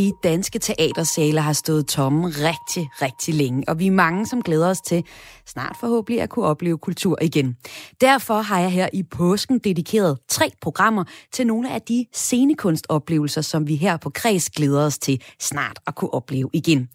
De 0.00 0.12
danske 0.22 0.58
teatersale 0.58 1.40
har 1.40 1.52
stået 1.52 1.86
tomme 1.86 2.28
rigtig, 2.28 2.90
rigtig 3.02 3.34
længe, 3.34 3.68
og 3.68 3.78
vi 3.78 3.86
er 3.86 3.90
mange, 3.90 4.26
som 4.26 4.42
glæder 4.42 4.68
os 4.68 4.80
til 4.80 5.04
snart 5.46 5.76
forhåbentlig 5.80 6.22
at 6.22 6.30
kunne 6.30 6.44
opleve 6.44 6.78
kultur 6.78 7.18
igen. 7.22 7.56
Derfor 8.00 8.40
har 8.40 8.60
jeg 8.60 8.72
her 8.72 8.88
i 8.92 9.02
påsken 9.02 9.58
dedikeret 9.58 10.18
tre 10.28 10.50
programmer 10.60 11.04
til 11.32 11.46
nogle 11.46 11.72
af 11.72 11.82
de 11.82 12.06
scenekunstoplevelser, 12.12 13.40
som 13.40 13.66
vi 13.68 13.76
her 13.76 13.96
på 13.96 14.10
Kreds 14.10 14.50
glæder 14.50 14.86
os 14.86 14.98
til 14.98 15.22
snart 15.40 15.78
at 15.86 15.94
kunne 15.94 16.14
opleve 16.14 16.50
igen. 16.52 16.88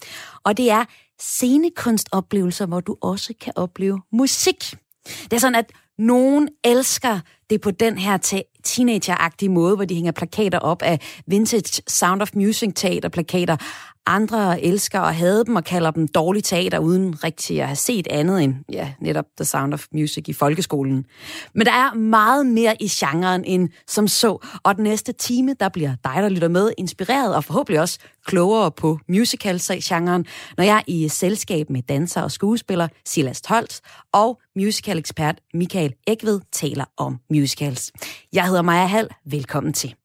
Og 0.44 0.58
det 0.58 0.72
er 0.72 0.86
scenekunstoplevelser, 1.20 2.66
hvor 2.66 2.80
du 2.80 2.96
også 3.02 3.34
kan 3.42 3.54
opleve 3.56 4.02
musik. 4.12 4.76
Det 5.24 5.34
er 5.34 5.40
sådan, 5.40 5.56
at 5.56 5.72
nogen 5.98 6.50
elsker 6.64 7.20
det 7.50 7.62
på 7.62 7.72
den 7.72 7.98
her 7.98 8.44
teenager 8.64 9.14
måde, 9.50 9.76
hvor 9.76 9.86
de 9.86 9.96
hænger 9.96 10.12
plakater 10.12 10.60
op 10.60 10.82
af 10.82 11.00
vintage 11.28 11.82
Sound 11.88 12.22
of 12.22 12.30
Music 12.34 12.72
teaterplakater. 12.76 13.58
Andre 14.08 14.64
elsker 14.64 15.00
og 15.00 15.16
hader 15.16 15.44
dem 15.44 15.56
og 15.56 15.64
kalder 15.64 15.92
dem 15.92 16.08
dårlig 16.08 16.44
teater, 16.44 16.80
uden 16.80 17.24
rigtig 17.24 17.62
at 17.62 17.68
have 17.68 17.76
set 17.76 18.08
andet 18.10 18.44
end 18.44 18.56
ja, 18.72 18.94
netop 19.02 19.26
The 19.38 19.46
Sound 19.46 19.74
of 19.74 19.86
Music 19.94 20.24
i 20.28 20.34
folkeskolen. 20.34 21.06
Men 21.54 21.66
der 21.66 21.72
er 21.72 21.94
meget 21.94 22.46
mere 22.46 22.76
i 22.82 22.88
genren 22.88 23.44
end 23.44 23.70
som 23.88 24.08
så, 24.08 24.38
og 24.64 24.76
den 24.76 24.84
næste 24.84 25.12
time, 25.12 25.56
der 25.60 25.70
bliver 25.70 25.96
dig, 26.04 26.16
der 26.16 26.30
lytter 26.30 26.48
med, 26.48 26.72
inspireret 26.78 27.36
og 27.36 27.44
forhåbentlig 27.44 27.82
også 27.82 28.00
klogere 28.26 28.72
på 28.72 29.00
musical-genren, 29.10 30.26
når 30.58 30.64
jeg 30.64 30.78
er 30.78 30.84
i 30.88 31.08
selskab 31.10 31.70
med 31.70 31.82
danser 31.82 32.22
og 32.22 32.32
skuespiller 32.32 32.88
Silas 33.06 33.42
Holt 33.48 33.82
og 34.14 34.42
musical-ekspert 34.56 35.42
Michael 35.54 35.94
Ekved 36.08 36.42
taler 36.52 36.86
om 36.98 37.20
musicals. 37.30 37.92
Jeg 38.34 38.48
hedder 38.48 38.62
Maja 38.62 38.86
Hall. 38.86 39.10
Velkommen 39.26 39.74
til. 39.74 39.96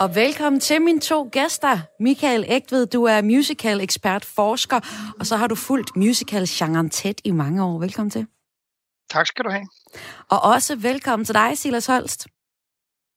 Og 0.00 0.14
velkommen 0.14 0.60
til 0.60 0.82
mine 0.82 1.00
to 1.00 1.28
gæster. 1.32 1.78
Michael 2.00 2.44
Ægtved, 2.48 2.86
du 2.86 3.04
er 3.04 3.22
musical 3.22 3.80
ekspert, 3.80 4.24
forsker, 4.24 4.80
og 5.20 5.26
så 5.26 5.36
har 5.36 5.46
du 5.46 5.54
fulgt 5.54 5.96
musical-genren 5.96 6.90
tæt 6.90 7.20
i 7.24 7.30
mange 7.30 7.64
år. 7.64 7.78
Velkommen 7.78 8.10
til. 8.10 8.26
Tak 9.10 9.26
skal 9.26 9.44
du 9.44 9.50
have. 9.50 9.66
Og 10.30 10.40
også 10.42 10.76
velkommen 10.76 11.24
til 11.24 11.34
dig, 11.34 11.58
Silas 11.58 11.86
Holst. 11.86 12.26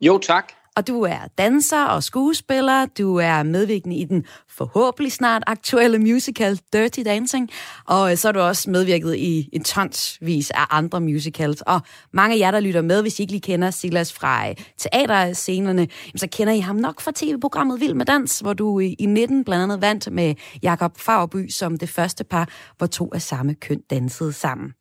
Jo, 0.02 0.17
tak. 0.17 0.53
Og 0.80 0.88
du 0.88 1.02
er 1.02 1.19
danser 1.38 1.85
og 1.85 2.03
skuespiller. 2.03 2.85
Du 2.85 3.16
er 3.16 3.44
medvirkende 3.44 3.95
i 3.95 4.05
den 4.05 4.25
forhåbentlig 4.49 5.11
snart 5.11 5.44
aktuelle 5.47 5.99
musical 5.99 6.59
Dirty 6.73 6.99
Dancing. 7.05 7.49
Og 7.86 8.17
så 8.17 8.27
er 8.27 8.31
du 8.31 8.39
også 8.39 8.69
medvirket 8.69 9.16
i 9.16 9.49
en 9.53 9.63
tonsvis 9.63 10.52
af 10.52 10.66
andre 10.69 11.02
musicals. 11.02 11.61
Og 11.61 11.81
mange 12.13 12.36
af 12.36 12.39
jer, 12.39 12.52
der 12.52 12.59
lytter 12.59 12.81
med, 12.81 13.02
hvis 13.02 13.19
I 13.19 13.21
ikke 13.21 13.33
lige 13.33 13.41
kender 13.41 13.71
Silas 13.71 14.13
fra 14.13 14.53
teaterscenerne, 14.77 15.87
så 16.15 16.27
kender 16.31 16.53
I 16.53 16.59
ham 16.59 16.76
nok 16.76 17.02
fra 17.02 17.11
tv-programmet 17.15 17.80
Vild 17.80 17.93
med 17.93 18.05
Dans, 18.05 18.39
hvor 18.39 18.53
du 18.53 18.80
i 18.80 19.05
19 19.05 19.43
blandt 19.43 19.64
andet 19.64 19.82
vandt 19.82 20.11
med 20.11 20.36
Jakob 20.64 20.99
Fagerby 20.99 21.49
som 21.49 21.77
det 21.77 21.89
første 21.89 22.23
par, 22.23 22.49
hvor 22.77 22.87
to 22.87 23.09
af 23.14 23.21
samme 23.21 23.55
køn 23.55 23.82
dansede 23.89 24.33
sammen. 24.33 24.73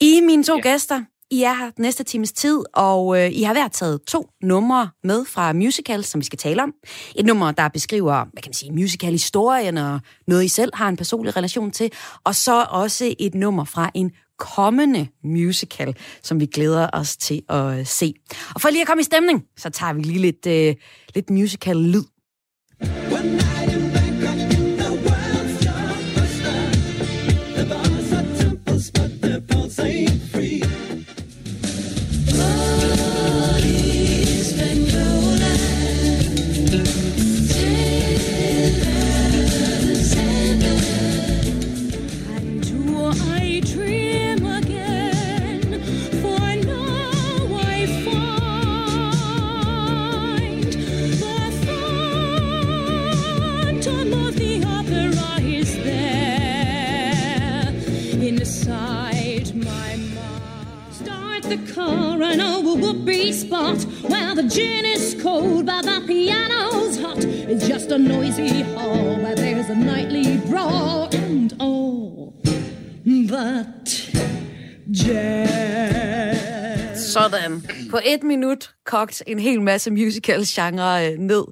I 0.00 0.20
mine 0.20 0.44
to 0.44 0.56
ja. 0.56 0.60
gæster, 0.60 1.04
i 1.32 1.42
er 1.42 1.52
her 1.52 1.70
næste 1.78 2.04
times 2.04 2.32
tid, 2.32 2.58
og 2.74 3.18
øh, 3.18 3.30
I 3.32 3.42
har 3.42 3.52
hver 3.52 3.68
taget 3.68 4.02
to 4.02 4.28
numre 4.42 4.90
med 5.04 5.24
fra 5.24 5.52
musicals, 5.52 6.06
som 6.06 6.20
vi 6.20 6.24
skal 6.24 6.38
tale 6.38 6.62
om. 6.62 6.72
Et 7.16 7.26
nummer, 7.26 7.52
der 7.52 7.68
beskriver, 7.68 8.24
hvad 8.32 8.42
kan 8.42 8.48
man 8.48 8.54
sige, 8.54 8.72
musical-historien 8.72 9.78
og 9.78 10.00
noget, 10.26 10.44
I 10.44 10.48
selv 10.48 10.70
har 10.74 10.88
en 10.88 10.96
personlig 10.96 11.36
relation 11.36 11.70
til. 11.70 11.90
Og 12.24 12.34
så 12.34 12.66
også 12.70 13.14
et 13.18 13.34
nummer 13.34 13.64
fra 13.64 13.90
en 13.94 14.10
kommende 14.38 15.08
musical, 15.24 15.96
som 16.22 16.40
vi 16.40 16.46
glæder 16.46 16.88
os 16.92 17.16
til 17.16 17.42
at 17.48 17.78
øh, 17.78 17.86
se. 17.86 18.14
Og 18.54 18.60
for 18.60 18.70
lige 18.70 18.80
at 18.80 18.86
komme 18.86 19.00
i 19.00 19.04
stemning, 19.04 19.44
så 19.56 19.70
tager 19.70 19.92
vi 19.92 20.02
lige 20.02 20.18
lidt, 20.18 20.46
øh, 20.46 20.74
lidt 21.14 21.30
musical-lyd. 21.30 22.04
When 23.12 23.61
spot 63.52 63.84
where 64.10 64.34
the 64.34 64.42
gin 64.42 64.84
is 64.84 65.16
cold 65.22 65.66
but 65.66 65.84
the 65.84 66.02
piano's 66.06 67.00
hot. 67.00 67.24
It's 67.24 67.66
just 67.66 67.90
a 67.90 67.98
noisy 67.98 68.62
hall 68.74 69.16
where 69.22 69.34
there's 69.34 69.68
a 69.70 69.74
nightly 69.74 70.38
brawl 70.48 71.08
and 71.12 71.54
all 71.58 72.34
but 73.04 74.10
jazz. 74.90 76.52
Sådan. 77.12 77.62
På 77.90 77.98
et 78.04 78.22
minut 78.22 78.70
kogt 78.84 79.22
en 79.26 79.38
hel 79.38 79.60
masse 79.60 79.90
musical-genre 79.90 81.12
øh, 81.12 81.18
ned. 81.18 81.44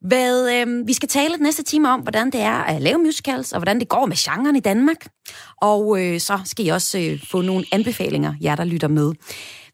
Hvad, 0.00 0.52
øh, 0.54 0.86
vi 0.86 0.92
skal 0.92 1.08
tale 1.08 1.34
den 1.34 1.42
næste 1.42 1.62
time 1.62 1.88
om, 1.88 2.00
hvordan 2.00 2.30
det 2.30 2.40
er 2.40 2.62
at 2.62 2.82
lave 2.82 2.98
musicals, 2.98 3.52
og 3.52 3.58
hvordan 3.58 3.80
det 3.80 3.88
går 3.88 4.06
med 4.06 4.16
genren 4.16 4.56
i 4.56 4.60
Danmark. 4.60 5.06
Og 5.62 6.04
øh, 6.04 6.20
så 6.20 6.38
skal 6.44 6.66
I 6.66 6.68
også 6.68 6.98
øh, 6.98 7.20
få 7.30 7.40
nogle 7.40 7.64
anbefalinger, 7.72 8.34
jer 8.42 8.56
der 8.56 8.64
lytter 8.64 8.88
med. 8.88 9.12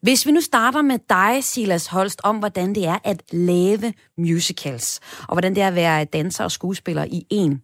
Hvis 0.03 0.27
vi 0.27 0.33
nu 0.33 0.41
starter 0.41 0.83
med 0.83 0.99
dig, 1.09 1.45
Silas 1.45 1.87
Holst, 1.87 2.21
om 2.25 2.37
hvordan 2.37 2.75
det 2.75 2.87
er 2.87 2.99
at 3.05 3.23
lave 3.33 3.93
musicals, 4.19 5.01
og 5.29 5.35
hvordan 5.35 5.55
det 5.55 5.63
er 5.63 5.69
at 5.69 5.75
være 5.75 6.05
danser 6.05 6.45
og 6.45 6.51
skuespiller 6.51 7.05
i 7.05 7.27
en. 7.31 7.63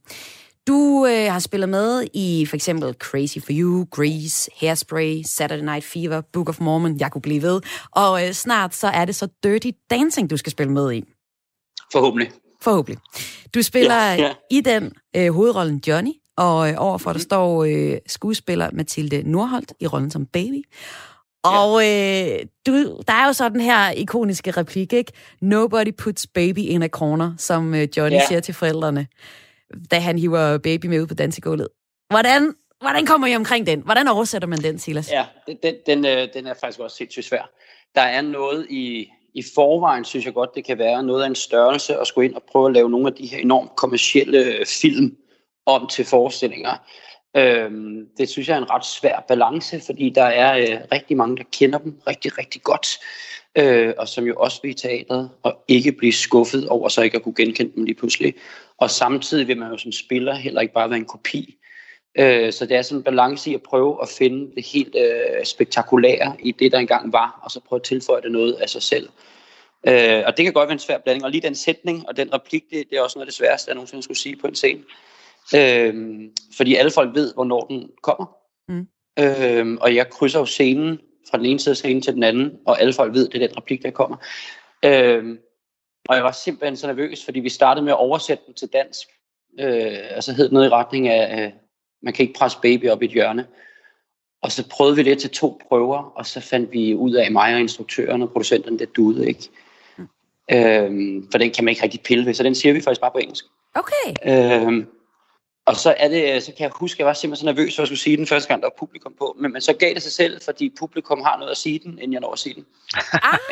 Du 0.66 1.06
øh, 1.06 1.32
har 1.32 1.38
spillet 1.38 1.68
med 1.68 2.06
i 2.14 2.46
for 2.46 2.56
eksempel 2.56 2.94
Crazy 2.94 3.38
for 3.38 3.52
You, 3.52 3.86
Grease, 3.90 4.50
Hairspray, 4.60 5.22
Saturday 5.24 5.64
Night 5.64 5.84
Fever, 5.84 6.20
Book 6.32 6.48
of 6.48 6.60
Mormon, 6.60 7.00
jeg 7.00 7.12
kunne 7.12 7.22
blive 7.22 7.42
ved. 7.42 7.60
Og 7.90 8.26
øh, 8.26 8.32
snart 8.32 8.74
så 8.74 8.86
er 8.86 9.04
det 9.04 9.14
så 9.14 9.28
Dirty 9.42 9.70
Dancing, 9.90 10.30
du 10.30 10.36
skal 10.36 10.52
spille 10.52 10.72
med 10.72 10.92
i. 10.92 11.04
Forhåbentlig. 11.92 12.30
Forhåbentlig. 12.62 12.98
Du 13.54 13.62
spiller 13.62 13.94
ja, 13.94 14.14
ja. 14.14 14.32
i 14.50 14.60
den 14.60 14.92
øh, 15.16 15.34
hovedrollen 15.34 15.82
Johnny, 15.86 16.12
og 16.36 16.70
øh, 16.70 16.74
overfor 16.78 17.10
der 17.10 17.18
mhm. 17.18 17.22
står 17.22 17.64
øh, 17.64 17.98
skuespiller 18.06 18.70
Mathilde 18.72 19.30
Nordholt 19.30 19.72
i 19.80 19.86
rollen 19.86 20.10
som 20.10 20.26
baby. 20.26 20.62
Og 21.44 21.82
øh, 21.82 22.38
du, 22.66 23.00
der 23.06 23.12
er 23.12 23.26
jo 23.26 23.32
så 23.32 23.48
den 23.48 23.60
her 23.60 23.90
ikoniske 23.90 24.50
replik, 24.50 24.92
ikke? 24.92 25.12
Nobody 25.40 25.94
puts 25.98 26.26
baby 26.26 26.58
in 26.58 26.82
a 26.82 26.88
corner, 26.88 27.34
som 27.38 27.74
øh, 27.74 27.88
Johnny 27.96 28.16
yeah. 28.16 28.28
siger 28.28 28.40
til 28.40 28.54
forældrene, 28.54 29.06
da 29.90 29.98
han 29.98 30.18
hiver 30.18 30.58
baby 30.58 30.86
med 30.86 31.00
ud 31.00 31.06
på 31.06 31.14
dansegulvet. 31.14 31.68
Hvordan, 32.10 32.54
hvordan 32.80 33.06
kommer 33.06 33.26
I 33.26 33.36
omkring 33.36 33.66
den? 33.66 33.80
Hvordan 33.80 34.08
oversætter 34.08 34.48
man 34.48 34.58
den, 34.58 34.78
Silas? 34.78 35.10
Ja, 35.10 35.24
den, 35.62 35.74
den, 35.86 36.06
øh, 36.06 36.28
den 36.34 36.46
er 36.46 36.54
faktisk 36.54 36.80
også 36.80 36.96
sindssygt 36.96 37.26
svær. 37.26 37.50
Der 37.94 38.02
er 38.02 38.20
noget 38.20 38.66
i, 38.70 39.08
i 39.34 39.42
forvejen, 39.54 40.04
synes 40.04 40.26
jeg 40.26 40.34
godt, 40.34 40.54
det 40.54 40.64
kan 40.64 40.78
være 40.78 41.02
noget 41.02 41.22
af 41.22 41.26
en 41.26 41.34
størrelse 41.34 41.96
at 41.96 42.06
skulle 42.06 42.28
ind 42.28 42.34
og 42.34 42.42
prøve 42.42 42.66
at 42.66 42.72
lave 42.72 42.90
nogle 42.90 43.06
af 43.06 43.14
de 43.14 43.26
her 43.26 43.38
enormt 43.38 43.76
kommercielle 43.76 44.38
øh, 44.38 44.66
film 44.66 45.16
om 45.66 45.86
til 45.86 46.04
forestillinger. 46.04 46.76
Øhm, 47.36 48.06
det 48.18 48.28
synes 48.28 48.48
jeg 48.48 48.54
er 48.54 48.58
en 48.58 48.70
ret 48.70 48.86
svær 48.86 49.24
balance, 49.28 49.80
fordi 49.80 50.10
der 50.10 50.22
er 50.24 50.58
øh, 50.58 50.80
rigtig 50.92 51.16
mange, 51.16 51.36
der 51.36 51.42
kender 51.52 51.78
dem 51.78 52.00
rigtig, 52.06 52.38
rigtig 52.38 52.62
godt, 52.62 52.88
øh, 53.58 53.94
og 53.98 54.08
som 54.08 54.24
jo 54.24 54.34
også 54.36 54.60
vil 54.62 54.70
i 54.70 54.74
teateret, 54.74 55.30
og 55.42 55.64
ikke 55.68 55.92
blive 55.92 56.12
skuffet 56.12 56.68
over 56.68 56.88
så 56.88 57.02
ikke 57.02 57.16
at 57.16 57.22
kunne 57.22 57.34
genkende 57.34 57.72
dem 57.76 57.84
lige 57.84 57.94
pludselig. 57.94 58.34
Og 58.78 58.90
samtidig 58.90 59.48
vil 59.48 59.58
man 59.58 59.70
jo 59.70 59.78
som 59.78 59.92
spiller 59.92 60.34
heller 60.34 60.60
ikke 60.60 60.74
bare 60.74 60.90
være 60.90 60.98
en 60.98 61.04
kopi. 61.04 61.56
Øh, 62.18 62.52
så 62.52 62.66
det 62.66 62.76
er 62.76 62.82
sådan 62.82 62.98
en 62.98 63.04
balance 63.04 63.50
i 63.50 63.54
at 63.54 63.62
prøve 63.62 64.02
at 64.02 64.08
finde 64.08 64.54
det 64.54 64.66
helt 64.66 64.96
øh, 64.96 65.44
spektakulære 65.44 66.36
i 66.40 66.52
det, 66.52 66.72
der 66.72 66.78
engang 66.78 67.12
var, 67.12 67.40
og 67.42 67.50
så 67.50 67.60
prøve 67.60 67.78
at 67.78 67.82
tilføje 67.82 68.22
det 68.22 68.32
noget 68.32 68.52
af 68.52 68.68
sig 68.68 68.82
selv. 68.82 69.08
Øh, 69.86 70.22
og 70.26 70.36
det 70.36 70.44
kan 70.44 70.52
godt 70.52 70.68
være 70.68 70.72
en 70.72 70.78
svær 70.78 70.98
blanding. 70.98 71.24
Og 71.24 71.30
lige 71.30 71.40
den 71.40 71.54
sætning 71.54 72.08
og 72.08 72.16
den 72.16 72.34
replik, 72.34 72.64
det, 72.70 72.90
det 72.90 72.98
er 72.98 73.02
også 73.02 73.18
noget 73.18 73.26
af 73.26 73.30
det 73.30 73.34
sværeste, 73.34 73.68
jeg 73.68 73.74
nogensinde 73.74 74.02
skulle 74.02 74.18
sige 74.18 74.36
på 74.36 74.46
en 74.46 74.54
scene. 74.54 74.82
Øh, 75.56 76.20
fordi 76.56 76.74
alle 76.74 76.90
folk 76.90 77.14
ved, 77.14 77.34
hvornår 77.34 77.60
den 77.60 77.90
kommer. 78.02 78.26
Mm. 78.68 78.86
Øh, 79.18 79.78
og 79.80 79.94
jeg 79.94 80.10
krydser 80.10 80.38
jo 80.38 80.46
scenen 80.46 81.00
fra 81.30 81.38
den 81.38 81.46
ene 81.46 81.60
side 81.60 81.72
af 81.72 81.76
scenen 81.76 82.02
til 82.02 82.14
den 82.14 82.22
anden, 82.22 82.58
og 82.66 82.80
alle 82.80 82.92
folk 82.92 83.14
ved, 83.14 83.28
det 83.28 83.42
er 83.42 83.46
den 83.46 83.56
replik, 83.56 83.82
der 83.82 83.90
kommer. 83.90 84.16
Øh, 84.84 85.38
og 86.08 86.16
jeg 86.16 86.24
var 86.24 86.32
simpelthen 86.32 86.76
så 86.76 86.86
nervøs, 86.86 87.24
fordi 87.24 87.40
vi 87.40 87.48
startede 87.48 87.84
med 87.84 87.92
at 87.92 87.98
oversætte 87.98 88.44
den 88.46 88.54
til 88.54 88.68
dansk. 88.68 89.08
Øh, 89.60 89.98
og 90.16 90.22
så 90.22 90.32
hed 90.32 90.44
det 90.44 90.52
noget 90.52 90.66
i 90.66 90.70
retning 90.70 91.08
af, 91.08 91.44
øh, 91.44 91.52
man 92.02 92.12
kan 92.12 92.22
ikke 92.22 92.38
presse 92.38 92.58
baby 92.62 92.88
op 92.88 93.02
i 93.02 93.04
et 93.04 93.10
hjørne. 93.10 93.46
Og 94.42 94.52
så 94.52 94.68
prøvede 94.68 94.96
vi 94.96 95.02
det 95.02 95.18
til 95.18 95.30
to 95.30 95.60
prøver, 95.68 96.12
og 96.16 96.26
så 96.26 96.40
fandt 96.40 96.72
vi 96.72 96.94
ud 96.94 97.12
af, 97.12 97.32
mig 97.32 97.54
og 97.54 97.60
instruktøren 97.60 98.22
og 98.22 98.32
producenten, 98.32 98.78
det 98.78 98.96
duede 98.96 99.28
ikke. 99.28 99.48
Mm. 99.96 100.08
Øhm, 100.52 101.28
for 101.30 101.38
den 101.38 101.50
kan 101.50 101.64
man 101.64 101.72
ikke 101.72 101.82
rigtig 101.82 102.00
pille 102.00 102.26
ved, 102.26 102.34
så 102.34 102.42
den 102.42 102.54
siger 102.54 102.72
vi 102.72 102.80
faktisk 102.80 103.00
bare 103.00 103.10
på 103.10 103.18
engelsk. 103.18 103.44
Okay. 103.74 104.14
Øhm, 104.26 104.86
og 105.66 105.76
så, 105.76 105.94
er 105.98 106.08
det, 106.08 106.42
så 106.42 106.52
kan 106.52 106.62
jeg 106.62 106.70
huske, 106.74 106.96
at 106.96 106.98
jeg 106.98 107.06
var 107.06 107.12
simpelthen 107.12 107.48
så 107.48 107.54
nervøs 107.54 107.76
for 107.76 107.82
at 107.82 107.88
skulle 107.88 107.98
sige 107.98 108.16
den 108.16 108.26
første 108.26 108.48
gang, 108.48 108.62
der 108.62 108.68
var 108.68 108.74
publikum 108.78 109.14
på. 109.18 109.36
Men, 109.40 109.52
men 109.52 109.60
så 109.60 109.72
gav 109.72 109.94
det 109.94 110.02
sig 110.02 110.12
selv, 110.12 110.40
fordi 110.40 110.72
publikum 110.78 111.20
har 111.20 111.36
noget 111.38 111.50
at 111.50 111.56
sige 111.56 111.78
den, 111.78 111.92
inden 111.98 112.12
jeg 112.12 112.20
når 112.20 112.32
at 112.32 112.38
sige 112.38 112.54
den. 112.54 112.66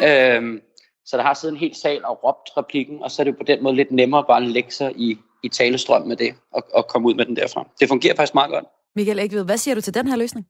Ah. 0.01 0.37
øhm, 0.37 0.61
så 1.05 1.17
der 1.17 1.23
har 1.23 1.35
siddet 1.35 1.55
en 1.55 1.61
hel 1.61 1.75
sal 1.75 2.05
og 2.05 2.25
råbt 2.25 2.51
replikken, 2.57 3.03
og 3.03 3.11
så 3.11 3.23
er 3.23 3.25
det 3.25 3.37
på 3.37 3.45
den 3.45 3.63
måde 3.63 3.77
lidt 3.77 3.93
nemmere 3.93 4.25
bare 4.25 4.43
at 4.43 4.49
lægge 4.49 4.71
sig 4.71 4.93
i, 4.97 5.19
i 5.43 5.49
talestrøm 5.49 6.07
med 6.07 6.17
det, 6.17 6.35
og, 6.53 6.63
og 6.75 6.87
komme 6.89 7.09
ud 7.09 7.15
med 7.15 7.27
den 7.27 7.37
derfra. 7.37 7.69
Det 7.81 7.89
fungerer 7.89 8.17
faktisk 8.17 8.35
meget 8.35 8.51
godt. 8.51 8.65
Michael 8.97 9.19
Ægved, 9.19 9.45
hvad 9.45 9.59
siger 9.59 9.75
du 9.75 9.81
til 9.81 9.95
den 9.95 10.09
her 10.09 10.17
løsning? 10.17 10.47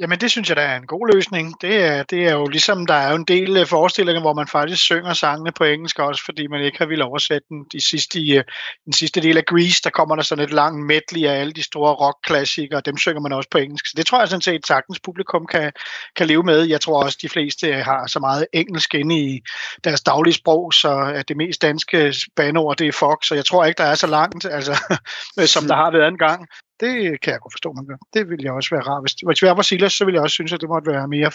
Jamen 0.00 0.20
det 0.20 0.30
synes 0.30 0.48
jeg, 0.48 0.56
der 0.56 0.62
er 0.62 0.76
en 0.76 0.86
god 0.86 1.14
løsning. 1.14 1.60
Det 1.60 1.84
er, 1.84 2.02
det 2.02 2.26
er 2.26 2.32
jo 2.32 2.46
ligesom, 2.46 2.86
der 2.86 2.94
er 2.94 3.10
jo 3.10 3.16
en 3.16 3.24
del 3.24 3.56
øh, 3.56 3.66
forestillinger, 3.66 4.20
hvor 4.20 4.32
man 4.32 4.46
faktisk 4.46 4.82
synger 4.82 5.12
sangene 5.12 5.52
på 5.52 5.64
engelsk 5.64 5.98
også, 5.98 6.24
fordi 6.24 6.46
man 6.46 6.62
ikke 6.64 6.78
har 6.78 6.86
ville 6.86 7.04
oversætte 7.04 7.46
den. 7.48 7.64
De 7.72 7.80
sidste, 7.80 8.18
øh, 8.20 8.44
den 8.84 8.92
sidste 8.92 9.20
del 9.20 9.36
af 9.36 9.44
Grease, 9.44 9.80
der 9.84 9.90
kommer 9.90 10.16
der 10.16 10.22
sådan 10.22 10.44
et 10.44 10.52
langt 10.52 10.86
medley 10.86 11.28
af 11.28 11.40
alle 11.40 11.52
de 11.52 11.62
store 11.62 11.94
rockklassikere, 11.94 12.80
dem 12.80 12.96
synger 12.96 13.20
man 13.20 13.32
også 13.32 13.48
på 13.50 13.58
engelsk. 13.58 13.86
Så 13.86 13.92
det 13.96 14.06
tror 14.06 14.18
jeg 14.18 14.28
sådan 14.28 14.40
set 14.40 14.66
sagtens 14.66 15.00
publikum 15.00 15.46
kan, 15.46 15.72
kan 16.16 16.26
leve 16.26 16.42
med. 16.42 16.62
Jeg 16.62 16.80
tror 16.80 17.02
også, 17.02 17.18
de 17.22 17.28
fleste 17.28 17.66
øh, 17.66 17.84
har 17.84 18.06
så 18.06 18.18
meget 18.20 18.46
engelsk 18.52 18.94
inde 18.94 19.18
i 19.18 19.40
deres 19.84 20.00
daglige 20.00 20.34
sprog, 20.34 20.72
så 20.72 21.12
at 21.14 21.28
det 21.28 21.36
mest 21.36 21.62
danske 21.62 22.14
banord, 22.36 22.76
det 22.76 22.88
er 22.88 22.92
Fox, 22.92 23.26
så 23.26 23.34
jeg 23.34 23.44
tror 23.44 23.64
ikke, 23.64 23.78
der 23.78 23.88
er 23.88 23.94
så 23.94 24.06
langt, 24.06 24.44
altså, 24.44 24.74
som 25.54 25.66
der 25.66 25.76
har 25.76 25.90
været 25.90 26.08
en 26.08 26.18
gang. 26.18 26.46
Det 26.80 27.20
kan 27.20 27.32
jeg 27.32 27.40
godt 27.40 27.52
forstå, 27.52 27.72
man 27.72 27.86
gør. 27.86 27.96
Det 28.14 28.28
ville 28.30 28.44
jeg 28.44 28.52
også 28.52 28.70
være 28.74 28.82
rart. 28.82 29.02
Hvis, 29.02 29.12
hvis 29.26 29.42
jeg 29.42 29.56
var 29.56 29.62
Silas, 29.62 29.92
så 29.92 30.04
ville 30.04 30.16
jeg 30.16 30.22
også 30.22 30.34
synes, 30.34 30.52
at 30.52 30.60
det 30.60 30.68
måtte 30.68 30.90
være 30.90 31.08
mere 31.08 31.30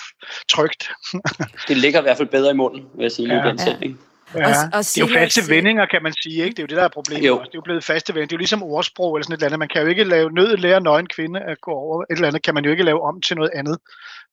trygt. 0.49 0.89
det 1.69 1.77
ligger 1.77 1.99
i 1.99 2.01
hvert 2.01 2.17
fald 2.17 2.27
bedre 2.27 2.51
i 2.51 2.53
munden, 2.53 2.81
vil 2.95 3.03
jeg 3.03 3.11
sige, 3.11 3.35
ja. 3.35 3.49
den 3.49 3.59
sætning. 3.59 3.99
Ja, 4.35 4.47
og, 4.47 4.55
og 4.73 4.79
det 4.79 4.97
er 4.97 5.07
jo 5.07 5.13
faste 5.13 5.41
vendinger, 5.49 5.85
kan 5.85 6.03
man 6.03 6.13
sige. 6.23 6.43
Ikke? 6.43 6.49
Det 6.49 6.59
er 6.59 6.63
jo 6.63 6.67
det, 6.67 6.77
der 6.77 6.83
er 6.83 6.87
problemet. 6.87 7.27
Jo. 7.27 7.37
Også. 7.37 7.49
Det 7.49 7.55
er 7.55 7.57
jo 7.57 7.61
blevet 7.61 7.83
faste 7.83 8.13
vendinger. 8.13 8.27
Det 8.27 8.33
er 8.33 8.37
jo 8.37 8.45
ligesom 8.45 8.63
ordsprog 8.63 9.15
eller 9.15 9.23
sådan 9.23 9.33
et 9.33 9.37
eller 9.37 9.47
andet. 9.47 9.59
Man 9.59 9.67
kan 9.67 9.81
jo 9.81 9.87
ikke 9.87 10.03
lave 10.03 10.31
nød 10.31 10.57
lære 10.57 10.81
nøgen 10.81 11.07
kvinde 11.07 11.39
at 11.39 11.61
gå 11.61 11.71
over. 11.71 12.01
Et 12.01 12.15
eller 12.15 12.27
andet 12.27 12.43
kan 12.43 12.53
man 12.53 12.65
jo 12.65 12.71
ikke 12.71 12.83
lave 12.83 13.01
om 13.01 13.21
til 13.21 13.35
noget 13.35 13.51
andet. 13.55 13.77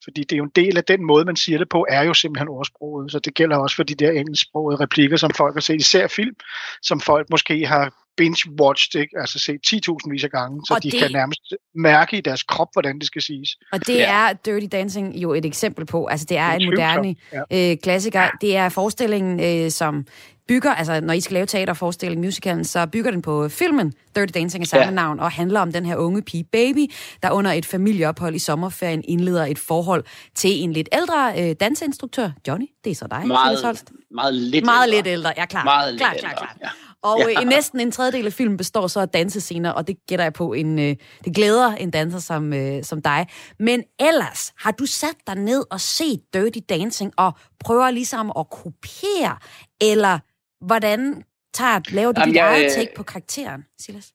Fordi 0.05 0.21
det 0.21 0.33
er 0.33 0.37
jo 0.37 0.45
en 0.45 0.53
del 0.57 0.77
af 0.77 0.85
den 0.85 1.05
måde, 1.05 1.25
man 1.25 1.37
siger 1.37 1.59
det 1.59 1.69
på, 1.69 1.87
er 1.89 2.03
jo 2.03 2.15
simpelthen 2.15 2.49
ordsproget. 2.49 3.13
Så 3.13 3.19
det 3.19 3.35
gælder 3.35 3.57
også 3.57 3.77
for 3.77 3.83
de 3.83 3.95
der 3.95 4.11
engelsksprogede 4.11 4.81
replikker, 4.81 5.17
som 5.17 5.31
folk 5.31 5.55
har 5.55 5.61
set. 5.61 5.81
Især 5.81 6.07
film, 6.07 6.37
som 6.83 7.01
folk 7.01 7.31
måske 7.31 7.67
har 7.67 7.93
binge-watched, 8.21 9.01
ikke? 9.01 9.19
altså 9.21 9.39
set 9.39 9.61
10.000 9.67 10.11
vis 10.11 10.25
af 10.25 10.31
gange, 10.31 10.61
så 10.67 10.75
og 10.75 10.83
de 10.83 10.91
det... 10.91 11.01
kan 11.01 11.13
nærmest 11.13 11.55
mærke 11.75 12.19
i 12.19 12.21
deres 12.21 12.43
krop, 12.43 12.69
hvordan 12.73 12.99
det 12.99 13.07
skal 13.07 13.23
siges. 13.23 13.51
Og 13.73 13.87
det 13.87 13.97
ja. 13.97 14.29
er 14.29 14.33
Dirty 14.33 14.67
Dancing 14.73 15.17
jo 15.17 15.35
et 15.35 15.45
eksempel 15.45 15.87
på. 15.87 16.07
Altså 16.07 16.27
det 16.29 16.37
er 16.37 16.51
en 16.53 16.65
moderne 16.65 17.17
ja. 17.33 17.71
øh, 17.71 17.77
klassiker. 17.77 18.31
Det 18.41 18.57
er 18.57 18.69
forestillingen, 18.69 19.65
øh, 19.65 19.71
som 19.71 20.07
bygger, 20.49 20.75
altså 20.75 21.01
når 21.01 21.13
I 21.13 21.21
skal 21.21 21.35
lave 21.35 21.47
teaterforestilling, 21.47 22.21
musicalen, 22.21 22.65
så 22.65 22.87
bygger 22.87 23.11
den 23.11 23.23
på 23.23 23.49
filmen 23.49 23.93
Dirty 24.17 24.33
Dancing 24.35 24.63
af 24.63 24.69
samme 24.69 24.85
ja. 24.85 24.91
navn, 24.91 25.21
og 25.21 25.31
handler 25.31 25.61
om 25.61 25.73
den 25.73 25.87
her 25.87 25.97
unge 25.97 26.23
pige 26.23 26.45
baby, 26.45 26.93
der 27.23 27.31
under 27.31 27.53
et 27.53 27.67
familieophold 27.67 28.35
i 28.35 28.39
sommerferien 28.39 29.05
indleder 29.09 29.47
et 29.47 29.59
forhold 29.59 30.05
til 30.35 30.51
en 30.51 30.73
lidt 30.73 30.89
ældre 30.93 31.33
øh, 31.39 31.57
danseinstruktør. 31.61 32.31
Johnny, 32.49 32.67
det 32.85 32.91
er 32.91 32.95
så 32.95 33.07
dig. 33.11 33.27
Meget, 33.27 33.87
meget 34.11 34.35
lidt 34.35 34.65
Meget 34.65 34.87
ældre. 34.87 34.97
lidt 34.97 35.07
ældre, 35.07 35.33
ja 35.37 35.47
klar. 35.47 35.65
Meget 35.65 35.99
klar, 35.99 36.15
klar, 36.19 36.35
klar. 36.35 36.57
Ja. 36.63 36.69
Og 37.03 37.19
ja. 37.19 37.41
i 37.41 37.45
næsten 37.45 37.81
en 37.81 37.93
tredjedel 37.93 38.27
af 38.27 38.33
filmen 38.33 38.57
består 38.57 38.87
så 38.87 39.01
af 39.01 39.09
dansescener, 39.09 39.71
og 39.71 39.87
det 39.87 39.97
gætter 40.09 40.25
jeg 40.25 40.33
på, 40.33 40.53
en, 40.53 40.79
øh, 40.79 40.97
det 41.25 41.35
glæder 41.35 41.75
en 41.75 41.91
danser 41.91 42.19
som, 42.19 42.53
øh, 42.53 42.85
som 42.85 43.03
dig. 43.03 43.27
Men 43.59 43.85
ellers, 44.01 44.53
har 44.59 44.71
du 44.71 44.87
sat 44.87 45.17
dig 45.27 45.35
ned 45.35 45.65
og 45.71 45.81
set 45.81 46.21
Dirty 46.35 46.59
Dancing 46.69 47.13
og 47.17 47.33
prøver 47.61 47.91
ligesom 47.91 48.33
at 48.39 48.51
kopiere, 48.51 49.37
eller 49.81 50.19
hvordan 50.67 51.25
tager, 51.55 51.81
laver 51.91 52.13
du 52.13 52.21
Jamen, 52.21 52.35
dit 52.35 52.39
jeg, 52.39 52.49
eget 52.49 52.73
take 52.73 52.95
på 52.97 53.03
karakteren, 53.03 53.65
Silas? 53.81 54.13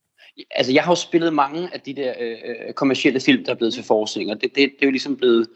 Altså, 0.52 0.72
jeg 0.74 0.84
har 0.84 0.92
jo 0.92 0.96
spillet 0.96 1.34
mange 1.34 1.70
af 1.74 1.82
de 1.82 1.96
der 1.96 2.14
øh, 2.20 2.32
øh 2.32 2.74
kommercielle 2.74 3.20
film, 3.20 3.46
der 3.46 3.52
er 3.52 3.56
blevet 3.56 3.74
til 3.74 3.84
forestillinger. 3.84 4.36
Det, 4.36 4.56
det, 4.56 4.56
det 4.56 4.82
er 4.82 4.86
jo 4.86 4.92
ligesom 4.92 5.16
blevet 5.16 5.48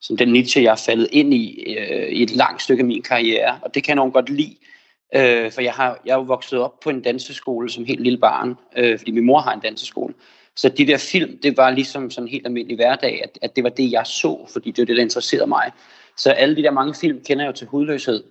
som 0.00 0.16
den 0.16 0.32
niche, 0.32 0.62
jeg 0.62 0.72
er 0.72 0.82
faldet 0.86 1.08
ind 1.12 1.34
i 1.34 1.74
øh, 1.78 2.08
i 2.08 2.22
et 2.22 2.30
langt 2.30 2.62
stykke 2.62 2.80
af 2.80 2.86
min 2.86 3.02
karriere, 3.02 3.58
og 3.62 3.74
det 3.74 3.84
kan 3.84 3.96
jeg 3.96 4.04
nok 4.04 4.12
godt 4.12 4.30
lide. 4.30 4.56
Øh, 5.14 5.52
for 5.52 5.60
jeg 5.60 5.72
har 5.72 6.00
jeg 6.06 6.12
er 6.12 6.16
jo 6.16 6.22
vokset 6.22 6.58
op 6.58 6.80
på 6.80 6.90
en 6.90 7.02
danseskole 7.02 7.70
som 7.70 7.84
helt 7.84 8.00
lille 8.00 8.18
barn, 8.18 8.54
øh, 8.76 8.98
fordi 8.98 9.10
min 9.10 9.24
mor 9.24 9.38
har 9.38 9.52
en 9.52 9.60
danseskole. 9.60 10.14
Så 10.56 10.68
de 10.68 10.86
der 10.86 10.98
film, 10.98 11.38
det 11.42 11.56
var 11.56 11.70
ligesom 11.70 12.10
sådan 12.10 12.24
en 12.24 12.30
helt 12.30 12.46
almindelig 12.46 12.76
hverdag, 12.76 13.22
at, 13.22 13.38
at 13.42 13.56
det 13.56 13.64
var 13.64 13.70
det, 13.70 13.92
jeg 13.92 14.06
så, 14.06 14.48
fordi 14.52 14.70
det 14.70 14.78
var 14.78 14.86
det, 14.86 14.96
der 14.96 15.02
interesserede 15.02 15.46
mig. 15.46 15.72
Så 16.16 16.30
alle 16.30 16.56
de 16.56 16.62
der 16.62 16.70
mange 16.70 16.94
film 16.94 17.24
kender 17.24 17.44
jeg 17.44 17.48
jo 17.48 17.56
til 17.56 17.66
hudløshed. 17.66 18.24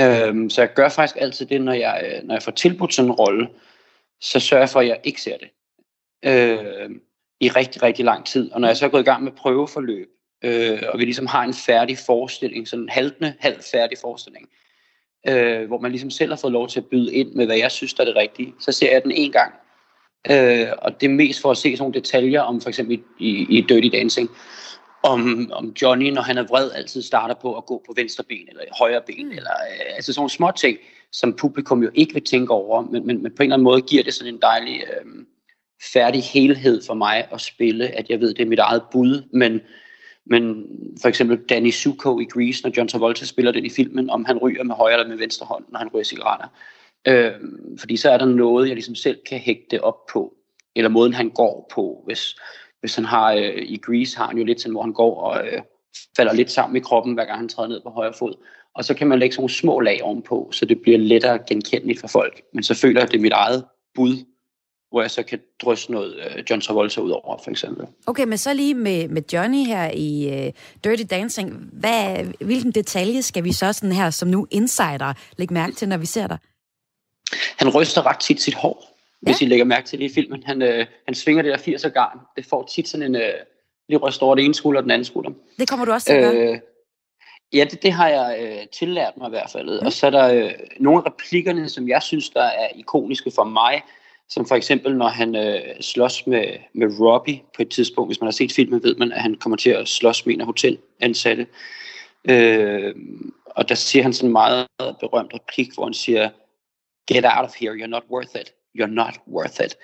Øh, 0.00 0.50
så 0.50 0.62
jeg 0.62 0.74
gør 0.74 0.88
faktisk 0.88 1.16
altid 1.20 1.46
det, 1.46 1.60
når 1.60 1.72
jeg, 1.72 2.02
øh, 2.06 2.26
når 2.26 2.34
jeg 2.34 2.42
får 2.42 2.52
tilbudt 2.52 2.94
sådan 2.94 3.10
en 3.10 3.14
rolle, 3.14 3.48
så 4.20 4.40
sørger 4.40 4.62
jeg 4.62 4.68
for, 4.68 4.80
at 4.80 4.86
jeg 4.86 5.00
ikke 5.04 5.22
ser 5.22 5.36
det. 5.36 5.48
Øh, 6.24 6.90
I 7.40 7.48
rigtig, 7.48 7.82
rigtig 7.82 8.04
lang 8.04 8.26
tid. 8.26 8.52
Og 8.52 8.60
når 8.60 8.68
jeg 8.68 8.76
så 8.76 8.84
er 8.84 8.90
gået 8.90 9.02
i 9.02 9.04
gang 9.04 9.24
med 9.24 9.32
prøveforløb, 9.32 10.08
øh, 10.44 10.82
og 10.88 10.98
vi 10.98 11.04
ligesom 11.04 11.26
har 11.26 11.44
en 11.44 11.54
færdig 11.54 11.98
forestilling, 11.98 12.68
sådan 12.68 12.82
en 12.82 12.88
haltende, 12.88 13.34
halvfærdig 13.40 13.98
forestilling, 13.98 14.48
øh, 14.52 14.63
hvor 15.66 15.78
man 15.78 15.90
ligesom 15.90 16.10
selv 16.10 16.30
har 16.30 16.36
fået 16.36 16.52
lov 16.52 16.68
til 16.68 16.80
at 16.80 16.86
byde 16.86 17.14
ind 17.14 17.32
med, 17.32 17.46
hvad 17.46 17.56
jeg 17.56 17.70
synes, 17.70 17.94
der 17.94 18.02
er 18.02 18.06
det 18.06 18.16
rigtige. 18.16 18.54
Så 18.60 18.72
ser 18.72 18.92
jeg 18.92 19.02
den 19.02 19.12
en 19.12 19.32
gang. 19.32 19.52
Øh, 20.30 20.66
og 20.78 21.00
det 21.00 21.06
er 21.06 21.14
mest 21.14 21.40
for 21.40 21.50
at 21.50 21.56
se 21.56 21.62
sådan 21.62 21.78
nogle 21.78 21.94
detaljer 21.94 22.40
om 22.40 22.60
for 22.60 22.68
eksempel 22.68 22.94
i, 22.94 23.02
i, 23.18 23.58
i 23.58 23.60
Dirty 23.60 23.88
Dancing, 23.88 24.30
om, 25.02 25.50
om 25.52 25.72
Johnny, 25.82 26.10
når 26.10 26.22
han 26.22 26.38
er 26.38 26.46
vred, 26.46 26.70
altid 26.70 27.02
starter 27.02 27.34
på 27.34 27.56
at 27.56 27.66
gå 27.66 27.82
på 27.86 27.92
venstre 27.96 28.24
ben 28.24 28.48
eller 28.48 28.62
højre 28.78 29.00
ben, 29.06 29.26
mm. 29.26 29.30
eller 29.30 29.50
øh, 29.50 29.94
altså 29.96 30.12
sådan 30.12 30.20
nogle 30.20 30.30
små 30.30 30.50
ting, 30.56 30.78
som 31.12 31.32
publikum 31.32 31.82
jo 31.82 31.90
ikke 31.94 32.14
vil 32.14 32.24
tænke 32.24 32.52
over, 32.52 32.82
men, 32.82 33.06
men, 33.06 33.22
men 33.22 33.32
på 33.36 33.42
en 33.42 33.46
eller 33.46 33.56
anden 33.56 33.64
måde 33.64 33.82
giver 33.82 34.02
det 34.02 34.14
sådan 34.14 34.34
en 34.34 34.40
dejlig 34.42 34.82
øh, 34.82 35.24
færdig 35.92 36.22
helhed 36.22 36.82
for 36.86 36.94
mig 36.94 37.28
at 37.32 37.40
spille, 37.40 37.86
at 37.88 38.10
jeg 38.10 38.20
ved, 38.20 38.34
det 38.34 38.42
er 38.42 38.48
mit 38.48 38.58
eget 38.58 38.82
bud, 38.92 39.22
men 39.32 39.60
men 40.26 40.66
for 41.02 41.08
eksempel 41.08 41.36
Danny 41.48 41.72
Zuko 41.72 42.20
i 42.20 42.24
Grease, 42.24 42.62
når 42.62 42.72
John 42.76 42.88
Travolta 42.88 43.24
spiller 43.24 43.52
den 43.52 43.64
i 43.64 43.70
filmen, 43.70 44.10
om 44.10 44.24
han 44.24 44.38
ryger 44.38 44.64
med 44.64 44.74
højre 44.74 44.92
eller 44.92 45.08
med 45.08 45.16
venstre 45.16 45.46
hånd, 45.46 45.64
når 45.68 45.78
han 45.78 45.88
ryger 45.88 46.04
cigaretter. 46.04 46.48
Øh, 47.08 47.32
fordi 47.78 47.96
så 47.96 48.10
er 48.10 48.18
der 48.18 48.26
noget, 48.26 48.66
jeg 48.68 48.74
ligesom 48.74 48.94
selv 48.94 49.18
kan 49.28 49.38
hægte 49.38 49.84
op 49.84 50.06
på, 50.12 50.34
eller 50.76 50.88
måden 50.88 51.14
han 51.14 51.30
går 51.30 51.70
på. 51.74 52.02
Hvis, 52.06 52.36
hvis 52.80 52.94
han 52.94 53.04
har, 53.04 53.32
øh, 53.32 53.62
i 53.62 53.76
Grease 53.76 54.16
har 54.16 54.26
han 54.26 54.38
jo 54.38 54.44
lidt 54.44 54.60
sådan, 54.60 54.72
hvor 54.72 54.82
han 54.82 54.92
går 54.92 55.20
og 55.20 55.46
øh, 55.46 55.62
falder 56.16 56.32
lidt 56.32 56.50
sammen 56.50 56.76
i 56.76 56.80
kroppen, 56.80 57.14
hver 57.14 57.24
gang 57.24 57.38
han 57.38 57.48
træder 57.48 57.68
ned 57.68 57.80
på 57.80 57.90
højre 57.90 58.12
fod. 58.18 58.34
Og 58.74 58.84
så 58.84 58.94
kan 58.94 59.06
man 59.06 59.18
lægge 59.18 59.34
sådan 59.34 59.42
nogle 59.42 59.54
små 59.54 59.80
lag 59.80 60.02
ovenpå, 60.02 60.48
så 60.52 60.64
det 60.64 60.82
bliver 60.82 60.98
lettere 60.98 61.38
genkendeligt 61.48 62.00
for 62.00 62.08
folk. 62.08 62.42
Men 62.54 62.62
så 62.62 62.74
føler 62.74 63.00
jeg, 63.00 63.06
at 63.06 63.12
det 63.12 63.18
er 63.18 63.22
mit 63.22 63.32
eget 63.32 63.64
bud 63.94 64.16
hvor 64.94 65.02
jeg 65.02 65.10
så 65.10 65.22
kan 65.22 65.40
drysse 65.62 65.92
noget 65.92 66.14
uh, 66.14 66.50
John 66.50 66.60
Travolta 66.60 67.00
ud 67.00 67.10
over, 67.10 67.38
for 67.44 67.50
eksempel. 67.50 67.86
Okay, 68.06 68.24
men 68.24 68.38
så 68.38 68.54
lige 68.54 68.74
med, 68.74 69.08
med 69.08 69.22
Johnny 69.32 69.66
her 69.66 69.90
i 69.94 70.26
uh, 70.46 70.52
Dirty 70.84 71.02
Dancing. 71.10 71.68
Hvad, 71.72 72.24
hvilken 72.40 72.72
detalje 72.72 73.22
skal 73.22 73.44
vi 73.44 73.52
så 73.52 73.72
sådan 73.72 73.92
her, 73.92 74.10
som 74.10 74.28
nu 74.28 74.46
insider, 74.50 75.12
lægge 75.36 75.54
mærke 75.54 75.74
til, 75.74 75.88
når 75.88 75.96
vi 75.96 76.06
ser 76.06 76.26
dig? 76.26 76.38
Han 77.58 77.68
ryster 77.68 78.06
ret 78.06 78.18
tit 78.18 78.40
sit 78.40 78.54
hår, 78.54 78.96
ja. 79.26 79.30
hvis 79.30 79.40
I 79.40 79.44
lægger 79.44 79.64
mærke 79.64 79.86
til 79.86 79.98
det 79.98 80.10
i 80.10 80.14
filmen. 80.14 80.42
Han, 80.46 80.62
uh, 80.62 80.86
han 81.04 81.14
svinger 81.14 81.42
det 81.42 81.52
der 81.52 81.76
80'er 81.76 81.88
garn. 81.88 82.18
Det 82.36 82.46
får 82.46 82.70
tit 82.74 82.88
sådan 82.88 83.14
en... 83.14 83.22
Uh, 83.22 83.22
lige 83.88 83.98
ryst 83.98 84.22
over 84.22 84.34
det 84.34 84.44
ene 84.44 84.54
skulder 84.54 84.80
og 84.80 84.82
den 84.82 84.90
anden 84.90 85.04
skulder. 85.04 85.30
Det 85.58 85.68
kommer 85.68 85.84
du 85.86 85.92
også 85.92 86.06
til 86.06 86.12
at 86.12 86.34
gøre? 86.34 86.60
Ja, 87.52 87.64
det, 87.70 87.82
det 87.82 87.92
har 87.92 88.08
jeg 88.08 88.38
øh, 88.40 88.68
tillært 88.78 89.16
mig 89.16 89.26
i 89.26 89.30
hvert 89.30 89.50
fald. 89.50 89.80
Mm. 89.80 89.86
Og 89.86 89.92
så 89.92 90.06
er 90.06 90.10
der 90.10 90.28
øh, 90.34 90.52
nogle 90.80 91.02
af 91.02 91.10
replikkerne, 91.10 91.68
som 91.68 91.88
jeg 91.88 92.02
synes, 92.02 92.30
der 92.30 92.42
er 92.42 92.68
ikoniske 92.74 93.30
for 93.34 93.44
mig, 93.44 93.82
som 94.28 94.46
for 94.46 94.54
eksempel, 94.54 94.96
når 94.96 95.08
han 95.08 95.36
øh, 95.36 95.80
slås 95.80 96.26
med, 96.26 96.44
med 96.72 97.00
Robbie 97.00 97.42
på 97.56 97.62
et 97.62 97.68
tidspunkt. 97.68 98.08
Hvis 98.08 98.20
man 98.20 98.26
har 98.26 98.32
set 98.32 98.52
filmen, 98.52 98.82
ved 98.82 98.96
man, 98.96 99.12
at 99.12 99.22
han 99.22 99.34
kommer 99.34 99.56
til 99.56 99.70
at 99.70 99.88
slås 99.88 100.26
med 100.26 100.34
en 100.34 100.40
af 100.40 100.46
hotelansatte. 100.46 101.46
Øh, 102.28 102.94
og 103.46 103.68
der 103.68 103.74
siger 103.74 104.02
han 104.02 104.12
sådan 104.12 104.28
en 104.28 104.32
meget 104.32 104.66
berømt 104.78 105.34
replik, 105.34 105.74
hvor 105.74 105.84
han 105.84 105.94
siger, 105.94 106.30
Get 107.12 107.24
out 107.24 107.44
of 107.44 107.54
here, 107.60 107.72
you're 107.72 107.86
not 107.86 108.02
worth 108.10 108.40
it. 108.40 108.54
You're 108.78 108.86
not 108.86 109.20
worth 109.28 109.60
it. 109.64 109.76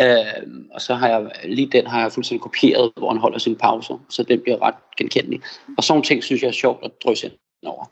Øh, 0.00 0.66
og 0.70 0.80
så 0.80 0.94
har 0.94 1.08
jeg, 1.08 1.30
lige 1.44 1.70
den 1.72 1.86
har 1.86 2.00
jeg 2.00 2.12
fuldstændig 2.12 2.42
kopieret, 2.42 2.92
hvor 2.96 3.10
han 3.10 3.20
holder 3.20 3.38
sin 3.38 3.56
pauser, 3.56 3.98
så 4.08 4.22
den 4.22 4.40
bliver 4.40 4.62
ret 4.62 4.74
genkendelig. 4.96 5.40
Og 5.78 5.84
sådan 5.84 6.02
ting 6.02 6.24
synes 6.24 6.42
jeg 6.42 6.48
er 6.48 6.52
sjovt 6.52 6.84
at 6.84 6.90
drysse 7.04 7.26
ind 7.26 7.34
over. 7.66 7.84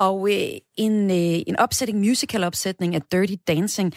Og 0.00 0.32
øh, 0.32 0.48
en, 0.76 1.10
øh, 1.10 1.42
en 1.46 1.56
opsætning, 1.58 1.98
musical-opsætning 1.98 2.94
af 2.94 3.02
Dirty 3.02 3.34
Dancing, 3.48 3.94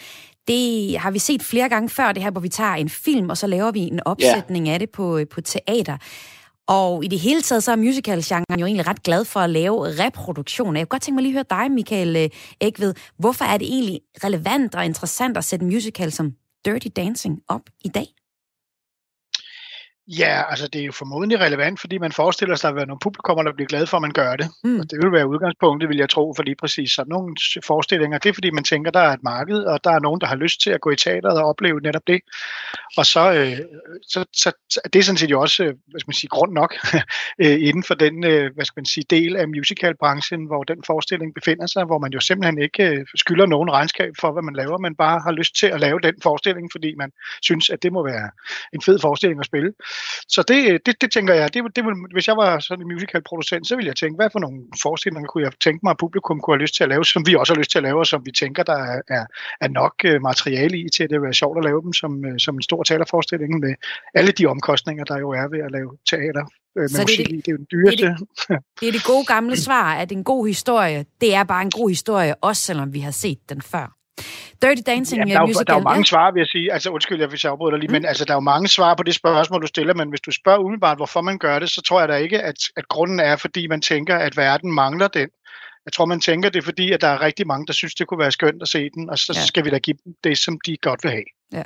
det 0.48 0.98
har 0.98 1.10
vi 1.10 1.18
set 1.18 1.42
flere 1.42 1.68
gange 1.68 1.88
før, 1.88 2.12
det 2.12 2.22
her, 2.22 2.30
hvor 2.30 2.40
vi 2.40 2.48
tager 2.48 2.74
en 2.74 2.88
film, 2.88 3.30
og 3.30 3.38
så 3.38 3.46
laver 3.46 3.70
vi 3.70 3.80
en 3.80 4.00
opsætning 4.04 4.66
yeah. 4.66 4.74
af 4.74 4.78
det 4.78 4.90
på, 4.90 5.18
øh, 5.18 5.26
på 5.28 5.40
teater. 5.40 5.96
Og 6.66 7.04
i 7.04 7.08
det 7.08 7.20
hele 7.20 7.42
taget, 7.42 7.62
så 7.62 7.72
er 7.72 7.76
musical-genren 7.76 8.60
jo 8.60 8.66
egentlig 8.66 8.86
ret 8.86 9.02
glad 9.02 9.24
for 9.24 9.40
at 9.40 9.50
lave 9.50 10.04
reproduktioner. 10.04 10.80
Jeg 10.80 10.86
kunne 10.86 10.94
godt 10.94 11.02
tænke 11.02 11.14
mig 11.14 11.22
lige 11.22 11.38
at 11.38 11.46
høre 11.50 11.60
dig, 11.62 11.70
Michael 11.72 12.30
Ægved. 12.60 12.88
Øh, 12.88 12.94
Hvorfor 13.18 13.44
er 13.44 13.58
det 13.58 13.68
egentlig 13.68 14.00
relevant 14.24 14.74
og 14.74 14.84
interessant 14.84 15.36
at 15.36 15.44
sætte 15.44 15.64
en 15.64 15.70
musical 15.70 16.12
som 16.12 16.32
Dirty 16.64 16.88
Dancing 16.96 17.38
op 17.48 17.62
i 17.84 17.88
dag? 17.88 18.06
Ja, 20.08 20.42
altså 20.50 20.68
det 20.68 20.80
er 20.80 20.84
jo 20.84 20.92
formodentlig 20.92 21.40
relevant, 21.40 21.80
fordi 21.80 21.98
man 21.98 22.12
forestiller 22.12 22.56
sig, 22.56 22.68
at 22.68 22.74
der 22.76 22.82
er 22.82 22.86
nogle 22.86 23.00
publikummer, 23.02 23.42
der 23.42 23.52
bliver 23.52 23.68
glade 23.68 23.86
for, 23.86 23.96
at 23.96 24.00
man 24.00 24.12
gør 24.12 24.36
det. 24.36 24.46
Mm. 24.64 24.80
Og 24.80 24.90
det 24.90 24.98
vil 25.02 25.12
være 25.12 25.28
udgangspunktet, 25.28 25.88
vil 25.88 25.96
jeg 25.96 26.10
tro, 26.10 26.32
for 26.36 26.42
lige 26.42 26.56
præcis 26.60 26.92
sådan 26.92 27.10
nogle 27.10 27.36
forestillinger. 27.64 28.18
Det 28.18 28.28
er 28.28 28.34
fordi, 28.34 28.50
man 28.50 28.64
tænker, 28.64 28.90
der 28.90 29.00
er 29.00 29.12
et 29.12 29.22
marked, 29.22 29.58
og 29.58 29.84
der 29.84 29.90
er 29.90 30.00
nogen, 30.00 30.20
der 30.20 30.26
har 30.26 30.36
lyst 30.36 30.60
til 30.60 30.70
at 30.70 30.80
gå 30.80 30.90
i 30.90 30.96
teateret 30.96 31.38
og 31.38 31.48
opleve 31.48 31.80
netop 31.80 32.02
det. 32.06 32.20
Og 32.96 33.06
så, 33.06 33.32
øh, 33.32 33.58
så, 34.08 34.24
så, 34.32 34.52
så 34.70 34.80
det 34.92 34.98
er 34.98 35.02
sådan 35.02 35.18
set 35.18 35.30
jo 35.30 35.40
også, 35.40 35.64
øh, 35.64 35.74
hvad 35.90 36.00
skal 36.00 36.08
man 36.08 36.14
sige, 36.14 36.28
grund 36.28 36.52
nok 36.52 36.74
øh, 37.44 37.56
inden 37.68 37.82
for 37.82 37.94
den, 37.94 38.24
øh, 38.24 38.54
hvad 38.54 38.64
skal 38.64 38.80
man 38.80 38.86
sige, 38.86 39.04
del 39.10 39.36
af 39.36 39.48
musicalbranchen, 39.48 40.46
hvor 40.46 40.62
den 40.64 40.82
forestilling 40.86 41.34
befinder 41.34 41.66
sig, 41.66 41.84
hvor 41.84 41.98
man 41.98 42.12
jo 42.12 42.20
simpelthen 42.20 42.58
ikke 42.62 43.06
skylder 43.14 43.46
nogen 43.46 43.70
regnskab 43.70 44.12
for, 44.20 44.32
hvad 44.32 44.42
man 44.42 44.54
laver, 44.54 44.78
men 44.78 44.94
bare 44.96 45.20
har 45.20 45.32
lyst 45.32 45.56
til 45.56 45.66
at 45.66 45.80
lave 45.80 46.00
den 46.00 46.14
forestilling, 46.22 46.68
fordi 46.72 46.94
man 46.94 47.10
synes, 47.42 47.70
at 47.70 47.82
det 47.82 47.92
må 47.92 48.04
være 48.04 48.30
en 48.72 48.82
fed 48.82 48.98
forestilling 48.98 49.40
at 49.40 49.46
spille. 49.46 49.72
Så 50.28 50.42
det, 50.48 50.86
det, 50.86 51.00
det 51.00 51.12
tænker 51.12 51.34
jeg, 51.34 51.54
det, 51.54 51.62
det 51.76 51.84
vil, 51.84 51.94
hvis 52.12 52.28
jeg 52.28 52.36
var 52.36 52.58
sådan 52.58 52.82
en 52.82 52.92
musical-producent, 52.92 53.68
så 53.68 53.76
ville 53.76 53.88
jeg 53.88 53.96
tænke, 53.96 54.16
hvad 54.16 54.28
for 54.32 54.38
nogle 54.38 54.58
forestillinger 54.82 55.28
kunne 55.28 55.44
jeg 55.44 55.52
tænke 55.64 55.80
mig, 55.82 55.90
at 55.90 55.96
publikum 55.98 56.40
kunne 56.40 56.54
have 56.56 56.62
lyst 56.62 56.74
til 56.74 56.82
at 56.82 56.88
lave, 56.88 57.04
som 57.04 57.26
vi 57.26 57.34
også 57.34 57.52
har 57.54 57.58
lyst 57.58 57.70
til 57.70 57.78
at 57.78 57.82
lave, 57.82 57.98
og 57.98 58.06
som 58.06 58.26
vi 58.26 58.32
tænker, 58.32 58.62
der 58.62 58.78
er, 58.92 59.00
er, 59.08 59.24
er 59.60 59.68
nok 59.68 59.94
øh, 60.04 60.22
materiale 60.22 60.78
i 60.78 60.86
til, 60.94 61.02
at 61.04 61.10
det 61.10 61.20
vil 61.20 61.24
være 61.24 61.40
sjovt 61.42 61.58
at 61.58 61.64
lave 61.64 61.82
dem 61.82 61.92
som, 61.92 62.24
øh, 62.24 62.38
som 62.38 62.54
en 62.54 62.62
stor 62.62 62.82
teaterforestilling 62.82 63.60
med 63.60 63.74
alle 64.14 64.32
de 64.32 64.46
omkostninger, 64.46 65.04
der 65.04 65.18
jo 65.18 65.30
er 65.30 65.48
ved 65.48 65.60
at 65.66 65.70
lave 65.70 65.90
teater 66.10 66.44
øh, 66.78 66.82
med 66.82 66.88
så 66.88 67.02
musik 67.02 67.26
det, 67.26 67.34
det, 67.34 67.44
det 67.44 67.48
er 67.48 67.52
jo 67.52 67.56
den 67.56 67.66
dyreste. 67.72 68.06
Det, 68.06 68.16
det, 68.48 68.58
det 68.80 68.88
er 68.88 68.92
det 68.92 69.04
gode 69.04 69.24
gamle 69.24 69.56
svar, 69.56 69.94
at 69.94 70.12
en 70.12 70.24
god 70.24 70.46
historie, 70.46 71.04
det 71.20 71.34
er 71.34 71.44
bare 71.44 71.62
en 71.62 71.70
god 71.70 71.88
historie, 71.88 72.34
også 72.34 72.62
selvom 72.62 72.92
vi 72.92 73.00
har 73.00 73.10
set 73.10 73.38
den 73.48 73.62
før. 73.62 74.03
Dirty 74.62 74.82
Dancing 74.86 75.28
ja, 75.28 75.34
der 75.34 75.40
er, 75.40 75.46
musical. 75.46 75.66
Der 75.66 75.72
er 75.72 75.78
jo 75.78 75.82
mange 75.82 76.04
svar, 76.04 76.32
vil 76.32 76.40
jeg 76.40 76.46
sige. 76.46 76.72
Altså, 76.72 76.90
undskyld, 76.90 77.18
jeg, 77.20 77.28
hvis 77.28 77.44
jeg 77.44 77.52
afbryder 77.52 77.76
lige, 77.76 77.88
mm. 77.88 77.92
men 77.92 78.04
altså, 78.04 78.24
der 78.24 78.30
er 78.30 78.36
jo 78.36 78.40
mange 78.40 78.68
svar 78.68 78.94
på 78.94 79.02
det 79.02 79.14
spørgsmål, 79.14 79.62
du 79.62 79.66
stiller, 79.66 79.94
men 79.94 80.08
hvis 80.08 80.20
du 80.20 80.30
spørger 80.30 80.58
umiddelbart, 80.58 80.98
hvorfor 80.98 81.20
man 81.20 81.38
gør 81.38 81.58
det, 81.58 81.70
så 81.70 81.82
tror 81.82 82.00
jeg 82.00 82.08
da 82.08 82.16
ikke, 82.16 82.42
at, 82.42 82.54
at 82.76 82.88
grunden 82.88 83.20
er, 83.20 83.36
fordi 83.36 83.66
man 83.66 83.80
tænker, 83.80 84.16
at 84.16 84.36
verden 84.36 84.72
mangler 84.72 85.08
den. 85.08 85.28
Jeg 85.86 85.92
tror, 85.92 86.04
man 86.04 86.20
tænker, 86.20 86.48
det 86.50 86.58
er 86.58 86.62
fordi, 86.62 86.92
at 86.92 87.00
der 87.00 87.08
er 87.08 87.20
rigtig 87.20 87.46
mange, 87.46 87.66
der 87.66 87.72
synes, 87.72 87.94
det 87.94 88.06
kunne 88.06 88.18
være 88.18 88.32
skønt 88.32 88.62
at 88.62 88.68
se 88.68 88.90
den, 88.90 89.10
og 89.10 89.18
så 89.18 89.32
ja. 89.36 89.46
skal 89.46 89.64
vi 89.64 89.70
da 89.70 89.78
give 89.78 89.96
dem 90.04 90.14
det, 90.24 90.38
som 90.38 90.60
de 90.66 90.76
godt 90.76 91.04
vil 91.04 91.10
have. 91.10 91.24
Ja. 91.52 91.62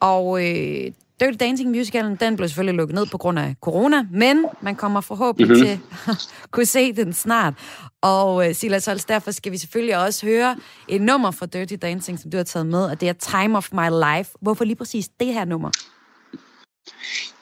Og 0.00 0.24
øh, 0.46 0.92
Dirty 1.20 1.36
Dancing 1.40 1.70
musicalen, 1.70 2.16
den 2.16 2.36
blev 2.36 2.48
selvfølgelig 2.48 2.76
lukket 2.76 2.94
ned 2.94 3.06
på 3.06 3.18
grund 3.18 3.38
af 3.38 3.54
corona, 3.60 4.06
men 4.12 4.46
man 4.60 4.76
kommer 4.76 5.00
forhåbentlig 5.00 5.48
mm-hmm. 5.48 5.66
til 5.66 6.10
at 6.10 6.48
kunne 6.52 6.66
se 6.66 6.92
den 6.92 7.12
snart. 7.12 7.54
Og 8.02 8.34
uh, 8.34 8.52
Silas 8.52 8.86
Holst, 8.86 9.08
derfor 9.08 9.30
skal 9.30 9.52
vi 9.52 9.58
selvfølgelig 9.58 9.98
også 9.98 10.26
høre 10.26 10.56
et 10.88 11.00
nummer 11.00 11.30
fra 11.30 11.46
Dirty 11.46 11.74
Dancing, 11.82 12.18
som 12.18 12.30
du 12.30 12.36
har 12.36 12.44
taget 12.44 12.66
med, 12.66 12.84
og 12.84 13.00
det 13.00 13.08
er 13.08 13.12
Time 13.12 13.56
of 13.56 13.72
My 13.72 14.16
Life. 14.16 14.30
Hvorfor 14.40 14.64
lige 14.64 14.76
præcis 14.76 15.08
det 15.08 15.34
her 15.34 15.44
nummer? 15.44 15.70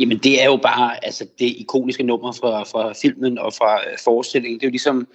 Jamen, 0.01 0.19
det 0.19 0.43
er 0.43 0.47
jo 0.47 0.57
bare 0.57 1.05
altså, 1.05 1.27
det 1.39 1.47
ikoniske 1.57 2.03
nummer 2.03 2.33
fra, 2.33 2.63
fra 2.63 2.93
filmen 3.03 3.39
og 3.39 3.53
fra 3.53 3.77
uh, 3.77 3.99
forestillingen. 4.05 4.61
Det 4.61 4.67
er 4.67 4.69
jo 4.69 4.73
ligesom 4.73 5.09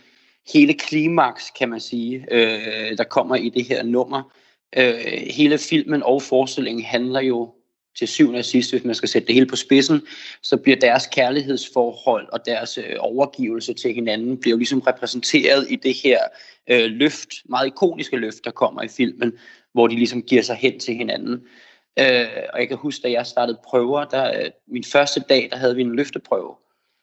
hele 0.53 0.73
klimaks, 0.73 1.51
kan 1.59 1.69
man 1.69 1.79
sige, 1.79 2.25
uh, 2.31 2.97
der 2.97 3.03
kommer 3.09 3.35
i 3.35 3.49
det 3.49 3.65
her 3.65 3.83
nummer. 3.83 4.21
Uh, 4.77 4.83
hele 5.35 5.57
filmen 5.57 6.03
og 6.03 6.21
forestillingen 6.21 6.85
handler 6.85 7.21
jo 7.21 7.53
til 7.97 8.07
syvende 8.07 8.39
og 8.39 8.45
sidst, 8.45 8.71
hvis 8.71 8.83
man 8.83 8.95
skal 8.95 9.09
sætte 9.09 9.27
det 9.27 9.35
hele 9.35 9.45
på 9.45 9.55
spidsen, 9.55 10.01
så 10.41 10.57
bliver 10.57 10.79
deres 10.79 11.07
kærlighedsforhold 11.07 12.27
og 12.31 12.45
deres 12.45 12.77
øh, 12.77 12.95
overgivelse 12.99 13.73
til 13.73 13.93
hinanden 13.93 14.37
bliver 14.37 14.51
jo 14.51 14.57
ligesom 14.57 14.79
repræsenteret 14.79 15.67
i 15.69 15.75
det 15.75 15.93
her 16.03 16.19
øh, 16.69 16.91
løft, 16.91 17.29
meget 17.45 17.67
ikoniske 17.67 18.17
løft, 18.17 18.45
der 18.45 18.51
kommer 18.51 18.81
i 18.81 18.87
filmen, 18.87 19.33
hvor 19.73 19.87
de 19.87 19.95
ligesom 19.95 20.21
giver 20.21 20.41
sig 20.41 20.55
hen 20.55 20.79
til 20.79 20.95
hinanden. 20.95 21.33
Øh, 21.99 22.27
og 22.53 22.59
jeg 22.59 22.67
kan 22.67 22.77
huske, 22.77 23.03
da 23.03 23.11
jeg 23.11 23.25
startede 23.25 23.59
prøver, 23.65 24.05
der, 24.05 24.39
øh, 24.39 24.51
min 24.67 24.83
første 24.83 25.19
dag, 25.29 25.47
der 25.51 25.57
havde 25.57 25.75
vi 25.75 25.81
en 25.81 25.95
løfteprøve, 25.95 26.55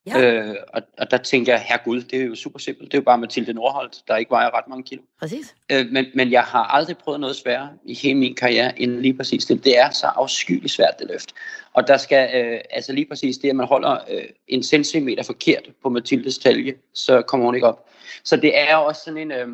Ja. 0.07 0.21
Øh, 0.21 0.57
og, 0.69 0.83
og 0.99 1.11
der 1.11 1.17
tænker 1.17 1.53
jeg, 1.53 1.63
herregud, 1.69 2.03
det 2.03 2.21
er 2.21 2.25
jo 2.25 2.35
super 2.35 2.59
simpelt. 2.59 2.93
Det 2.93 2.99
er 2.99 3.01
jo 3.01 3.05
bare 3.05 3.19
Mathilde 3.19 3.53
Nordholt, 3.53 4.03
der 4.09 4.17
ikke 4.17 4.31
vejer 4.31 4.55
ret 4.55 4.69
mange 4.69 4.83
kilo. 4.83 5.03
Præcis. 5.21 5.55
Øh, 5.73 5.87
men, 5.91 6.07
men 6.15 6.33
jeg 6.33 6.43
har 6.43 6.65
aldrig 6.65 6.99
prøvet 6.99 7.21
noget 7.21 7.37
sværere 7.37 7.71
i 7.85 7.95
hele 7.95 8.19
min 8.19 8.35
karriere 8.35 8.81
end 8.81 9.01
lige 9.01 9.15
præcis 9.15 9.45
det. 9.45 9.65
Det 9.65 9.79
er 9.79 9.91
så 9.91 10.07
afskyeligt 10.07 10.73
svært, 10.73 10.99
det 10.99 11.09
løft. 11.09 11.35
Og 11.73 11.89
der 11.89 11.97
skal, 11.97 12.45
øh, 12.45 12.61
altså 12.71 12.93
lige 12.93 13.07
præcis 13.07 13.39
det, 13.39 13.49
at 13.49 13.57
man 13.57 13.67
holder 13.67 13.99
øh, 14.11 14.25
en 14.49 14.63
centimeter 14.63 15.23
forkert 15.23 15.71
på 15.83 15.89
Mathildes 15.89 16.39
talje, 16.39 16.75
så 16.95 17.23
kommer 17.23 17.47
hun 17.47 17.55
ikke 17.55 17.67
op. 17.67 17.91
Så 18.25 18.37
det 18.37 18.59
er 18.59 18.77
også 18.77 19.03
sådan 19.05 19.19
en... 19.19 19.33
Øh, 19.33 19.49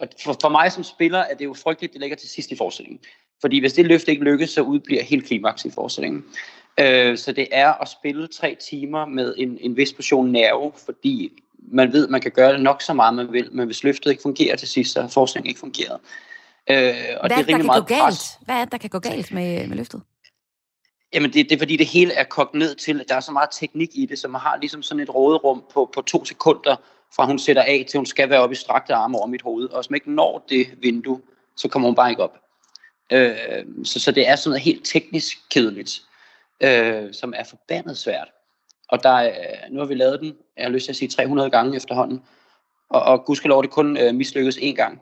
og 0.00 0.08
for, 0.24 0.36
for 0.40 0.48
mig 0.48 0.72
som 0.72 0.84
spiller 0.84 1.18
er 1.18 1.34
det 1.34 1.44
jo 1.44 1.54
frygteligt, 1.54 1.92
det 1.92 2.00
ligger 2.00 2.16
til 2.16 2.28
sidst 2.28 2.50
i 2.50 2.56
forestillingen. 2.56 3.00
Fordi 3.40 3.60
hvis 3.60 3.72
det 3.72 3.86
løft 3.86 4.08
ikke 4.08 4.24
lykkes, 4.24 4.50
så 4.50 4.62
udbliver 4.62 5.02
helt 5.02 5.26
klimaks 5.26 5.64
i 5.64 5.70
forestillingen. 5.70 6.24
Øh, 6.80 7.18
så 7.18 7.32
det 7.32 7.48
er 7.52 7.72
at 7.72 7.88
spille 7.88 8.26
tre 8.26 8.56
timer 8.70 9.06
med 9.06 9.34
en, 9.36 9.58
en 9.60 9.76
vis 9.76 9.92
portion 9.92 10.32
nerve, 10.32 10.72
fordi 10.84 11.42
man 11.72 11.92
ved, 11.92 12.08
man 12.08 12.20
kan 12.20 12.30
gøre 12.30 12.52
det 12.52 12.60
nok 12.60 12.82
så 12.82 12.92
meget, 12.92 13.14
man 13.14 13.32
vil, 13.32 13.48
men 13.52 13.66
hvis 13.66 13.84
løftet 13.84 14.10
ikke 14.10 14.22
fungerer 14.22 14.56
til 14.56 14.68
sidst, 14.68 14.92
så 14.92 15.00
har 15.00 15.08
forskningen 15.08 15.48
ikke 15.48 15.60
fungeret. 15.60 16.00
Øh, 16.70 16.76
og 16.76 16.76
Hvad 16.76 16.96
det 16.96 17.22
er, 17.22 17.28
der 17.28 17.42
kan 17.42 17.66
meget 17.66 17.82
gå 17.82 17.94
galt? 17.94 18.02
Pres. 18.02 18.38
Hvad 18.40 18.54
er 18.54 18.64
det, 18.64 18.72
der 18.72 18.78
kan 18.78 18.90
gå 18.90 18.98
galt 18.98 19.32
med, 19.32 19.68
med 19.68 19.76
løftet? 19.76 20.02
Jamen, 21.12 21.32
det, 21.32 21.50
det 21.50 21.52
er 21.52 21.58
fordi, 21.58 21.76
det 21.76 21.86
hele 21.86 22.12
er 22.12 22.24
kogt 22.24 22.54
ned 22.54 22.74
til, 22.74 23.00
at 23.00 23.08
der 23.08 23.14
er 23.14 23.20
så 23.20 23.32
meget 23.32 23.48
teknik 23.52 23.90
i 23.92 24.06
det, 24.06 24.18
så 24.18 24.28
man 24.28 24.40
har 24.40 24.56
ligesom 24.56 24.82
sådan 24.82 25.02
et 25.02 25.14
råderum 25.14 25.64
på, 25.72 25.90
på 25.94 26.02
to 26.02 26.24
sekunder, 26.24 26.76
fra 27.16 27.26
hun 27.26 27.38
sætter 27.38 27.62
af, 27.62 27.86
til 27.88 27.98
hun 27.98 28.06
skal 28.06 28.30
være 28.30 28.40
oppe 28.40 28.52
i 28.52 28.56
strakte 28.56 28.94
arme 28.94 29.18
over 29.18 29.26
mit 29.26 29.42
hoved. 29.42 29.68
Og 29.68 29.80
hvis 29.80 29.90
man 29.90 29.96
ikke 29.96 30.12
når 30.12 30.44
det 30.48 30.66
vindue, 30.82 31.20
så 31.56 31.68
kommer 31.68 31.88
hun 31.88 31.96
bare 31.96 32.10
ikke 32.10 32.22
op. 32.22 32.38
Øh, 33.12 33.36
så, 33.84 34.00
så 34.00 34.12
det 34.12 34.28
er 34.28 34.36
sådan 34.36 34.50
noget 34.50 34.62
helt 34.62 34.84
teknisk 34.84 35.38
kedeligt 35.50 36.02
øh, 36.62 37.14
som 37.14 37.34
er 37.36 37.44
forbandet 37.44 37.98
svært. 37.98 38.28
Og 38.88 39.02
der 39.02 39.08
er, 39.10 39.68
nu 39.70 39.78
har 39.78 39.86
vi 39.86 39.94
lavet 39.94 40.20
den, 40.20 40.34
jeg 40.56 40.64
har 40.64 40.70
lyst 40.70 40.84
til 40.84 40.92
at 40.92 40.96
sige 40.96 41.08
300 41.08 41.50
gange 41.50 41.76
efterhånden, 41.76 42.22
og, 42.90 43.02
og 43.02 43.24
gudskelov 43.24 43.62
det 43.62 43.70
kun 43.70 43.96
øh, 43.96 44.14
mislykkedes 44.14 44.56
én 44.56 44.74
gang. 44.74 45.00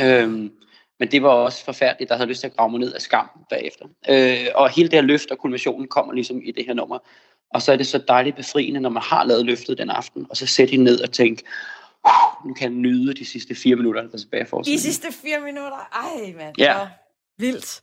Øhm, 0.00 0.52
men 0.98 1.10
det 1.10 1.22
var 1.22 1.28
også 1.28 1.64
forfærdeligt, 1.64 2.08
der 2.08 2.16
havde 2.16 2.28
lyst 2.28 2.40
til 2.40 2.46
at 2.46 2.56
grave 2.56 2.70
mig 2.70 2.80
ned 2.80 2.92
af 2.92 3.00
skam 3.00 3.28
bagefter. 3.50 3.84
Øh, 4.08 4.46
og 4.54 4.70
hele 4.70 4.88
det 4.88 4.96
her 4.96 5.02
løft 5.02 5.30
og 5.30 5.38
kulminationen 5.38 5.88
kommer 5.88 6.12
ligesom 6.12 6.40
i 6.42 6.52
det 6.52 6.66
her 6.66 6.74
nummer. 6.74 6.98
Og 7.54 7.62
så 7.62 7.72
er 7.72 7.76
det 7.76 7.86
så 7.86 7.98
dejligt 7.98 8.36
befriende, 8.36 8.80
når 8.80 8.90
man 8.90 9.02
har 9.02 9.24
lavet 9.24 9.46
løftet 9.46 9.78
den 9.78 9.90
aften, 9.90 10.26
og 10.30 10.36
så 10.36 10.46
sætte 10.46 10.70
hende 10.70 10.84
ned 10.84 11.00
og 11.00 11.12
tænke, 11.12 11.42
nu 12.46 12.54
kan 12.54 12.72
jeg 12.72 12.80
nyde 12.80 13.14
de 13.14 13.24
sidste 13.24 13.54
fire 13.54 13.76
minutter, 13.76 14.02
der 14.02 14.12
er 14.12 14.18
tilbage 14.18 14.46
for 14.46 14.62
De 14.62 14.80
sidste 14.80 15.08
fire 15.12 15.40
minutter? 15.40 15.88
Ej, 15.92 16.32
mand. 16.36 16.54
Ja. 16.58 16.88
Vildt. 17.38 17.82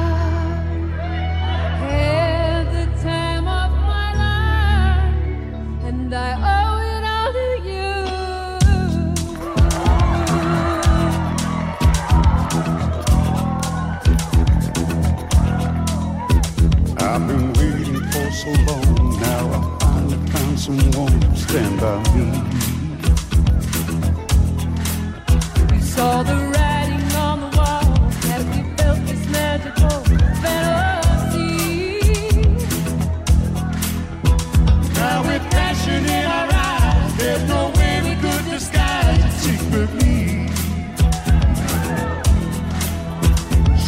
I've 17.13 17.27
been 17.27 17.51
waiting 17.55 18.01
for 18.09 18.31
so 18.31 18.51
long. 18.67 19.19
Now 19.19 19.51
I 19.51 19.77
finally 19.81 20.17
found 20.29 20.57
someone 20.57 21.19
to 21.19 21.35
stand 21.35 21.77
by 21.81 21.97
me. 22.15 22.25
We 25.75 25.81
saw 25.81 26.23
the 26.23 26.60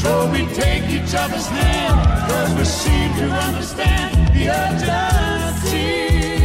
So 0.03 0.29
we 0.31 0.45
take 0.53 0.83
each 0.89 1.15
other's 1.15 1.48
hand, 1.48 2.29
cause 2.29 2.53
we 2.55 2.65
seem 2.65 3.13
to 3.19 3.31
understand 3.31 4.27
the 4.36 4.50
urgency. 4.50 5.79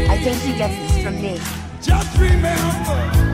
I 0.09 0.17
think 0.23 0.39
he 0.43 0.57
gets 0.57 0.77
this 0.77 1.03
from 1.03 1.21
me. 1.21 1.41
Just 1.83 2.19
remember. 2.19 3.29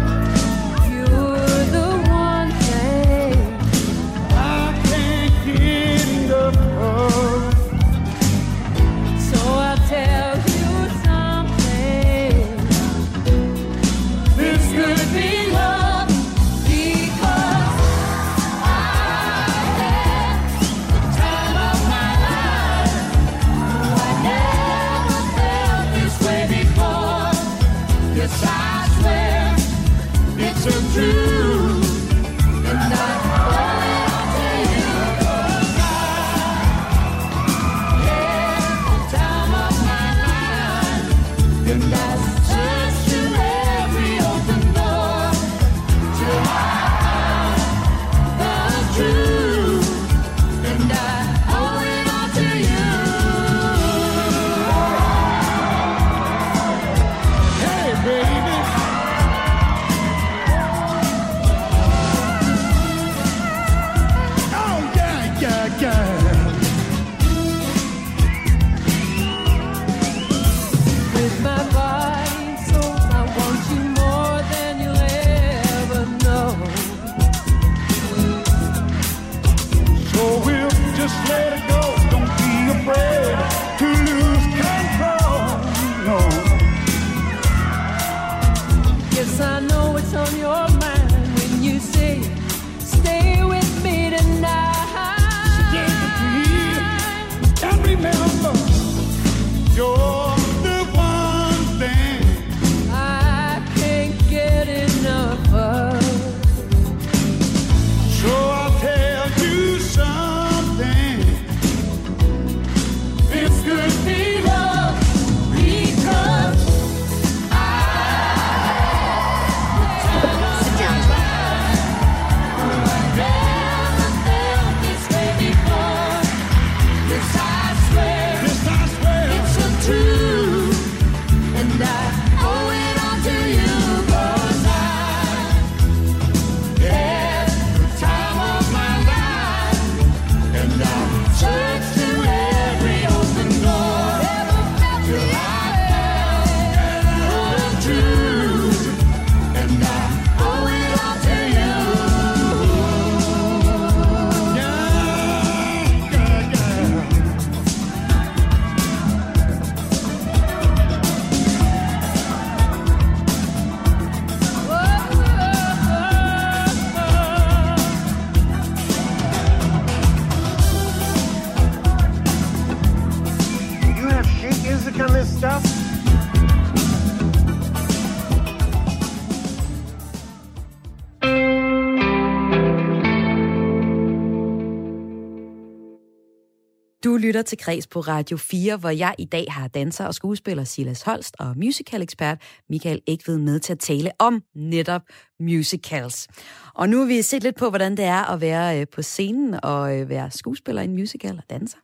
Lytter 187.35 187.43
til 187.43 187.59
Kreds 187.59 187.87
på 187.87 188.01
Radio 188.01 188.37
4, 188.37 188.77
hvor 188.77 188.91
jeg 188.91 189.15
i 189.19 189.25
dag 189.25 189.47
har 189.49 189.69
danser 189.69 190.07
og 190.07 190.15
skuespiller 190.15 190.65
Silas 190.65 191.03
Holst 191.03 191.37
og 191.39 191.55
musical-ekspert 191.57 192.39
Michael 192.71 193.01
Ekved 193.07 193.39
med 193.39 193.61
til 193.61 193.73
at 193.73 193.79
tale 193.79 194.11
om 194.19 194.43
netop 194.55 195.03
musicals. 195.41 196.29
Og 196.75 196.89
nu 196.89 196.99
har 196.99 197.07
vi 197.07 197.23
set 197.23 197.43
lidt 197.43 197.57
på, 197.57 197.69
hvordan 197.69 197.97
det 197.97 198.05
er 198.05 198.33
at 198.33 198.41
være 198.41 198.81
øh, 198.81 198.87
på 198.93 199.03
scenen 199.03 199.59
og 199.63 199.99
øh, 199.99 200.09
være 200.09 200.31
skuespiller 200.31 200.83
i 200.83 200.85
en 200.85 200.95
musical 200.95 201.37
og 201.37 201.51
danser. 201.51 201.79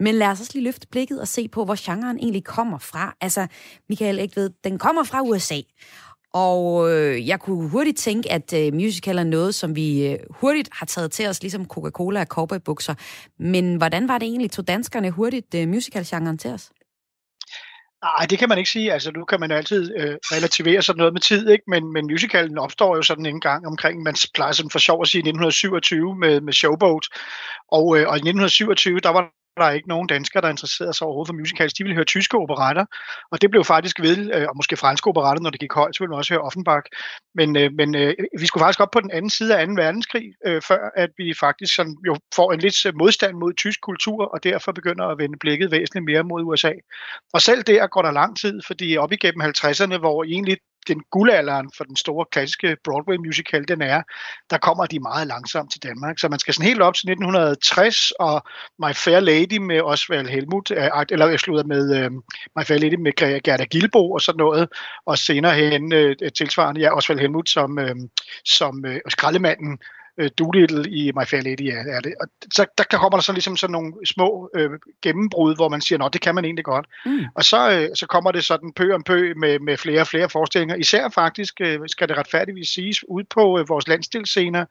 Men 0.00 0.14
lad 0.14 0.26
os 0.26 0.40
også 0.40 0.52
lige 0.54 0.64
løfte 0.64 0.86
blikket 0.90 1.20
og 1.20 1.28
se 1.28 1.48
på, 1.48 1.64
hvor 1.64 1.92
genren 1.92 2.18
egentlig 2.18 2.44
kommer 2.44 2.78
fra. 2.78 3.14
Altså, 3.20 3.46
Michael 3.88 4.18
Ekved, 4.18 4.50
den 4.64 4.78
kommer 4.78 5.04
fra 5.04 5.22
USA. 5.22 5.60
Og 6.32 6.90
øh, 6.92 7.28
jeg 7.28 7.40
kunne 7.40 7.68
hurtigt 7.68 7.98
tænke, 7.98 8.32
at 8.32 8.52
øh, 8.52 8.74
musical 8.74 9.18
er 9.18 9.24
noget, 9.24 9.54
som 9.54 9.76
vi 9.76 10.06
øh, 10.06 10.18
hurtigt 10.30 10.68
har 10.72 10.86
taget 10.86 11.12
til 11.12 11.28
os, 11.28 11.42
ligesom 11.42 11.66
Coca-Cola 11.66 12.20
og 12.20 12.26
cowboybukser. 12.26 12.94
Men 13.38 13.76
hvordan 13.76 14.08
var 14.08 14.18
det 14.18 14.26
egentlig, 14.26 14.50
tog 14.50 14.68
danskerne 14.68 15.10
hurtigt 15.10 15.54
øh, 15.54 15.68
musical-genren 15.68 16.38
til 16.38 16.50
os? 16.50 16.70
Nej, 18.04 18.26
det 18.30 18.38
kan 18.38 18.48
man 18.48 18.58
ikke 18.58 18.70
sige. 18.70 18.92
Altså, 18.92 19.10
nu 19.10 19.24
kan 19.24 19.40
man 19.40 19.50
altid 19.50 19.96
øh, 19.96 20.16
relativere 20.22 20.82
sådan 20.82 20.98
noget 20.98 21.12
med 21.12 21.20
tid, 21.20 21.48
ikke? 21.48 21.64
Men, 21.66 21.92
men 21.92 22.06
musicalen 22.06 22.58
opstår 22.58 22.96
jo 22.96 23.02
sådan 23.02 23.26
en 23.26 23.40
gang 23.40 23.66
omkring, 23.66 24.02
man 24.02 24.14
plejer 24.34 24.52
sådan 24.52 24.70
for 24.70 24.78
sjov 24.78 25.02
at 25.02 25.08
sige, 25.08 25.20
1927 25.20 26.16
med, 26.16 26.40
med 26.40 26.52
Showboat. 26.52 27.04
Og, 27.68 27.98
øh, 27.98 28.08
og 28.08 28.14
i 28.16 28.22
1927, 28.24 29.00
der 29.00 29.08
var 29.10 29.30
der 29.56 29.64
er 29.64 29.70
ikke 29.70 29.88
nogen 29.88 30.06
danskere, 30.06 30.42
der 30.42 30.48
interesserede 30.48 30.94
sig 30.94 31.06
overhovedet 31.06 31.28
for 31.28 31.34
musicals. 31.34 31.72
De 31.74 31.84
ville 31.84 31.94
høre 31.94 32.04
tyske 32.04 32.36
operetter, 32.38 32.84
og 33.30 33.42
det 33.42 33.50
blev 33.50 33.64
faktisk 33.64 34.00
ved, 34.00 34.34
øh, 34.34 34.46
og 34.48 34.56
måske 34.56 34.76
franske 34.76 35.08
operetter, 35.08 35.42
når 35.42 35.50
det 35.50 35.60
gik 35.60 35.72
højt, 35.72 35.96
så 35.96 36.02
ville 36.02 36.10
man 36.10 36.18
også 36.18 36.34
høre 36.34 36.42
Offenbach. 36.42 36.86
Men, 37.34 37.56
øh, 37.56 37.70
men 37.72 37.94
øh, 37.94 38.14
vi 38.38 38.46
skulle 38.46 38.62
faktisk 38.62 38.80
op 38.80 38.90
på 38.90 39.00
den 39.00 39.10
anden 39.10 39.30
side 39.30 39.58
af 39.58 39.66
2. 39.66 39.72
verdenskrig, 39.72 40.26
øh, 40.46 40.62
før 40.68 40.90
at 40.96 41.10
vi 41.18 41.34
faktisk 41.40 41.74
sådan, 41.74 41.96
jo 42.06 42.16
får 42.34 42.52
en 42.52 42.60
lidt 42.60 42.86
øh, 42.86 42.92
modstand 42.94 43.34
mod 43.34 43.52
tysk 43.54 43.80
kultur, 43.80 44.24
og 44.24 44.44
derfor 44.44 44.72
begynder 44.72 45.06
at 45.06 45.18
vende 45.18 45.38
blikket 45.38 45.70
væsentligt 45.70 46.04
mere 46.04 46.24
mod 46.24 46.42
USA. 46.42 46.72
Og 47.32 47.40
selv 47.40 47.62
der 47.62 47.86
går 47.86 48.02
der 48.02 48.10
lang 48.10 48.36
tid, 48.36 48.60
fordi 48.66 48.96
op 48.96 49.12
igennem 49.12 49.42
50'erne, 49.42 49.98
hvor 49.98 50.24
egentlig 50.24 50.56
den 50.88 51.02
guldalderen 51.10 51.70
for 51.76 51.84
den 51.84 51.96
store 51.96 52.26
klassiske 52.32 52.76
Broadway 52.84 53.16
musical, 53.16 53.68
den 53.68 53.82
er, 53.82 54.02
der 54.50 54.58
kommer 54.58 54.86
de 54.86 55.00
meget 55.00 55.26
langsomt 55.26 55.72
til 55.72 55.82
Danmark. 55.82 56.18
Så 56.18 56.28
man 56.28 56.38
skal 56.38 56.54
sådan 56.54 56.68
helt 56.68 56.82
op 56.82 56.94
til 56.94 57.10
1960, 57.10 58.10
og 58.10 58.42
My 58.78 58.94
Fair 58.94 59.20
Lady 59.20 59.58
med 59.58 59.80
Osvald 59.80 60.28
Helmut, 60.28 60.70
øh, 60.70 60.88
eller 61.10 61.28
jeg 61.28 61.40
slutter 61.40 61.64
med 61.64 62.06
uh, 62.06 62.12
My 62.56 62.64
Fair 62.64 62.78
Lady 62.78 62.94
med 62.94 63.42
Gerda 63.42 63.64
Gilbo 63.64 64.12
og 64.12 64.20
sådan 64.20 64.38
noget, 64.38 64.68
og 65.06 65.18
senere 65.18 65.54
hen 65.54 65.92
uh, 65.92 66.28
tilsvarende, 66.36 66.80
ja, 66.80 66.96
Osvald 66.96 67.20
Helmut 67.20 67.48
som, 67.48 67.78
uh, 67.78 68.08
som 68.44 68.84
uh, 68.88 68.96
skraldemanden 69.08 69.78
øh, 70.18 70.30
Doolittle 70.38 70.90
i 70.90 71.12
My 71.12 71.24
Fair 71.26 71.42
Lady 71.42 71.62
er, 71.62 71.96
er 71.96 72.00
det. 72.00 72.14
Og 72.20 72.28
så 72.54 72.66
der, 72.78 72.84
kommer 72.84 73.18
der 73.18 73.22
så 73.22 73.32
ligesom 73.32 73.56
sådan 73.56 73.72
nogle 73.72 73.92
små 74.06 74.50
øh, 74.54 74.70
gennembrud, 75.02 75.56
hvor 75.56 75.68
man 75.68 75.80
siger, 75.80 75.98
nå, 75.98 76.08
det 76.08 76.20
kan 76.20 76.34
man 76.34 76.44
egentlig 76.44 76.64
godt. 76.64 76.86
Mm. 77.06 77.24
Og 77.34 77.44
så, 77.44 77.70
øh, 77.70 77.88
så 77.94 78.06
kommer 78.06 78.32
det 78.32 78.44
sådan 78.44 78.72
pø 78.72 78.94
om 78.94 79.02
pø 79.02 79.32
med, 79.36 79.58
med 79.58 79.76
flere 79.76 80.00
og 80.00 80.06
flere 80.06 80.28
forestillinger. 80.28 80.76
Især 80.76 81.08
faktisk, 81.08 81.60
øh, 81.60 81.78
skal 81.86 82.08
det 82.08 82.16
retfærdigvis 82.16 82.68
siges, 82.68 83.04
ud 83.08 83.24
på 83.24 83.58
øh, 83.58 83.68
vores 83.68 83.88
landstilscener 83.88 84.64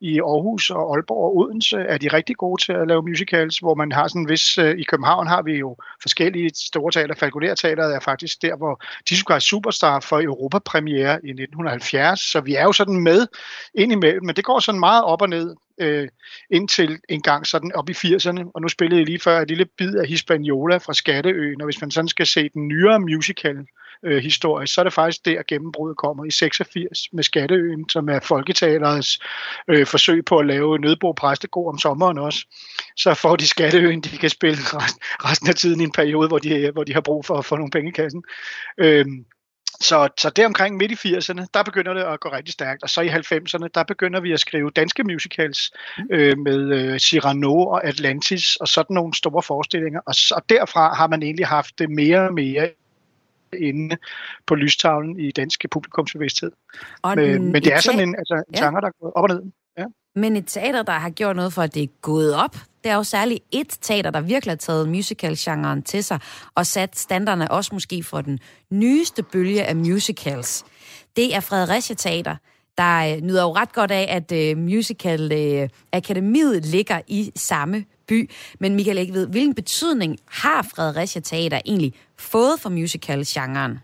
i 0.00 0.18
Aarhus 0.20 0.70
og 0.70 0.94
Aalborg 0.94 1.24
og 1.24 1.36
Odense 1.36 1.76
er 1.76 1.98
de 1.98 2.08
rigtig 2.08 2.36
gode 2.36 2.62
til 2.62 2.72
at 2.72 2.88
lave 2.88 3.02
musicals, 3.02 3.58
hvor 3.58 3.74
man 3.74 3.92
har 3.92 4.08
sådan 4.08 4.24
hvis 4.24 4.58
øh, 4.58 4.78
i 4.78 4.82
København 4.82 5.26
har 5.26 5.42
vi 5.42 5.52
jo 5.52 5.76
forskellige 6.02 6.50
store 6.54 6.92
teater. 6.92 7.14
Falconer 7.14 7.54
Teateret 7.54 7.94
er 7.94 8.00
faktisk 8.00 8.42
der, 8.42 8.56
hvor 8.56 8.82
de 9.08 9.40
Superstar 9.40 10.00
for 10.00 10.20
Europapremiere 10.20 11.12
i 11.12 11.30
1970, 11.30 12.20
så 12.20 12.40
vi 12.40 12.54
er 12.54 12.62
jo 12.62 12.72
sådan 12.72 13.00
med 13.00 13.26
ind 13.74 13.92
imellem, 13.92 14.24
men 14.24 14.36
det 14.36 14.44
går 14.44 14.60
sådan 14.60 14.80
meget 14.80 14.93
op 15.02 15.22
og 15.22 15.28
ned 15.28 15.54
øh, 15.80 16.08
indtil 16.50 16.98
en 17.08 17.22
gang 17.22 17.46
sådan 17.46 17.72
op 17.74 17.88
i 17.88 17.92
80'erne, 17.92 18.50
og 18.54 18.60
nu 18.62 18.68
spillede 18.68 19.00
jeg 19.00 19.06
lige 19.06 19.20
før 19.20 19.40
et 19.40 19.48
lille 19.48 19.66
bid 19.78 19.94
af 19.94 20.08
Hispaniola 20.08 20.76
fra 20.76 20.94
Skatteøen, 20.94 21.60
og 21.60 21.64
hvis 21.64 21.80
man 21.80 21.90
sådan 21.90 22.08
skal 22.08 22.26
se 22.26 22.48
den 22.48 22.68
nyere 22.68 23.00
musical 23.00 23.66
øh, 24.04 24.22
historie, 24.22 24.66
så 24.66 24.80
er 24.80 24.84
det 24.84 24.92
faktisk 24.92 25.24
der 25.24 25.42
gennembruddet 25.48 25.96
kommer 25.96 26.24
i 26.24 26.30
86 26.30 26.98
med 27.12 27.22
Skatteøen, 27.22 27.88
som 27.88 28.08
er 28.08 28.20
folketalerets 28.20 29.18
øh, 29.68 29.86
forsøg 29.86 30.24
på 30.24 30.38
at 30.38 30.46
lave 30.46 30.78
Nødbo 30.78 31.12
Præstegård 31.12 31.72
om 31.72 31.78
sommeren 31.78 32.18
også. 32.18 32.46
Så 32.96 33.14
får 33.14 33.36
de 33.36 33.48
Skatteøen, 33.48 34.00
de 34.00 34.18
kan 34.18 34.30
spille 34.30 34.58
resten 35.28 35.48
af 35.48 35.54
tiden 35.54 35.80
i 35.80 35.84
en 35.84 35.92
periode, 35.92 36.28
hvor 36.28 36.38
de, 36.38 36.70
hvor 36.70 36.84
de 36.84 36.94
har 36.94 37.00
brug 37.00 37.24
for 37.24 37.38
at 37.38 37.44
få 37.44 37.56
nogle 37.56 37.70
penge 37.70 37.88
i 37.88 37.92
kassen. 37.92 38.22
Øh, 38.78 39.06
så, 39.80 40.08
så 40.18 40.30
der 40.30 40.46
omkring 40.46 40.76
midt 40.76 40.92
i 40.92 40.94
80'erne, 40.94 41.46
der 41.54 41.62
begynder 41.62 41.94
det 41.94 42.02
at 42.02 42.20
gå 42.20 42.28
rigtig 42.32 42.52
stærkt, 42.52 42.82
og 42.82 42.90
så 42.90 43.00
i 43.00 43.08
90'erne, 43.08 43.68
der 43.74 43.84
begynder 43.88 44.20
vi 44.20 44.32
at 44.32 44.40
skrive 44.40 44.70
danske 44.70 45.04
musicals 45.04 45.72
mm. 45.98 46.04
øh, 46.10 46.38
med 46.38 46.78
øh, 46.78 46.98
Cyrano 46.98 47.66
og 47.66 47.84
Atlantis 47.84 48.56
og 48.56 48.68
sådan 48.68 48.94
nogle 48.94 49.14
store 49.14 49.42
forestillinger, 49.42 50.00
og, 50.06 50.14
og 50.36 50.42
derfra 50.48 50.94
har 50.94 51.06
man 51.06 51.22
egentlig 51.22 51.46
haft 51.46 51.78
det 51.78 51.90
mere 51.90 52.20
og 52.20 52.34
mere 52.34 52.70
inde 53.58 53.96
på 54.46 54.54
lystavlen 54.54 55.20
i 55.20 55.30
danske 55.30 55.68
publikumsbevidsthed. 55.68 56.52
Men, 57.04 57.52
men 57.52 57.62
det 57.62 57.72
er 57.72 57.80
sådan 57.80 58.00
en, 58.00 58.14
altså, 58.18 58.34
en 58.34 58.54
ja. 58.54 58.64
genre, 58.64 58.80
der 58.80 58.90
går 59.00 59.12
op 59.14 59.22
og 59.22 59.28
ned. 59.28 59.52
Men 60.16 60.36
et 60.36 60.46
teater, 60.46 60.82
der 60.82 60.92
har 60.92 61.10
gjort 61.10 61.36
noget 61.36 61.52
for, 61.52 61.62
at 61.62 61.74
det 61.74 61.82
er 61.82 61.86
gået 62.02 62.34
op, 62.34 62.56
det 62.84 62.90
er 62.90 62.96
jo 62.96 63.02
særligt 63.02 63.44
et 63.52 63.78
teater, 63.80 64.10
der 64.10 64.20
virkelig 64.20 64.50
har 64.50 64.56
taget 64.56 64.88
musical-genren 64.88 65.82
til 65.82 66.04
sig, 66.04 66.18
og 66.54 66.66
sat 66.66 66.98
standarderne 66.98 67.50
også 67.50 67.70
måske 67.74 68.02
for 68.02 68.20
den 68.20 68.38
nyeste 68.70 69.22
bølge 69.22 69.64
af 69.64 69.76
musicals. 69.76 70.64
Det 71.16 71.34
er 71.34 71.40
Fredericia 71.40 71.96
Teater, 71.96 72.36
der 72.78 73.14
øh, 73.14 73.20
nyder 73.22 73.42
jo 73.42 73.54
ret 73.54 73.72
godt 73.72 73.90
af, 73.90 74.06
at 74.08 74.32
øh, 74.32 74.58
Musical 74.58 75.32
øh, 75.32 75.68
Akademiet 75.92 76.66
ligger 76.66 77.00
i 77.06 77.32
samme 77.36 77.84
by. 78.08 78.30
Men 78.60 78.74
Michael 78.74 78.98
ikke 78.98 79.12
ved, 79.14 79.26
hvilken 79.26 79.54
betydning 79.54 80.18
har 80.26 80.62
Fredericia 80.62 81.20
Teater 81.20 81.60
egentlig 81.66 81.92
fået 82.18 82.60
for 82.60 82.70
musical-genren? 82.70 83.78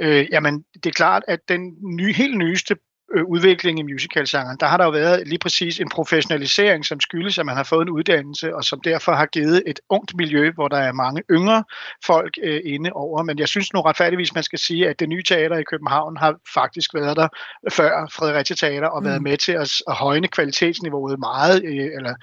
Øh, 0.00 0.26
jamen, 0.32 0.64
det 0.74 0.86
er 0.86 0.94
klart, 0.94 1.22
at 1.28 1.40
den 1.48 1.60
nye, 1.96 2.12
helt 2.12 2.38
nyeste 2.38 2.76
øh, 3.14 3.24
udvikling 3.24 3.78
i 3.78 3.82
musicalgenren, 3.82 4.56
der 4.60 4.66
har 4.66 4.76
der 4.76 4.84
jo 4.84 4.90
været 4.90 5.28
lige 5.28 5.38
præcis 5.38 5.80
en 5.80 5.88
professionalisering, 5.88 6.86
som 6.86 7.00
skyldes, 7.00 7.38
at 7.38 7.46
man 7.46 7.56
har 7.56 7.64
fået 7.64 7.82
en 7.82 7.90
uddannelse, 7.90 8.54
og 8.54 8.64
som 8.64 8.80
derfor 8.80 9.12
har 9.12 9.26
givet 9.26 9.62
et 9.66 9.80
ungt 9.88 10.16
miljø, 10.16 10.50
hvor 10.50 10.68
der 10.68 10.76
er 10.76 10.92
mange 10.92 11.22
yngre 11.30 11.64
folk 12.06 12.38
øh, 12.42 12.60
inde 12.64 12.90
over. 12.92 13.22
Men 13.22 13.38
jeg 13.38 13.48
synes 13.48 13.72
nu 13.72 13.80
retfærdigvis, 13.80 14.34
man 14.34 14.42
skal 14.42 14.58
sige, 14.58 14.88
at 14.88 15.00
det 15.00 15.08
nye 15.08 15.22
teater 15.22 15.56
i 15.56 15.62
København 15.62 16.16
har 16.16 16.36
faktisk 16.54 16.94
været 16.94 17.16
der 17.16 17.28
før 17.70 18.08
Fredericia 18.12 18.56
Teater, 18.56 18.88
og 18.88 19.02
mm. 19.02 19.08
været 19.08 19.22
med 19.22 19.36
til 19.36 19.52
at, 19.52 19.82
at 19.88 19.94
højne 19.94 20.28
kvalitetsniveauet 20.28 21.18
meget, 21.18 21.64
øh, 21.64 21.90
eller 21.96 22.14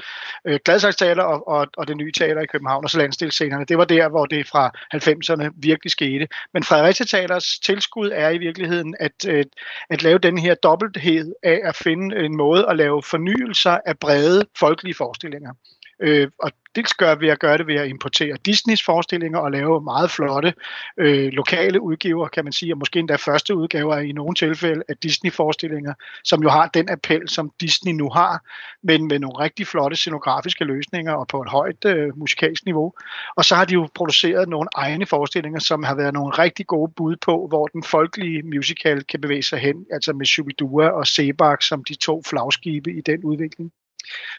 øh, 0.45 0.59
Gladsaxe 0.65 1.05
Teater 1.05 1.23
og, 1.23 1.47
og, 1.47 1.67
og 1.77 1.87
det 1.87 1.97
nye 1.97 2.11
teater 2.11 2.41
i 2.41 2.45
København, 2.45 2.83
og 2.83 2.89
så 2.89 2.97
landstilscenerne. 2.97 3.65
Det 3.65 3.77
var 3.77 3.85
der, 3.85 4.09
hvor 4.09 4.25
det 4.25 4.47
fra 4.47 4.71
90'erne 4.95 5.49
virkelig 5.57 5.91
skete. 5.91 6.27
Men 6.53 6.63
Fredericia 6.63 7.05
Teaters 7.05 7.59
tilskud 7.59 8.11
er 8.13 8.29
i 8.29 8.37
virkeligheden 8.37 8.95
at, 8.99 9.25
øh, 9.27 9.45
at 9.89 10.03
lave 10.03 10.17
den 10.17 10.37
her 10.37 10.55
dobbelthed 10.75 11.33
af 11.43 11.61
at 11.63 11.75
finde 11.75 12.25
en 12.25 12.37
måde 12.37 12.69
at 12.69 12.77
lave 12.77 13.03
fornyelser 13.03 13.77
af 13.85 13.99
brede 13.99 14.45
folkelige 14.59 14.95
forestillinger. 14.95 15.53
Øh, 15.99 16.27
og 16.39 16.51
dels 16.75 16.93
gør 16.93 17.15
ved 17.15 17.29
at 17.29 17.39
gøre 17.39 17.57
det 17.57 17.67
ved 17.67 17.75
at 17.75 17.87
importere 17.87 18.37
Disneys 18.45 18.83
forestillinger 18.83 19.39
og 19.39 19.51
lave 19.51 19.81
meget 19.81 20.11
flotte 20.11 20.53
øh, 20.97 21.27
lokale 21.31 21.81
udgiver, 21.81 22.27
kan 22.27 22.43
man 22.43 22.53
sige, 22.53 22.73
og 22.73 22.77
måske 22.77 22.99
endda 22.99 23.15
første 23.15 23.55
udgaver 23.55 23.97
i 23.97 24.11
nogle 24.11 24.35
tilfælde 24.35 24.83
af 24.89 24.97
Disney-forestillinger, 24.97 25.93
som 26.23 26.41
jo 26.43 26.49
har 26.49 26.67
den 26.67 26.89
appel, 26.89 27.29
som 27.29 27.51
Disney 27.61 27.93
nu 27.93 28.09
har, 28.09 28.43
men 28.83 29.07
med 29.07 29.19
nogle 29.19 29.39
rigtig 29.39 29.67
flotte 29.67 29.97
scenografiske 29.97 30.63
løsninger 30.63 31.13
og 31.13 31.27
på 31.27 31.41
et 31.41 31.49
højt 31.49 31.85
øh, 31.85 32.17
musikalsk 32.17 32.65
niveau. 32.65 32.93
Og 33.37 33.45
så 33.45 33.55
har 33.55 33.65
de 33.65 33.73
jo 33.73 33.87
produceret 33.95 34.49
nogle 34.49 34.67
egne 34.75 35.05
forestillinger, 35.05 35.59
som 35.59 35.83
har 35.83 35.95
været 35.95 36.13
nogle 36.13 36.33
rigtig 36.33 36.67
gode 36.67 36.91
bud 36.95 37.15
på, 37.15 37.47
hvor 37.47 37.67
den 37.67 37.83
folkelige 37.83 38.43
musical 38.43 39.03
kan 39.03 39.21
bevæge 39.21 39.43
sig 39.43 39.59
hen, 39.59 39.85
altså 39.91 40.13
med 40.13 40.25
Shubidua 40.25 40.89
og 40.89 41.07
Sebak 41.07 41.61
som 41.61 41.83
de 41.83 41.95
to 41.95 42.21
flagskibe 42.25 42.91
i 42.91 43.01
den 43.01 43.23
udvikling. 43.23 43.71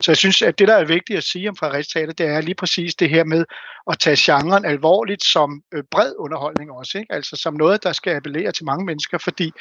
Så 0.03 0.11
jeg 0.11 0.17
synes, 0.17 0.43
at 0.43 0.59
det, 0.59 0.69
der 0.69 0.75
er 0.75 0.85
vigtigt 0.85 1.17
at 1.17 1.25
sige 1.25 1.49
om 1.49 1.57
Fredericia 1.57 2.01
Teater, 2.01 2.13
det 2.13 2.27
er 2.27 2.41
lige 2.41 2.55
præcis 2.55 2.95
det 2.95 3.11
her 3.11 3.25
med 3.25 3.45
at 3.91 3.99
tage 3.99 4.17
genren 4.21 4.65
alvorligt 4.65 5.25
som 5.25 5.63
øh, 5.75 5.83
bred 5.91 6.13
underholdning 6.19 6.71
også. 6.71 6.99
Ikke? 6.99 7.13
Altså 7.13 7.37
som 7.37 7.55
noget, 7.55 7.83
der 7.83 7.93
skal 7.93 8.17
appellere 8.17 8.53
til 8.53 8.65
mange 8.65 8.85
mennesker, 8.85 9.19
fordi 9.19 9.53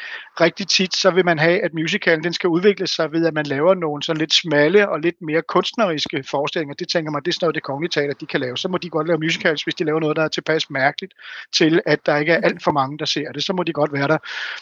rigtig 0.41 0.68
tit, 0.68 0.96
så 0.96 1.12
vil 1.12 1.26
man 1.26 1.39
have, 1.39 1.63
at 1.63 1.74
musicalen 1.74 2.24
den 2.24 2.34
skal 2.34 2.48
udvikle 2.48 2.88
sig 2.88 3.12
ved, 3.12 3.26
at 3.26 3.34
man 3.34 3.46
laver 3.46 3.74
nogle 3.74 4.04
sådan 4.04 4.20
lidt 4.20 4.34
smalle 4.34 4.89
og 4.89 5.00
lidt 5.00 5.15
mere 5.22 5.41
kunstneriske 5.41 6.24
forestillinger. 6.32 6.76
Det 6.76 6.88
tænker 6.88 7.12
man, 7.12 7.22
det 7.24 7.28
er 7.28 7.34
sådan 7.34 7.46
noget, 7.46 7.56
det 7.56 7.63
kongelige 7.63 7.91
teater, 7.91 8.13
de 8.13 8.26
kan 8.26 8.39
lave. 8.39 8.58
Så 8.58 8.68
må 8.68 8.78
de 8.78 8.89
godt 8.89 9.08
lave 9.08 9.20
musicals, 9.20 9.63
hvis 9.63 9.76
de 9.76 9.84
laver 9.84 10.00
noget, 10.00 10.18
der 10.18 10.24
er 10.24 10.28
tilpas 10.28 10.70
mærkeligt 10.70 11.13
til, 11.58 11.82
at 11.86 12.06
der 12.06 12.18
ikke 12.18 12.32
er 12.32 12.41
alt 12.41 12.63
for 12.63 12.72
mange, 12.72 12.98
der 12.98 13.06
ser 13.06 13.32
det. 13.32 13.44
Så 13.44 13.54
må 13.54 13.63
de 13.63 13.74
godt 13.74 13.94
være 13.94 14.08
der. 14.08 14.18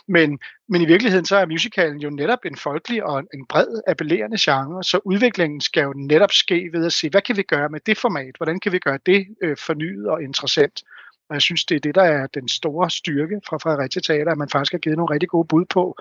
Men, 0.08 0.40
men 0.70 0.82
i 0.82 0.86
virkeligheden, 0.86 1.26
så 1.26 1.38
er 1.38 1.46
musicalen 1.46 1.98
jo 2.02 2.10
netop 2.10 2.40
en 2.46 2.56
folkelig 2.56 3.04
og 3.04 3.24
en 3.34 3.46
bred 3.50 3.82
appellerende 3.88 4.38
genre, 4.40 4.84
så 4.84 5.00
udviklingen 5.34 5.62
skal 5.62 5.84
jo 5.84 5.94
netop 5.96 6.32
ske 6.32 6.70
ved 6.74 6.86
at 6.86 6.94
se, 6.94 7.10
hvad 7.10 7.22
kan 7.22 7.38
vi 7.38 7.44
gøre 7.44 7.70
med 7.70 7.80
det 7.86 7.98
format? 7.98 8.36
Hvordan 8.38 8.60
kan 8.60 8.72
vi 8.72 8.80
gøre 8.80 9.00
det 9.06 9.28
øh, 9.44 9.58
fornyet 9.58 10.08
og 10.08 10.24
interessant? 10.24 10.84
Og 11.30 11.36
jeg 11.36 11.42
synes, 11.42 11.66
det 11.66 11.76
er 11.76 11.80
det, 11.80 11.96
der 11.96 12.04
er 12.04 12.28
den 12.28 12.48
store 12.48 12.90
styrke 12.90 13.42
fra 13.48 13.58
Fredericia 13.58 14.02
Teater, 14.02 14.32
at 14.32 14.38
man 14.38 14.50
faktisk 14.50 14.72
har 14.72 14.80
givet 14.80 14.98
nogle 14.98 15.14
rigtig 15.14 15.30
gode 15.30 15.48
bud 15.48 15.66
på 15.66 15.96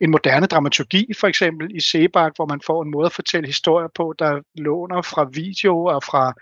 en 0.00 0.10
moderne 0.10 0.46
dramaturgi, 0.46 1.14
for 1.20 1.26
eksempel 1.26 1.76
i 1.76 1.80
Sebak, 1.80 2.32
hvor 2.36 2.46
man 2.46 2.60
får 2.66 2.82
en 2.82 2.90
måde 2.90 3.06
at 3.06 3.12
fortælle 3.12 3.46
historier 3.46 3.88
på, 3.94 4.14
der 4.18 4.40
låner 4.54 5.02
fra 5.02 5.28
video 5.32 5.84
og 5.84 6.02
fra, 6.02 6.32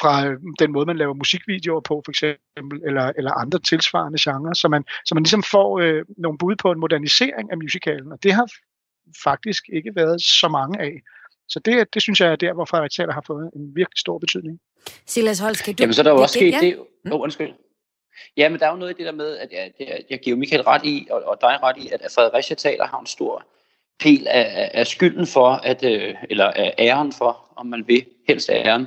fra 0.00 0.26
øh, 0.26 0.36
den 0.58 0.72
måde, 0.72 0.86
man 0.86 0.96
laver 0.96 1.14
musikvideoer 1.14 1.80
på, 1.80 2.02
for 2.04 2.10
eksempel, 2.10 2.78
eller, 2.86 3.12
eller 3.18 3.32
andre 3.32 3.58
tilsvarende 3.58 4.18
genrer, 4.20 4.54
så 4.54 4.68
man, 4.68 4.84
så 5.04 5.14
man 5.14 5.22
ligesom 5.22 5.42
får 5.42 5.80
øh, 5.80 6.04
nogle 6.18 6.38
bud 6.38 6.56
på 6.56 6.72
en 6.72 6.80
modernisering 6.80 7.50
af 7.52 7.58
musicalen, 7.58 8.12
og 8.12 8.18
det 8.22 8.32
har 8.32 8.46
faktisk 9.22 9.62
ikke 9.72 9.92
været 9.94 10.20
så 10.22 10.48
mange 10.48 10.80
af. 10.80 10.94
Så 11.48 11.60
det, 11.64 11.94
det 11.94 12.02
synes 12.02 12.20
jeg 12.20 12.32
er 12.32 12.36
der, 12.36 12.52
hvor 12.52 12.64
Fredericia 12.64 13.10
har 13.10 13.24
fået 13.26 13.50
en 13.56 13.76
virkelig 13.76 13.98
stor 13.98 14.18
betydning. 14.18 14.60
Silas 15.06 15.38
Holst, 15.38 15.64
kan 15.64 15.74
du... 15.74 15.82
Jamen, 15.82 15.94
så 15.94 16.00
er 16.00 16.02
der 16.02 16.10
jo 16.10 16.22
også 16.22 16.38
sket 16.38 16.54
det... 16.60 16.78
Åh, 16.78 17.12
oh, 17.12 17.20
undskyld. 17.20 17.52
Ja, 18.36 18.48
men 18.48 18.60
der 18.60 18.66
er 18.66 18.70
jo 18.70 18.76
noget 18.76 18.94
i 18.94 18.96
det 18.98 19.06
der 19.06 19.12
med, 19.12 19.36
at 19.36 19.48
jeg, 19.52 19.72
jeg, 19.80 20.02
jeg 20.10 20.18
giver 20.18 20.36
Michael 20.36 20.62
ret 20.62 20.84
i, 20.84 21.06
og, 21.10 21.22
og 21.22 21.38
dig 21.40 21.58
ret 21.62 21.76
i, 21.76 21.88
at 21.92 22.00
Fredericia 22.14 22.56
Teater 22.56 22.86
har 22.86 23.00
en 23.00 23.06
stor 23.06 23.46
del 24.04 24.26
af, 24.28 24.70
af 24.74 24.86
skylden 24.86 25.26
for, 25.26 25.48
at, 25.48 25.84
øh, 25.84 26.14
eller 26.30 26.44
af 26.44 26.74
æren 26.78 27.12
for, 27.12 27.52
om 27.56 27.66
man 27.66 27.84
vil, 27.86 28.04
helst 28.28 28.50
æren, 28.50 28.86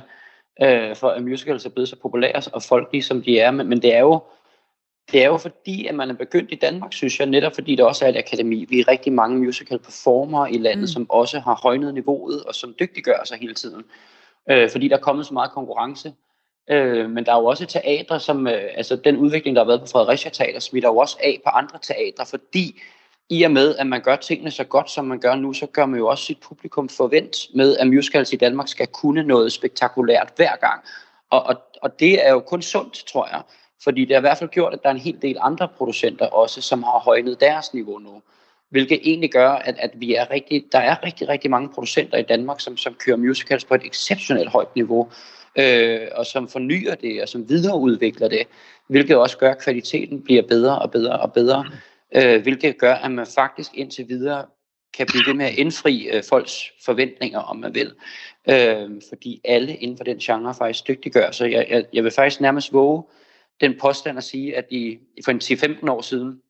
øh, 0.62 0.96
for 0.96 1.08
at 1.08 1.22
musicals 1.22 1.66
er 1.66 1.70
blevet 1.70 1.88
så 1.88 1.96
populære 1.96 2.42
og 2.52 2.62
folkelige, 2.62 3.02
som 3.02 3.22
de 3.22 3.38
er. 3.38 3.50
Men, 3.50 3.68
men 3.68 3.82
det 3.82 3.94
er 3.94 4.00
jo 4.00 4.22
det 5.12 5.22
er 5.22 5.26
jo 5.26 5.36
fordi, 5.36 5.86
at 5.86 5.94
man 5.94 6.10
er 6.10 6.14
begyndt 6.14 6.52
i 6.52 6.54
Danmark, 6.54 6.92
synes 6.92 7.18
jeg, 7.18 7.26
netop 7.26 7.54
fordi 7.54 7.76
der 7.76 7.84
også 7.84 8.04
er 8.04 8.08
et 8.08 8.16
akademi. 8.16 8.64
Vi 8.68 8.80
er 8.80 8.88
rigtig 8.88 9.12
mange 9.12 9.38
musical 9.38 9.78
performer 9.78 10.46
i 10.46 10.58
landet, 10.58 10.82
mm. 10.82 10.86
som 10.86 11.10
også 11.10 11.40
har 11.40 11.60
højnet 11.62 11.94
niveauet, 11.94 12.44
og 12.44 12.54
som 12.54 12.74
dygtiggør 12.80 13.24
sig 13.24 13.38
hele 13.38 13.54
tiden. 13.54 13.84
Øh, 14.50 14.70
fordi 14.70 14.88
der 14.88 14.96
er 14.96 15.00
kommet 15.00 15.26
så 15.26 15.34
meget 15.34 15.50
konkurrence. 15.50 16.12
Øh, 16.70 17.10
men 17.10 17.26
der 17.26 17.32
er 17.32 17.40
jo 17.40 17.44
også 17.44 17.66
teatre, 17.66 18.20
som, 18.20 18.46
øh, 18.46 18.62
altså 18.74 18.96
den 18.96 19.16
udvikling, 19.16 19.56
der 19.56 19.62
har 19.62 19.66
været 19.66 19.80
på 19.80 19.86
Fredericia 19.86 20.30
Teater, 20.30 20.60
smitter 20.60 20.88
jo 20.88 20.96
også 20.96 21.16
af 21.20 21.40
på 21.44 21.50
andre 21.50 21.78
teatre, 21.82 22.26
fordi 22.26 22.80
i 23.30 23.42
og 23.42 23.50
med, 23.50 23.76
at 23.76 23.86
man 23.86 24.00
gør 24.00 24.16
tingene 24.16 24.50
så 24.50 24.64
godt, 24.64 24.90
som 24.90 25.04
man 25.04 25.20
gør 25.20 25.34
nu, 25.34 25.52
så 25.52 25.66
gør 25.66 25.86
man 25.86 25.98
jo 25.98 26.06
også 26.06 26.24
sit 26.24 26.40
publikum 26.40 26.88
forvent 26.88 27.36
med, 27.54 27.76
at 27.76 27.86
musicals 27.86 28.32
i 28.32 28.36
Danmark 28.36 28.68
skal 28.68 28.86
kunne 28.86 29.22
noget 29.22 29.52
spektakulært 29.52 30.32
hver 30.36 30.56
gang. 30.56 30.84
Og, 31.30 31.42
og, 31.42 31.56
og 31.82 32.00
det 32.00 32.26
er 32.26 32.30
jo 32.32 32.40
kun 32.40 32.62
sundt, 32.62 33.04
tror 33.06 33.28
jeg. 33.32 33.42
Fordi 33.84 34.04
det 34.04 34.10
har 34.10 34.20
i 34.20 34.28
hvert 34.28 34.38
fald 34.38 34.50
gjort, 34.50 34.72
at 34.72 34.82
der 34.82 34.88
er 34.88 34.94
en 34.94 35.00
hel 35.00 35.22
del 35.22 35.36
andre 35.40 35.68
producenter 35.68 36.26
også, 36.26 36.60
som 36.60 36.82
har 36.82 36.98
højnet 36.98 37.40
deres 37.40 37.74
niveau 37.74 37.98
nu. 37.98 38.22
Hvilket 38.70 39.00
egentlig 39.02 39.30
gør, 39.30 39.50
at, 39.50 39.76
at 39.78 39.90
vi 39.94 40.14
er 40.14 40.30
rigtig, 40.30 40.64
der 40.72 40.78
er 40.78 41.04
rigtig, 41.04 41.28
rigtig 41.28 41.50
mange 41.50 41.68
producenter 41.68 42.18
i 42.18 42.22
Danmark, 42.22 42.60
som, 42.60 42.76
som 42.76 42.94
kører 42.94 43.16
musicals 43.16 43.64
på 43.64 43.74
et 43.74 43.82
exceptionelt 43.84 44.48
højt 44.48 44.76
niveau, 44.76 45.10
øh, 45.58 46.00
og 46.14 46.26
som 46.26 46.48
fornyer 46.48 46.94
det, 46.94 47.22
og 47.22 47.28
som 47.28 47.48
videreudvikler 47.48 48.28
det, 48.28 48.46
hvilket 48.88 49.16
også 49.16 49.38
gør, 49.38 49.50
at 49.50 49.62
kvaliteten 49.62 50.22
bliver 50.22 50.42
bedre 50.42 50.78
og 50.78 50.90
bedre 50.90 51.20
og 51.20 51.32
bedre, 51.32 51.64
øh, 52.16 52.42
hvilket 52.42 52.78
gør, 52.78 52.94
at 52.94 53.10
man 53.10 53.26
faktisk 53.34 53.70
indtil 53.74 54.08
videre 54.08 54.44
kan 54.96 55.06
blive 55.06 55.22
ved 55.26 55.34
med 55.34 55.46
at 55.46 55.54
indfri 55.54 56.08
øh, 56.12 56.22
folks 56.28 56.72
forventninger, 56.84 57.38
om 57.38 57.56
man 57.56 57.74
vil. 57.74 57.92
Øh, 58.48 58.90
fordi 59.08 59.40
alle 59.44 59.76
inden 59.76 59.96
for 59.96 60.04
den 60.04 60.18
genre 60.18 60.54
faktisk 60.54 60.88
dygtiggør. 60.88 61.30
Så 61.30 61.44
jeg, 61.44 61.66
jeg, 61.70 61.84
jeg 61.92 62.04
vil 62.04 62.12
faktisk 62.12 62.40
nærmest 62.40 62.72
våge 62.72 63.02
den 63.62 63.78
påstand 63.80 64.18
at 64.18 64.24
sige, 64.24 64.56
at 64.56 64.66
i, 64.70 64.98
for 65.24 65.32
10-15 65.86 65.90
år 65.90 66.00
siden, 66.00 66.40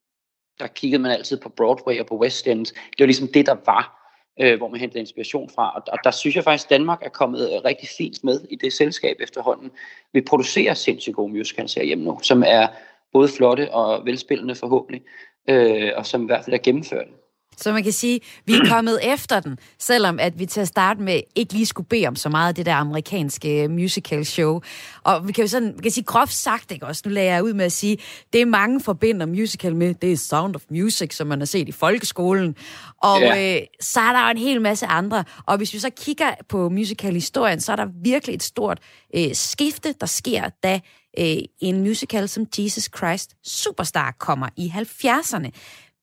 der 0.59 0.67
kiggede 0.67 1.03
man 1.03 1.13
altid 1.13 1.41
på 1.41 1.49
Broadway 1.49 2.01
og 2.01 2.07
på 2.07 2.19
West 2.19 2.47
End. 2.47 2.67
Det 2.67 2.99
var 2.99 3.07
ligesom 3.07 3.29
det, 3.35 3.47
der 3.47 3.57
var 3.67 4.03
øh, 4.41 4.57
hvor 4.59 4.69
man 4.69 4.81
hentede 4.81 5.01
inspiration 5.01 5.51
fra. 5.55 5.71
Og, 5.77 5.83
og 5.87 5.99
der 6.05 6.11
synes 6.11 6.37
jeg 6.37 6.45
faktisk, 6.45 6.67
at 6.67 6.71
Danmark 6.71 7.03
er 7.03 7.09
kommet 7.09 7.53
øh, 7.53 7.65
rigtig 7.65 7.89
fint 7.99 8.25
med 8.25 8.41
i 8.51 8.57
det 8.57 8.73
selskab 8.73 9.17
efterhånden. 9.21 9.71
Vi 10.13 10.21
producerer 10.21 10.75
sindssygt 10.75 11.17
gode 11.17 11.33
musicals 11.33 11.75
herhjemme 11.75 12.05
nu, 12.05 12.19
som 12.23 12.43
er 12.47 12.67
både 13.13 13.29
flotte 13.29 13.75
og 13.75 14.07
velspillende 14.07 14.55
forhåbentlig, 14.55 15.03
øh, 15.49 15.91
og 15.97 16.07
som 16.07 16.23
i 16.23 16.27
hvert 16.27 16.45
fald 16.45 16.55
er 16.55 16.63
gennemført. 16.63 17.09
Så 17.57 17.73
man 17.73 17.83
kan 17.83 17.93
sige, 17.93 18.21
vi 18.47 18.55
er 18.55 18.69
kommet 18.69 18.99
efter 19.15 19.41
den, 19.41 19.59
selvom 19.79 20.19
at 20.21 20.39
vi 20.39 20.47
til 20.47 20.61
at 20.61 20.69
starte 20.69 21.03
med 21.03 21.21
ikke 21.35 21.53
lige 21.53 21.67
skulle 21.67 21.89
bede 21.89 22.07
om 22.07 22.17
så 22.17 22.29
meget 22.29 22.49
af 22.49 22.55
det 22.55 22.67
der 22.67 22.75
amerikanske 22.75 23.69
musical 23.69 24.25
show. 24.27 24.61
Og 25.03 25.29
vi 25.29 25.33
kan 25.33 25.45
jo 25.45 25.49
sådan, 25.49 25.75
vi 25.77 25.83
kan 25.83 25.91
sige 25.91 26.05
groft 26.05 26.33
sagt, 26.33 26.71
ikke 26.71 26.87
også? 26.87 27.03
Nu 27.05 27.11
lader 27.11 27.33
jeg 27.33 27.45
ud 27.45 27.53
med 27.53 27.65
at 27.65 27.73
sige, 27.73 27.99
det 28.33 28.41
er 28.41 28.47
mange 28.47 28.81
forbinder 28.81 29.27
musical 29.27 29.77
med, 29.77 29.95
det 29.95 30.13
er 30.13 30.17
Sound 30.17 30.57
of 30.57 30.63
Music, 30.71 31.17
som 31.17 31.27
man 31.27 31.39
har 31.39 31.47
set 31.47 31.69
i 31.69 31.73
folkeskolen. 31.73 32.57
Og 33.03 33.21
ja. 33.21 33.57
øh, 33.57 33.63
så 33.81 34.01
er 34.01 34.13
der 34.13 34.25
jo 34.25 34.31
en 34.31 34.39
hel 34.39 34.61
masse 34.61 34.87
andre. 34.87 35.25
Og 35.47 35.57
hvis 35.57 35.75
vi 35.75 35.79
så 35.79 35.91
kigger 35.91 36.35
på 36.49 36.69
musical-historien, 36.69 37.61
så 37.61 37.73
er 37.73 37.77
der 37.77 37.87
virkelig 38.03 38.35
et 38.35 38.43
stort 38.43 38.79
øh, 39.17 39.35
skifte, 39.35 39.95
der 40.01 40.07
sker, 40.07 40.49
da 40.63 40.81
øh, 41.19 41.37
en 41.61 41.81
musical 41.81 42.29
som 42.29 42.47
Jesus 42.59 42.91
Christ 42.97 43.35
Superstar 43.45 44.15
kommer 44.19 44.49
i 44.57 44.73
70'erne. 44.77 45.51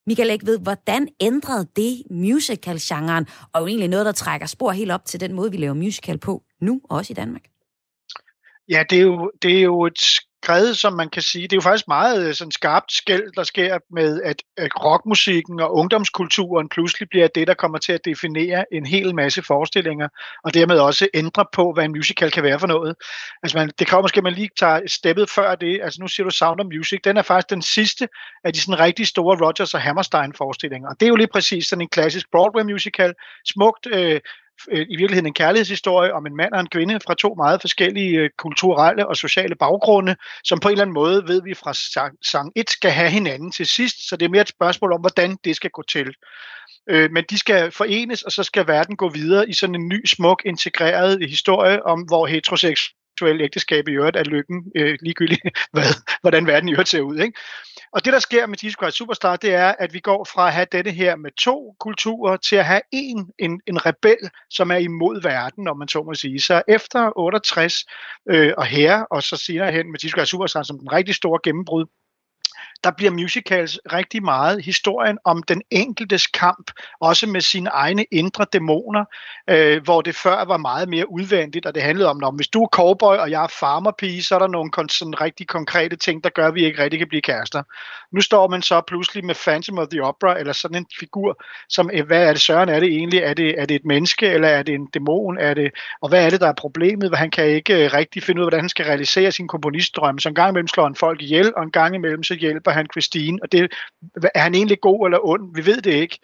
Michael 0.09 0.29
ikke 0.29 0.45
ved, 0.45 0.59
hvordan 0.59 1.07
ændrede 1.19 1.67
det 1.75 2.03
musical-genren, 2.11 3.27
og 3.53 3.61
jo 3.61 3.67
egentlig 3.67 3.87
noget, 3.87 4.05
der 4.05 4.11
trækker 4.11 4.47
spor 4.47 4.71
helt 4.71 4.91
op 4.91 5.05
til 5.05 5.19
den 5.19 5.33
måde, 5.33 5.51
vi 5.51 5.57
laver 5.57 5.73
musical 5.73 6.17
på 6.17 6.43
nu, 6.61 6.81
også 6.89 7.13
i 7.13 7.19
Danmark? 7.21 7.45
Ja, 8.69 8.83
det 8.89 8.97
er 8.97 9.01
jo, 9.01 9.31
det 9.41 9.57
er 9.57 9.61
jo 9.61 9.85
et 9.85 10.01
skred, 10.49 10.73
som 10.73 10.93
man 10.93 11.09
kan 11.09 11.21
sige. 11.21 11.43
Det 11.43 11.53
er 11.53 11.57
jo 11.57 11.61
faktisk 11.61 11.87
meget 11.87 12.27
øh, 12.27 12.33
sådan 12.33 12.51
skarpt 12.51 12.91
skæld, 12.91 13.31
der 13.35 13.43
sker 13.43 13.77
med, 13.91 14.21
at, 14.21 14.43
at 14.57 14.71
rockmusikken 14.85 15.59
og 15.59 15.75
ungdomskulturen 15.75 16.69
pludselig 16.69 17.09
bliver 17.09 17.27
det, 17.27 17.47
der 17.47 17.53
kommer 17.53 17.77
til 17.77 17.93
at 17.93 18.05
definere 18.05 18.65
en 18.73 18.85
hel 18.85 19.15
masse 19.15 19.41
forestillinger, 19.43 20.07
og 20.43 20.53
dermed 20.53 20.79
også 20.79 21.07
ændre 21.13 21.45
på, 21.53 21.73
hvad 21.73 21.85
en 21.85 21.91
musical 21.91 22.31
kan 22.31 22.43
være 22.43 22.59
for 22.59 22.67
noget. 22.67 22.95
Altså 23.43 23.57
man, 23.57 23.71
det 23.79 23.87
kan 23.87 24.01
måske, 24.01 24.17
at 24.17 24.23
man 24.23 24.33
lige 24.33 24.49
tager 24.59 24.79
steppet 24.87 25.29
før 25.29 25.55
det. 25.55 25.79
Altså 25.83 26.01
nu 26.01 26.07
siger 26.07 26.23
du 26.23 26.29
Sound 26.29 26.59
of 26.59 26.65
Music. 26.65 26.99
Den 27.03 27.17
er 27.17 27.21
faktisk 27.21 27.49
den 27.49 27.61
sidste 27.61 28.07
af 28.43 28.53
de 28.53 28.61
sådan 28.61 28.79
rigtig 28.79 29.07
store 29.07 29.45
Rogers 29.45 29.73
og 29.73 29.81
Hammerstein 29.81 30.33
forestillinger. 30.33 30.89
Og 30.89 30.95
det 30.99 31.05
er 31.05 31.09
jo 31.09 31.15
lige 31.15 31.33
præcis 31.33 31.67
sådan 31.67 31.81
en 31.81 31.89
klassisk 31.89 32.25
Broadway 32.31 32.63
musical. 32.63 33.13
Smukt 33.45 33.87
øh, 33.95 34.19
Øh, 34.71 34.85
i 34.89 34.95
virkeligheden 34.95 35.27
en 35.27 35.33
kærlighedshistorie 35.33 36.13
om 36.13 36.25
en 36.25 36.35
mand 36.35 36.53
og 36.53 36.59
en 36.59 36.69
kvinde 36.69 36.99
fra 36.99 37.13
to 37.13 37.33
meget 37.33 37.61
forskellige 37.61 38.19
øh, 38.19 38.29
kulturelle 38.37 39.07
og 39.07 39.17
sociale 39.17 39.55
baggrunde, 39.55 40.15
som 40.43 40.59
på 40.59 40.67
en 40.67 40.71
eller 40.71 40.81
anden 40.81 40.93
måde, 40.93 41.27
ved 41.27 41.41
vi 41.43 41.53
fra 41.53 41.73
sang, 41.73 42.17
sang 42.21 42.51
1, 42.55 42.69
skal 42.69 42.91
have 42.91 43.09
hinanden 43.09 43.51
til 43.51 43.65
sidst. 43.65 44.09
Så 44.09 44.15
det 44.15 44.25
er 44.25 44.29
mere 44.29 44.41
et 44.41 44.49
spørgsmål 44.49 44.93
om, 44.93 45.01
hvordan 45.01 45.37
det 45.43 45.55
skal 45.55 45.69
gå 45.69 45.83
til. 45.91 46.13
Øh, 46.89 47.11
men 47.11 47.23
de 47.29 47.37
skal 47.37 47.71
forenes, 47.71 48.23
og 48.23 48.31
så 48.31 48.43
skal 48.43 48.67
verden 48.67 48.95
gå 48.97 49.09
videre 49.09 49.49
i 49.49 49.53
sådan 49.53 49.75
en 49.75 49.87
ny, 49.87 50.05
smuk, 50.05 50.41
integreret 50.45 51.29
historie 51.29 51.85
om, 51.85 52.01
hvor 52.01 52.25
heteroseksuel 53.19 53.41
ægteskab 53.41 53.87
i 53.87 53.91
øvrigt 53.91 54.17
er 54.17 54.23
lykken, 54.23 54.71
øh, 54.75 54.97
ligegyldigt 55.01 55.41
hvad, 55.73 55.83
hvordan 56.21 56.47
verden 56.47 56.69
i 56.69 56.71
øvrigt 56.71 56.89
ser 56.89 57.01
ud. 57.01 57.19
Ikke? 57.19 57.39
Og 57.93 58.05
det, 58.05 58.13
der 58.13 58.19
sker 58.19 58.47
med 58.47 58.57
Jesus 58.63 58.77
Christ 58.81 58.97
Superstar, 58.97 59.35
det 59.35 59.53
er, 59.53 59.75
at 59.79 59.93
vi 59.93 59.99
går 59.99 60.23
fra 60.23 60.47
at 60.47 60.53
have 60.53 60.67
dette 60.71 60.91
her 60.91 61.15
med 61.15 61.31
to 61.31 61.75
kulturer 61.79 62.37
til 62.37 62.55
at 62.55 62.65
have 62.65 62.81
en, 62.91 63.31
en, 63.39 63.61
en 63.67 63.85
rebel, 63.85 64.29
som 64.49 64.71
er 64.71 64.75
imod 64.75 65.21
verden, 65.21 65.67
om 65.67 65.77
man 65.77 65.87
så 65.87 66.03
må 66.03 66.13
sige. 66.13 66.41
Så 66.41 66.61
efter 66.67 67.11
68 67.17 67.85
øh, 68.29 68.53
og 68.57 68.65
her, 68.65 69.01
og 69.01 69.23
så 69.23 69.37
senere 69.37 69.71
hen 69.71 69.91
med 69.91 69.99
Jesus 70.03 70.15
Christ 70.15 70.31
Superstar 70.31 70.63
som 70.63 70.79
den 70.79 70.91
rigtig 70.91 71.15
store 71.15 71.39
gennembrud, 71.43 71.85
der 72.83 72.91
bliver 72.91 73.11
musicals 73.11 73.79
rigtig 73.93 74.23
meget 74.23 74.65
historien 74.65 75.17
om 75.25 75.43
den 75.43 75.61
enkeltes 75.71 76.27
kamp, 76.27 76.71
også 77.01 77.27
med 77.27 77.41
sine 77.41 77.69
egne 77.69 78.05
indre 78.11 78.45
dæmoner, 78.53 79.05
øh, 79.49 79.83
hvor 79.83 80.01
det 80.01 80.15
før 80.15 80.45
var 80.45 80.57
meget 80.57 80.89
mere 80.89 81.11
udvendigt, 81.11 81.65
og 81.65 81.75
det 81.75 81.83
handlede 81.83 82.09
om, 82.09 82.23
at 82.23 82.35
hvis 82.35 82.47
du 82.47 82.63
er 82.63 82.67
cowboy, 82.67 83.15
og 83.15 83.31
jeg 83.31 83.43
er 83.43 83.47
farmerpige, 83.59 84.23
så 84.23 84.35
er 84.35 84.39
der 84.39 84.47
nogle 84.47 84.71
sådan 84.89 85.21
rigtig 85.21 85.47
konkrete 85.47 85.95
ting, 85.95 86.23
der 86.23 86.29
gør, 86.29 86.47
at 86.47 86.55
vi 86.55 86.65
ikke 86.65 86.83
rigtig 86.83 86.99
kan 86.99 87.07
blive 87.07 87.21
kærester. 87.21 87.63
Nu 88.11 88.21
står 88.21 88.47
man 88.47 88.61
så 88.61 88.81
pludselig 88.87 89.25
med 89.25 89.35
Phantom 89.35 89.77
of 89.77 89.87
the 89.87 90.03
Opera, 90.03 90.39
eller 90.39 90.53
sådan 90.53 90.77
en 90.77 90.85
figur, 90.99 91.43
som, 91.69 91.89
øh, 91.93 92.05
hvad 92.05 92.27
er 92.27 92.33
det 92.33 92.41
søren 92.41 92.69
er 92.69 92.79
det 92.79 92.89
egentlig? 92.89 93.19
Er 93.19 93.33
det, 93.33 93.61
er 93.61 93.65
det 93.65 93.75
et 93.75 93.85
menneske, 93.85 94.27
eller 94.27 94.47
er 94.47 94.63
det 94.63 94.75
en 94.75 94.85
dæmon? 94.93 95.37
Er 95.37 95.53
det, 95.53 95.71
og 96.01 96.09
hvad 96.09 96.25
er 96.25 96.29
det, 96.29 96.41
der 96.41 96.47
er 96.47 96.53
problemet? 96.53 97.17
Han 97.17 97.31
kan 97.31 97.45
ikke 97.45 97.85
øh, 97.85 97.93
rigtig 97.93 98.23
finde 98.23 98.41
ud 98.41 98.43
af, 98.43 98.45
hvordan 98.45 98.59
han 98.59 98.69
skal 98.69 98.85
realisere 98.85 99.31
sin 99.31 99.47
komponistdrøm. 99.47 100.19
Så 100.19 100.29
en 100.29 100.35
gang 100.35 100.49
imellem 100.49 100.67
slår 100.67 100.83
han 100.83 100.95
folk 100.95 101.21
ihjel, 101.21 101.53
og 101.55 101.63
en 101.63 101.71
gang 101.71 101.95
imellem 101.95 102.23
så 102.23 102.33
hjælper 102.33 102.68
han 102.71 102.87
Christine, 102.93 103.39
og 103.41 103.51
det, 103.51 103.73
er 104.35 104.39
han 104.39 104.55
egentlig 104.55 104.79
god 104.81 105.07
eller 105.07 105.27
ond? 105.27 105.55
Vi 105.55 105.65
ved 105.65 105.81
det 105.81 105.93
ikke. 105.93 106.19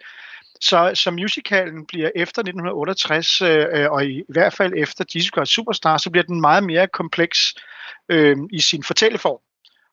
Så, 0.60 0.90
så 0.94 1.10
musicalen 1.10 1.86
bliver 1.86 2.10
efter 2.14 2.42
1968, 2.42 3.40
øh, 3.42 3.66
øh, 3.72 3.90
og 3.90 4.06
i, 4.06 4.18
i 4.18 4.24
hvert 4.28 4.52
fald 4.52 4.72
efter 4.76 5.04
Jesus 5.14 5.30
Christ 5.36 5.52
Superstar, 5.52 5.96
så 5.98 6.10
bliver 6.10 6.24
den 6.24 6.40
meget 6.40 6.64
mere 6.64 6.88
kompleks 6.88 7.54
øh, 8.08 8.36
i 8.52 8.60
sin 8.60 8.82
fortælleform. 8.82 9.45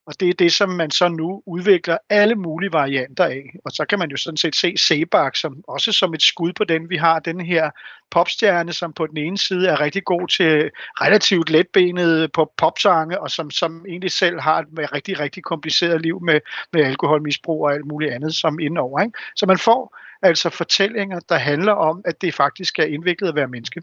Og 0.05 0.13
det 0.19 0.29
er 0.29 0.33
det, 0.33 0.53
som 0.53 0.69
man 0.69 0.91
så 0.91 1.07
nu 1.07 1.43
udvikler 1.45 1.97
alle 2.09 2.35
mulige 2.35 2.73
varianter 2.73 3.25
af. 3.25 3.43
Og 3.65 3.71
så 3.71 3.85
kan 3.85 3.99
man 3.99 4.09
jo 4.09 4.17
sådan 4.17 4.37
set 4.37 4.55
se 4.55 4.77
Sebak 4.77 5.35
som, 5.35 5.63
også 5.67 5.91
som 5.91 6.13
et 6.13 6.21
skud 6.21 6.53
på 6.53 6.63
den. 6.63 6.89
Vi 6.89 6.97
har 6.97 7.19
den 7.19 7.41
her 7.41 7.69
popstjerne, 8.11 8.73
som 8.73 8.93
på 8.93 9.07
den 9.07 9.17
ene 9.17 9.37
side 9.37 9.67
er 9.67 9.79
rigtig 9.79 10.03
god 10.03 10.27
til 10.27 10.71
relativt 11.01 11.49
letbenet 11.49 12.31
på 12.31 12.51
popsange, 12.57 13.21
og 13.21 13.31
som, 13.31 13.51
som 13.51 13.85
egentlig 13.87 14.11
selv 14.11 14.39
har 14.39 14.59
et 14.59 14.67
rigtig, 14.93 15.19
rigtig 15.19 15.43
kompliceret 15.43 16.01
liv 16.01 16.21
med, 16.21 16.39
med 16.73 16.83
alkoholmisbrug 16.83 17.63
og 17.65 17.73
alt 17.73 17.85
muligt 17.85 18.13
andet 18.13 18.35
som 18.35 18.59
indover. 18.59 19.01
Ikke? 19.01 19.17
Så 19.35 19.45
man 19.45 19.57
får 19.57 19.97
altså 20.21 20.49
fortællinger, 20.49 21.19
der 21.19 21.37
handler 21.37 21.73
om, 21.73 22.01
at 22.05 22.21
det 22.21 22.33
faktisk 22.33 22.79
er 22.79 22.83
indviklet 22.83 23.29
at 23.29 23.35
være 23.35 23.47
menneske. 23.47 23.81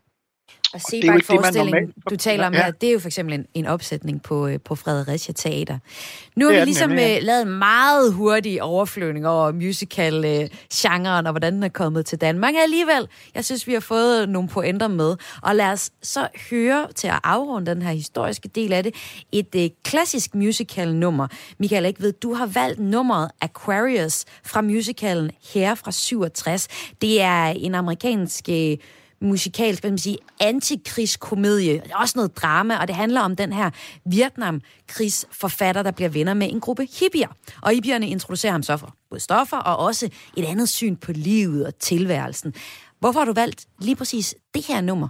Og 0.75 0.81
se 0.81 1.03
bare 1.07 1.17
en 1.17 1.23
forestilling, 1.23 1.93
du 2.11 2.17
taler 2.17 2.47
om 2.47 2.55
ja. 2.55 2.65
her, 2.65 2.71
det 2.71 2.89
er 2.89 2.93
jo 2.93 2.99
for 2.99 3.09
eksempel 3.09 3.35
en, 3.35 3.47
en 3.55 3.67
opsætning 3.67 4.23
på, 4.23 4.47
øh, 4.47 4.61
på 4.65 4.75
Fredericia 4.75 5.33
Teater. 5.33 5.79
Nu 6.37 6.47
har 6.47 6.59
vi 6.59 6.65
ligesom 6.65 6.89
nemlig, 6.89 7.05
ja. 7.05 7.17
Øh, 7.17 7.23
lavet 7.23 7.43
en 7.43 7.59
meget 7.59 8.13
hurtig 8.13 8.63
overflyvning 8.63 9.27
over 9.27 9.53
musical-genren, 9.53 11.27
og 11.27 11.33
hvordan 11.33 11.55
den 11.55 11.63
er 11.63 11.69
kommet 11.69 12.07
til 12.07 12.21
Danmark. 12.21 12.55
Alligevel, 12.63 13.09
jeg 13.35 13.45
synes, 13.45 13.67
vi 13.67 13.73
har 13.73 13.81
fået 13.81 14.29
nogle 14.29 14.49
pointer 14.49 14.89
med. 14.89 15.17
Og 15.43 15.57
lad 15.57 15.67
os 15.67 15.91
så 16.03 16.29
høre 16.51 16.89
til 16.95 17.09
at 17.09 17.19
afrunde 17.25 17.71
den 17.71 17.83
her 17.83 17.93
historiske 17.93 18.49
del 18.49 18.73
af 18.73 18.83
det, 18.83 18.95
et 19.33 19.55
uh, 19.55 19.63
klassisk 19.85 20.35
musical-nummer. 20.35 21.29
Michael, 21.59 21.85
ikke 21.85 22.03
ved, 22.03 22.13
du 22.13 22.35
har 22.35 22.47
valgt 22.47 22.81
nummeret 22.81 23.31
Aquarius 23.41 24.25
fra 24.45 24.61
musicalen 24.61 25.31
her 25.55 25.75
fra 25.75 25.93
67. 25.93 26.69
Det 27.01 27.21
er 27.21 27.45
en 27.45 27.75
amerikansk 27.75 28.45
uh, 28.49 28.75
musikalsk, 29.21 29.83
hvad 29.83 29.91
man 29.91 29.99
sige, 29.99 30.19
antikrigskomedie. 30.41 31.83
Også 31.95 32.13
noget 32.19 32.37
drama, 32.37 32.77
og 32.77 32.89
det 32.89 32.97
handler 32.97 33.21
om 33.21 33.37
den 33.37 33.53
her 33.53 33.71
Vietnamkrigsforfatter, 34.05 35.83
der 35.83 35.91
bliver 35.91 36.09
venner 36.09 36.35
med 36.35 36.53
en 36.53 36.61
gruppe 36.61 36.89
hippier. 37.01 37.29
Og 37.63 37.71
hippierne 37.71 38.09
introducerer 38.09 38.53
ham 38.53 38.63
så 38.63 38.77
for 38.77 38.95
både 39.11 39.21
stoffer 39.21 39.57
og 39.57 39.77
også 39.77 40.11
et 40.37 40.45
andet 40.45 40.69
syn 40.69 40.97
på 40.97 41.13
livet 41.13 41.67
og 41.67 41.79
tilværelsen. 41.79 42.55
Hvorfor 42.99 43.21
har 43.21 43.25
du 43.25 43.33
valgt 43.33 43.67
lige 43.79 43.97
præcis 43.97 44.35
det 44.55 44.67
her 44.67 44.81
nummer? 44.81 45.09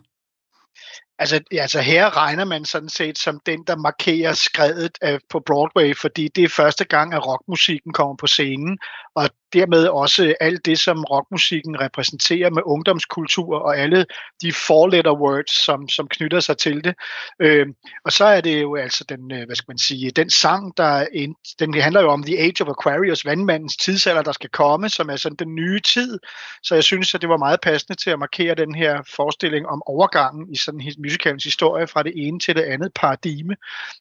Altså, 1.19 1.41
altså 1.53 1.81
her 1.81 2.17
regner 2.17 2.45
man 2.45 2.65
sådan 2.65 2.89
set 2.89 3.19
som 3.19 3.41
den, 3.47 3.65
der 3.67 3.77
markerer 3.77 4.33
skredet 4.33 4.99
øh, 5.05 5.21
på 5.31 5.41
Broadway, 5.47 5.97
fordi 5.97 6.29
det 6.29 6.45
er 6.45 6.49
første 6.49 6.85
gang, 6.85 7.15
at 7.15 7.27
rockmusikken 7.27 7.93
kommer 7.93 8.17
på 8.17 8.27
scenen, 8.27 8.79
og 9.15 9.31
dermed 9.53 9.87
også 9.87 10.35
alt 10.41 10.67
det, 10.67 10.79
som 10.79 11.05
rockmusikken 11.05 11.81
repræsenterer 11.81 12.51
med 12.51 12.63
ungdomskultur 12.67 13.59
og 13.59 13.79
alle 13.79 14.07
de 14.43 14.53
four-letter 14.53 15.13
words, 15.13 15.65
som, 15.65 15.89
som 15.89 16.09
knytter 16.09 16.41
sig 16.41 16.59
til 16.59 16.85
det. 16.85 16.95
Øh, 17.41 17.67
og 18.05 18.13
så 18.13 18.25
er 18.25 18.41
det 18.41 18.63
jo 18.63 18.77
altså 18.77 19.05
den, 19.09 19.33
øh, 19.33 19.47
hvad 19.47 19.57
skal 19.57 19.71
man 19.71 19.79
sige, 19.79 20.11
den 20.11 20.31
sang, 20.31 20.77
der 20.77 21.07
ind, 21.13 21.35
den 21.59 21.75
handler 21.81 22.01
jo 22.01 22.09
om 22.09 22.23
The 22.23 22.39
Age 22.39 22.63
of 22.63 22.69
Aquarius, 22.69 23.25
vandmandens 23.27 23.77
tidsalder, 23.77 24.23
der 24.23 24.33
skal 24.33 24.51
komme, 24.51 24.89
som 24.89 25.11
er 25.11 25.17
sådan 25.17 25.37
den 25.37 25.55
nye 25.55 25.81
tid. 25.81 26.19
Så 26.63 26.75
jeg 26.75 26.85
synes, 26.85 27.15
at 27.15 27.21
det 27.21 27.29
var 27.29 27.37
meget 27.37 27.61
passende 27.61 28.03
til 28.03 28.11
at 28.11 28.19
markere 28.19 28.55
den 28.55 28.75
her 28.75 29.03
forestilling 29.17 29.67
om 29.67 29.83
overgangen 29.87 30.55
i 30.55 30.57
sådan 30.57 30.93
musicalens 30.99 31.45
historie 31.45 31.87
fra 31.87 32.03
det 32.03 32.13
ene 32.17 32.41
til 32.41 32.57
det 32.57 32.63
andet 32.63 32.91
paradigme. 32.95 33.57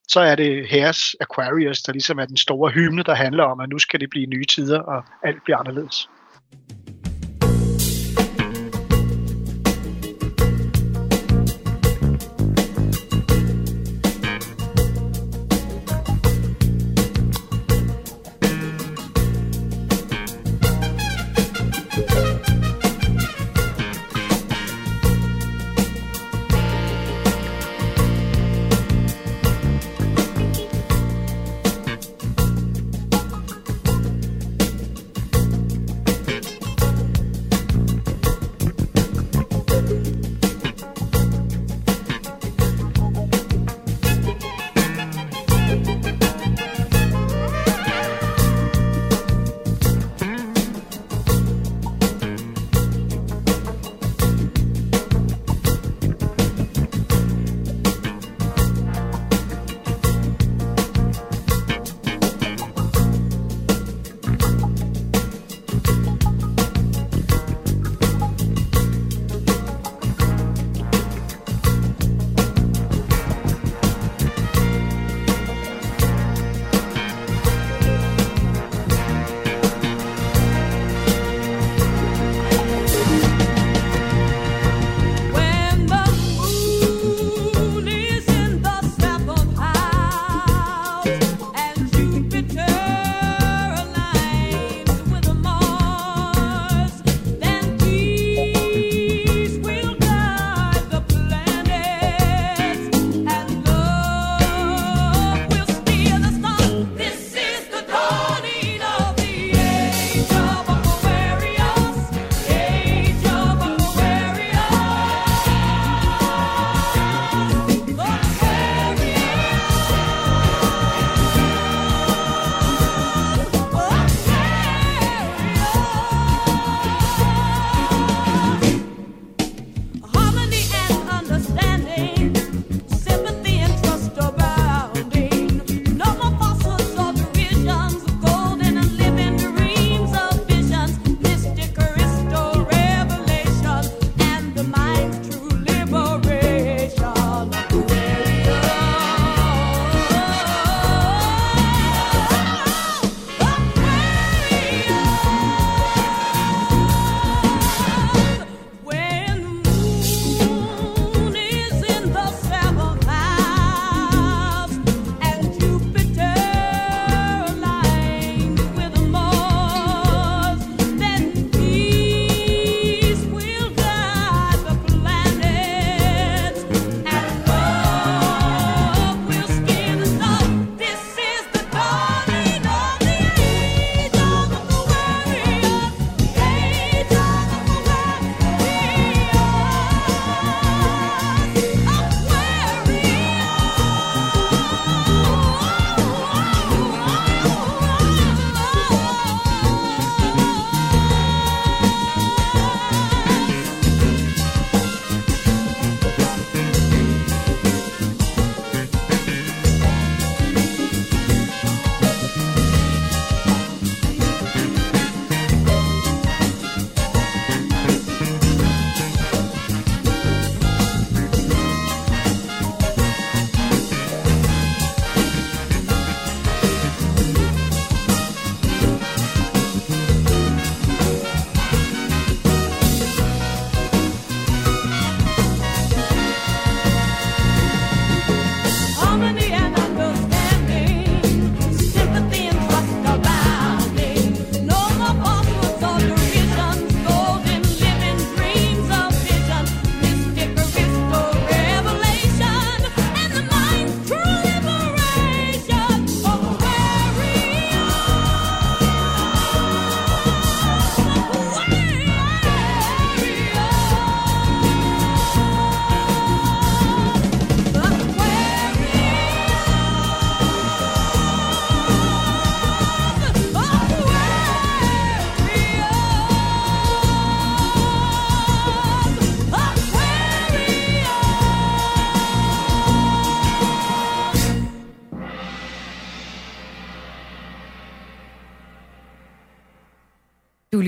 Så 0.08 0.19
er 0.19 0.36
det 0.36 0.67
Herres 0.67 1.15
Aquarius, 1.22 1.82
der 1.82 1.91
ligesom 1.91 2.19
er 2.19 2.26
den 2.26 2.38
store 2.38 2.72
hymne, 2.72 3.04
der 3.04 3.13
handler 3.13 3.43
om, 3.43 3.60
at 3.60 3.69
nu 3.69 3.80
skal 3.80 4.00
det 4.00 4.10
blive 4.10 4.26
nye 4.26 4.45
tider, 4.45 4.80
og 4.80 4.99
alt 5.24 5.44
bliver 5.44 5.58
anderledes. 5.58 6.10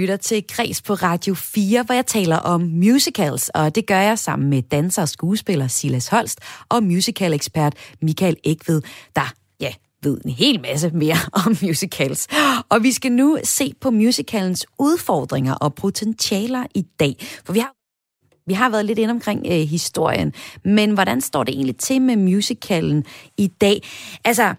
Lytter 0.01 0.17
til 0.17 0.47
Kres 0.47 0.81
på 0.81 0.93
Radio 0.93 1.33
4, 1.33 1.83
hvor 1.83 1.95
jeg 1.95 2.05
taler 2.05 2.37
om 2.37 2.61
musicals, 2.61 3.49
og 3.49 3.75
det 3.75 3.87
gør 3.87 3.99
jeg 3.99 4.19
sammen 4.19 4.49
med 4.49 4.61
danser 4.61 5.01
og 5.01 5.09
skuespiller 5.09 5.67
Silas 5.67 6.07
Holst 6.07 6.39
og 6.69 6.83
musical-ekspert 6.83 7.73
Michael 8.01 8.37
Ægved, 8.43 8.81
der 9.15 9.33
ja, 9.59 9.73
ved 10.03 10.21
en 10.25 10.31
hel 10.31 10.61
masse 10.61 10.89
mere 10.89 11.17
om 11.45 11.57
musicals. 11.61 12.27
Og 12.69 12.83
vi 12.83 12.91
skal 12.91 13.11
nu 13.11 13.37
se 13.43 13.73
på 13.81 13.89
musicalens 13.89 14.65
udfordringer 14.79 15.53
og 15.53 15.73
potentialer 15.75 16.65
i 16.75 16.85
dag, 16.99 17.15
for 17.45 17.53
vi 17.53 17.59
har 17.59 17.73
vi 18.47 18.53
har 18.53 18.69
været 18.69 18.85
lidt 18.85 18.99
ind 18.99 19.11
omkring 19.11 19.45
øh, 19.45 19.67
historien, 19.67 20.33
men 20.65 20.91
hvordan 20.91 21.21
står 21.21 21.43
det 21.43 21.53
egentlig 21.53 21.77
til 21.77 22.01
med 22.01 22.15
musicalen 22.15 23.05
i 23.37 23.47
dag? 23.47 23.81
Altså, 24.25 24.53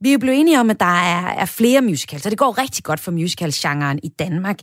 vi 0.00 0.12
er 0.12 0.18
blevet 0.18 0.40
enige 0.40 0.60
om, 0.60 0.70
at 0.70 0.80
der 0.80 0.86
er, 0.86 1.26
er 1.26 1.44
flere 1.44 1.82
musicals, 1.82 2.24
og 2.24 2.30
det 2.30 2.38
går 2.38 2.58
rigtig 2.58 2.84
godt 2.84 3.00
for 3.00 3.10
musicalgenren 3.10 4.00
i 4.02 4.08
Danmark. 4.08 4.58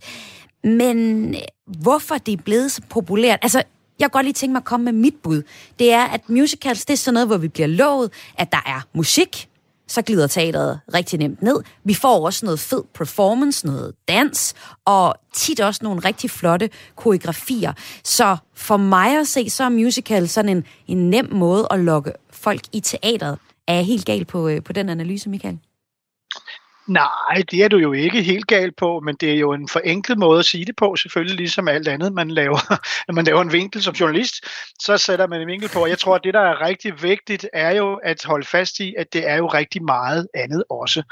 Men 0.63 1.29
øh, 1.35 1.41
hvorfor 1.65 2.17
det 2.17 2.31
er 2.31 2.41
blevet 2.45 2.71
så 2.71 2.81
populært? 2.89 3.39
Altså, 3.41 3.63
jeg 3.99 4.05
kan 4.05 4.09
godt 4.09 4.25
lige 4.25 4.33
tænke 4.33 4.51
mig 4.51 4.59
at 4.59 4.65
komme 4.65 4.83
med 4.83 4.93
mit 4.93 5.15
bud. 5.23 5.41
Det 5.79 5.91
er, 5.91 6.03
at 6.03 6.29
musicals, 6.29 6.85
det 6.85 6.93
er 6.93 6.97
sådan 6.97 7.13
noget, 7.13 7.27
hvor 7.27 7.37
vi 7.37 7.47
bliver 7.47 7.67
lovet, 7.67 8.11
at 8.37 8.51
der 8.51 8.63
er 8.65 8.81
musik, 8.93 9.49
så 9.87 10.01
glider 10.01 10.27
teateret 10.27 10.79
rigtig 10.93 11.19
nemt 11.19 11.41
ned. 11.41 11.63
Vi 11.83 11.93
får 11.93 12.25
også 12.25 12.45
noget 12.45 12.59
fed 12.59 12.83
performance, 12.93 13.65
noget 13.65 13.93
dans, 14.07 14.53
og 14.85 15.15
tit 15.33 15.59
også 15.59 15.79
nogle 15.83 15.99
rigtig 15.99 16.31
flotte 16.31 16.69
koreografier. 16.95 17.73
Så 18.03 18.37
for 18.53 18.77
mig 18.77 19.19
at 19.19 19.27
se, 19.27 19.49
så 19.49 19.63
er 19.63 19.69
musical 19.69 20.29
sådan 20.29 20.57
en, 20.57 20.65
en 20.87 21.09
nem 21.09 21.27
måde 21.31 21.67
at 21.71 21.79
lokke 21.79 22.11
folk 22.31 22.61
i 22.73 22.79
teateret. 22.79 23.39
Er 23.67 23.73
jeg 23.73 23.85
helt 23.85 24.05
gal 24.05 24.25
på, 24.25 24.47
øh, 24.47 24.63
på 24.63 24.73
den 24.73 24.89
analyse, 24.89 25.29
Michael? 25.29 25.59
Nej, 26.87 27.43
det 27.51 27.63
er 27.63 27.67
du 27.67 27.77
jo 27.77 27.93
ikke 27.93 28.23
helt 28.23 28.47
galt 28.47 28.75
på, 28.75 28.99
men 28.99 29.15
det 29.15 29.31
er 29.31 29.37
jo 29.37 29.53
en 29.53 29.67
forenklet 29.67 30.17
måde 30.17 30.39
at 30.39 30.45
sige 30.45 30.65
det 30.65 30.75
på, 30.75 30.95
selvfølgelig 30.95 31.37
ligesom 31.37 31.67
alt 31.67 31.87
andet, 31.87 32.13
man 32.13 32.31
laver. 32.31 32.59
Når 33.07 33.13
man 33.13 33.25
laver 33.25 33.41
en 33.41 33.51
vinkel 33.51 33.83
som 33.83 33.93
journalist, 33.93 34.35
så 34.81 34.97
sætter 34.97 35.27
man 35.27 35.41
en 35.41 35.47
vinkel 35.47 35.69
på. 35.69 35.79
Og 35.79 35.89
jeg 35.89 35.99
tror, 35.99 36.15
at 36.15 36.21
det, 36.23 36.33
der 36.33 36.39
er 36.39 36.61
rigtig 36.61 37.03
vigtigt, 37.03 37.47
er 37.53 37.71
jo 37.71 37.99
at 38.03 38.23
holde 38.25 38.45
fast 38.45 38.79
i, 38.79 38.95
at 38.97 39.13
det 39.13 39.29
er 39.29 39.35
jo 39.35 39.47
rigtig 39.47 39.83
meget 39.83 40.27
andet 40.33 40.63
også. 40.69 41.03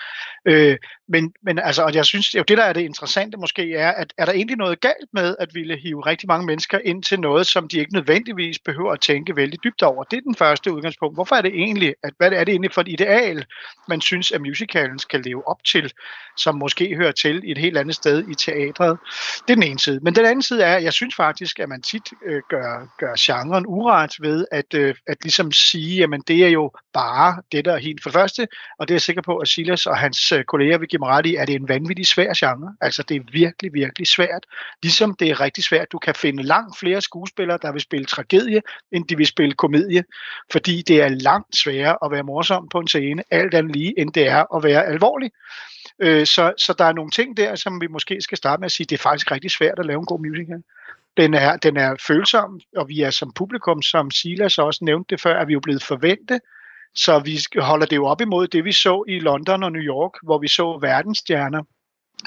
Øh, 0.47 0.78
men, 1.08 1.34
men 1.43 1.60
altså, 1.60 1.84
og 1.84 1.95
jeg 1.95 2.06
synes, 2.06 2.36
jo 2.36 2.43
det, 2.47 2.58
der 2.58 2.64
er 2.64 2.74
det 2.74 2.82
interessante 2.82 3.38
måske, 3.38 3.74
er, 3.74 3.91
at 3.91 4.14
er 4.18 4.26
der 4.26 4.32
egentlig 4.32 4.58
noget 4.58 4.82
galt 4.82 5.10
med 5.14 5.36
at 5.39 5.49
ville 5.54 5.78
hive 5.78 6.06
rigtig 6.06 6.28
mange 6.28 6.45
mennesker 6.45 6.80
ind 6.84 7.04
til 7.04 7.20
noget, 7.20 7.47
som 7.47 7.68
de 7.68 7.80
ikke 7.80 7.93
nødvendigvis 7.93 8.60
behøver 8.60 8.91
at 8.91 9.01
tænke 9.01 9.36
vældig 9.36 9.64
dybt 9.64 9.84
over? 9.84 10.04
Det 10.04 10.18
er 10.18 10.22
den 10.22 10.36
første 10.36 10.74
udgangspunkt. 10.74 11.18
Hvorfor 11.18 11.36
er 11.36 11.41
det 11.41 11.51
egentlig, 11.54 11.95
at, 12.04 12.14
hvad 12.18 12.32
er 12.32 12.43
det 12.43 12.51
egentlig 12.51 12.74
for 12.74 12.82
et 12.82 12.88
ideal, 12.88 13.45
man 13.88 14.01
synes, 14.01 14.32
at 14.32 14.41
musicalen 14.41 14.99
skal 14.99 15.22
leve 15.22 15.47
op 15.47 15.64
til, 15.64 15.91
som 16.38 16.56
måske 16.56 16.95
hører 16.95 17.12
til 17.12 17.41
i 17.43 17.51
et 17.51 17.58
helt 17.58 17.78
andet 17.78 17.95
sted 17.95 18.28
i 18.30 18.36
teatret. 18.36 18.97
Det 19.47 19.49
er 19.49 19.56
den 19.56 19.64
ene 19.64 19.80
side. 19.80 19.99
Men 20.04 20.16
den 20.16 20.26
anden 20.26 20.41
side 20.41 20.64
er, 20.64 20.76
at 20.76 20.84
jeg 20.84 20.93
synes 20.93 21.16
faktisk, 21.16 21.60
at 21.60 21.70
man 21.70 21.82
tit 21.82 22.10
øh, 22.26 22.41
gør, 22.49 22.88
gør 22.99 23.14
genren 23.20 23.66
uret 23.68 24.12
ved 24.22 24.45
at, 24.51 24.74
øh, 24.74 24.95
at 25.08 25.18
ligesom 25.24 25.51
sige, 25.51 26.04
at 26.04 26.10
det 26.28 26.45
er 26.45 26.49
jo 26.49 26.72
bare 26.93 27.41
det, 27.51 27.66
der 27.66 27.74
er 27.74 27.78
helt 27.78 28.04
for 28.04 28.10
det 28.10 28.14
første, 28.14 28.47
og 28.80 28.88
det 28.88 28.93
er 28.93 28.95
jeg 28.95 29.01
sikker 29.01 29.22
på, 29.22 29.38
at 29.38 29.47
Silas 29.47 29.86
og 29.86 29.97
hans 29.97 30.32
øh, 30.32 30.43
kolleger 30.43 30.78
vil 30.78 30.89
give 30.94 31.00
mig 31.00 31.10
ret 31.10 31.26
i, 31.26 31.36
at 31.36 31.48
det 31.48 31.56
er 31.56 31.60
en 31.60 31.70
vanvittig 31.70 32.08
svær 32.08 32.34
genre. 32.38 32.76
Altså 32.82 33.04
det 33.04 33.16
er 33.18 33.22
virkelig, 33.32 33.74
virkelig 33.74 34.08
svært. 34.08 34.46
Ligesom 34.84 35.16
det 35.20 35.30
er 35.30 35.41
rigtig 35.41 35.64
svært, 35.64 35.91
du 35.91 35.98
kan 35.98 36.16
finde 36.16 36.44
langt 36.44 36.80
flere 36.80 37.02
skuespillere, 37.02 37.60
der 37.62 37.72
vil 37.72 37.82
spille 37.82 38.06
tragedie, 38.06 38.62
end 38.91 39.08
de 39.08 39.18
vil 39.18 39.26
spille 39.26 39.54
komedie, 39.54 40.04
fordi 40.52 40.82
det 40.82 41.02
er 41.02 41.10
langt 41.10 41.58
sværere 41.58 41.98
at 42.06 42.12
være 42.12 42.24
morsom 42.24 42.70
på 42.70 42.80
en 42.80 42.88
scene, 42.88 43.24
alt 43.32 43.54
andet 43.54 43.76
lige, 43.76 44.00
end 44.00 44.14
det 44.14 44.28
er 44.28 44.56
at 44.56 44.64
være 44.64 44.86
alvorlig. 44.86 45.32
Øh, 46.00 46.26
så, 46.26 46.54
så 46.58 46.74
der 46.78 46.86
er 46.86 46.94
nogle 46.94 47.12
ting 47.12 47.38
der, 47.38 47.56
som 47.56 47.82
vi 47.82 47.88
måske 47.88 48.22
skal 48.22 48.38
starte 48.38 48.60
med 48.60 48.66
at 48.66 48.72
sige, 48.72 48.88
det 48.89 48.98
er 48.98 49.04
faktisk 49.10 49.32
rigtig 49.32 49.52
svært 49.52 49.80
at 49.80 49.86
lave 49.86 50.00
en 50.00 50.06
god 50.06 50.20
musical. 50.20 50.64
Den 51.18 51.34
er, 51.34 51.58
den 51.58 51.78
er 51.78 51.96
følsom, 52.08 52.60
og 52.78 52.89
vi 52.89 53.02
er 53.02 53.10
som 53.10 53.34
publikum, 53.34 53.82
som 53.82 54.12
Silas 54.12 54.58
også 54.58 54.86
nævnte 54.86 55.08
det 55.10 55.22
før, 55.22 55.36
er 55.41 55.46
vi 55.46 55.54
jo 55.54 55.60
blevet 55.60 55.84
forventet. 55.84 56.39
Så 56.96 57.20
vi 57.20 57.39
holder 57.62 57.86
det 57.86 57.96
jo 57.96 58.06
op 58.06 58.22
imod 58.22 58.48
det, 58.48 58.66
vi 58.66 58.72
så 58.72 59.04
i 59.08 59.20
London 59.20 59.64
og 59.64 59.72
New 59.72 59.82
York, 59.82 60.12
hvor 60.24 60.38
vi 60.38 60.48
så 60.48 60.78
verdensstjerner 60.82 61.64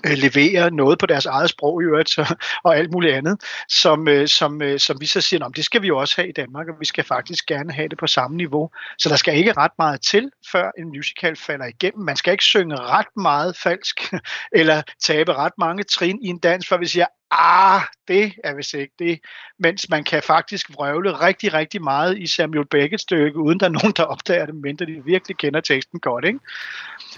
øh, 0.06 0.12
levere 0.12 0.70
noget 0.70 0.98
på 0.98 1.06
deres 1.06 1.26
eget 1.26 1.50
sprog 1.50 1.82
i 1.82 1.84
øvrigt, 1.84 2.10
så, 2.10 2.34
og 2.64 2.76
alt 2.76 2.92
muligt 2.92 3.14
andet, 3.14 3.40
som, 3.68 4.08
øh, 4.08 4.28
som, 4.28 4.62
øh, 4.62 4.80
som 4.80 5.00
vi 5.00 5.06
så 5.06 5.20
siger, 5.20 5.48
det 5.48 5.64
skal 5.64 5.82
vi 5.82 5.86
jo 5.86 5.98
også 5.98 6.14
have 6.16 6.28
i 6.28 6.32
Danmark, 6.32 6.68
og 6.68 6.74
vi 6.80 6.84
skal 6.84 7.04
faktisk 7.04 7.46
gerne 7.46 7.72
have 7.72 7.88
det 7.88 7.98
på 7.98 8.06
samme 8.06 8.36
niveau. 8.36 8.70
Så 8.98 9.08
der 9.08 9.16
skal 9.16 9.36
ikke 9.36 9.52
ret 9.52 9.70
meget 9.78 10.00
til, 10.00 10.30
før 10.52 10.70
en 10.78 10.88
musical 10.88 11.36
falder 11.36 11.66
igennem. 11.66 12.04
Man 12.04 12.16
skal 12.16 12.32
ikke 12.32 12.44
synge 12.44 12.76
ret 12.76 13.16
meget 13.16 13.56
falsk, 13.56 14.14
eller 14.60 14.82
tabe 15.02 15.32
ret 15.34 15.52
mange 15.58 15.82
trin 15.82 16.18
i 16.22 16.26
en 16.26 16.38
dans, 16.38 16.68
før 16.68 16.78
vi 16.78 16.86
siger, 16.86 17.06
ah, 17.30 17.80
det 18.08 18.32
er 18.44 18.54
vist 18.54 18.74
ikke 18.74 18.94
det. 18.98 19.20
Mens 19.58 19.88
man 19.90 20.04
kan 20.04 20.22
faktisk 20.22 20.70
vrøvle 20.70 21.12
rigtig, 21.12 21.52
rigtig 21.52 21.82
meget 21.82 22.18
i 22.18 22.26
Samuel 22.26 22.66
Beckett 22.66 23.02
stykke, 23.02 23.38
uden 23.38 23.60
der 23.60 23.66
er 23.66 23.70
nogen, 23.70 23.92
der 23.96 24.02
opdager 24.02 24.46
det, 24.46 24.54
mindre 24.54 24.86
de 24.86 25.04
virkelig 25.04 25.36
kender 25.36 25.60
teksten 25.60 26.00
godt. 26.00 26.24
Ikke? 26.24 26.38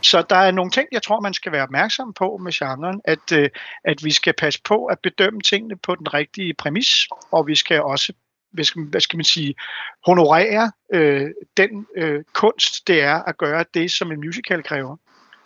Så 0.02 0.22
der 0.30 0.36
er 0.36 0.50
nogle 0.50 0.70
ting, 0.70 0.88
jeg 0.92 1.02
tror, 1.02 1.20
man 1.20 1.34
skal 1.34 1.52
være 1.52 1.62
opmærksom 1.62 2.12
på 2.12 2.36
med 2.36 2.52
genren, 2.52 3.00
at, 3.04 3.32
øh, 3.32 3.50
at 3.84 4.04
vi 4.04 4.10
skal 4.10 4.32
passe 4.32 4.60
på 4.64 4.86
at 4.86 4.98
bedømme 5.02 5.40
tingene 5.40 5.76
på 5.76 5.94
den 5.94 6.14
rigtige 6.14 6.54
præmis, 6.54 7.08
og 7.32 7.46
vi 7.46 7.54
skal 7.54 7.82
også 7.82 8.12
hvad 8.52 8.64
skal, 8.64 8.82
hvad 8.82 9.00
skal 9.00 9.16
man 9.16 9.24
sige, 9.24 9.54
honorere 10.06 10.72
øh, 10.94 11.30
den 11.56 11.86
øh, 11.96 12.24
kunst, 12.32 12.88
det 12.88 13.02
er 13.02 13.22
at 13.22 13.38
gøre 13.38 13.64
det, 13.74 13.90
som 13.90 14.12
en 14.12 14.20
musical 14.20 14.62
kræver. 14.62 14.96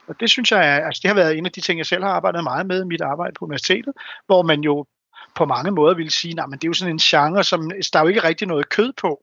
Og 0.06 0.20
det 0.20 0.30
synes 0.30 0.50
jeg, 0.50 0.84
altså 0.84 1.00
det 1.02 1.08
har 1.08 1.14
været 1.14 1.38
en 1.38 1.46
af 1.46 1.52
de 1.52 1.60
ting, 1.60 1.78
jeg 1.78 1.86
selv 1.86 2.02
har 2.02 2.10
arbejdet 2.10 2.44
meget 2.44 2.66
med 2.66 2.82
i 2.82 2.86
mit 2.86 3.00
arbejde 3.00 3.34
på 3.38 3.44
universitetet, 3.44 3.92
hvor 4.26 4.42
man 4.42 4.60
jo 4.60 4.86
på 5.34 5.44
mange 5.44 5.70
måder 5.70 5.94
ville 5.94 6.10
sige, 6.10 6.34
at 6.38 6.48
det 6.52 6.64
er 6.64 6.68
jo 6.68 6.72
sådan 6.72 6.94
en 6.94 6.98
genre, 6.98 7.44
som 7.44 7.70
der 7.92 7.98
er 7.98 8.02
jo 8.02 8.08
ikke 8.08 8.24
rigtig 8.24 8.48
noget 8.48 8.68
kød 8.68 8.92
på. 9.00 9.22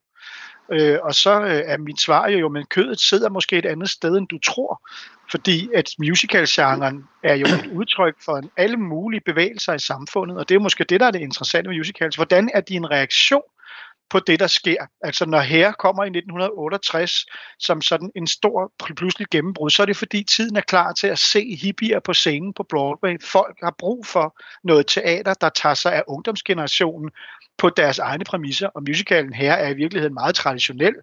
Øh, 0.71 0.97
og 1.03 1.15
så 1.15 1.41
øh, 1.41 1.61
er 1.65 1.77
mit 1.77 2.01
svar 2.01 2.27
jo, 2.27 2.49
men 2.49 2.65
kødet 2.65 2.99
sidder 2.99 3.29
måske 3.29 3.57
et 3.57 3.65
andet 3.65 3.89
sted, 3.89 4.17
end 4.17 4.27
du 4.27 4.39
tror. 4.39 4.89
Fordi 5.31 5.69
at 5.75 5.89
musical-genren 5.99 7.07
er 7.23 7.35
jo 7.35 7.45
et 7.45 7.69
udtryk 7.73 8.15
for 8.25 8.37
en 8.37 8.49
alle 8.57 8.77
mulige 8.77 9.21
bevægelser 9.25 9.73
i 9.73 9.79
samfundet, 9.79 10.37
og 10.37 10.49
det 10.49 10.55
er 10.55 10.59
måske 10.59 10.83
det, 10.83 10.99
der 10.99 11.07
er 11.07 11.11
det 11.11 11.21
interessante 11.21 11.69
med 11.69 11.77
musicals. 11.77 12.15
Hvordan 12.15 12.49
er 12.53 12.61
din 12.61 12.91
reaktion 12.91 13.41
på 14.09 14.19
det, 14.19 14.39
der 14.39 14.47
sker. 14.47 14.85
Altså 15.01 15.25
når 15.25 15.39
her 15.39 15.71
kommer 15.71 16.03
i 16.03 16.07
1968 16.07 17.25
som 17.59 17.81
sådan 17.81 18.11
en 18.15 18.27
stor 18.27 18.71
pludselig 18.95 19.27
gennembrud, 19.31 19.69
så 19.69 19.81
er 19.81 19.85
det 19.85 19.97
fordi 19.97 20.23
tiden 20.23 20.55
er 20.55 20.61
klar 20.61 20.93
til 20.93 21.07
at 21.07 21.19
se 21.19 21.55
hippier 21.61 21.99
på 21.99 22.13
scenen 22.13 22.53
på 22.53 22.63
Broadway. 22.63 23.21
Folk 23.23 23.57
har 23.63 23.75
brug 23.77 24.05
for 24.05 24.39
noget 24.63 24.87
teater, 24.87 25.33
der 25.33 25.49
tager 25.49 25.75
sig 25.75 25.93
af 25.93 26.03
ungdomsgenerationen 26.07 27.11
på 27.59 27.69
deres 27.69 27.99
egne 27.99 28.23
præmisser, 28.23 28.67
og 28.67 28.83
musicalen 28.87 29.33
her 29.33 29.53
er 29.53 29.69
i 29.69 29.73
virkeligheden 29.73 30.13
meget 30.13 30.35
traditionel 30.35 30.95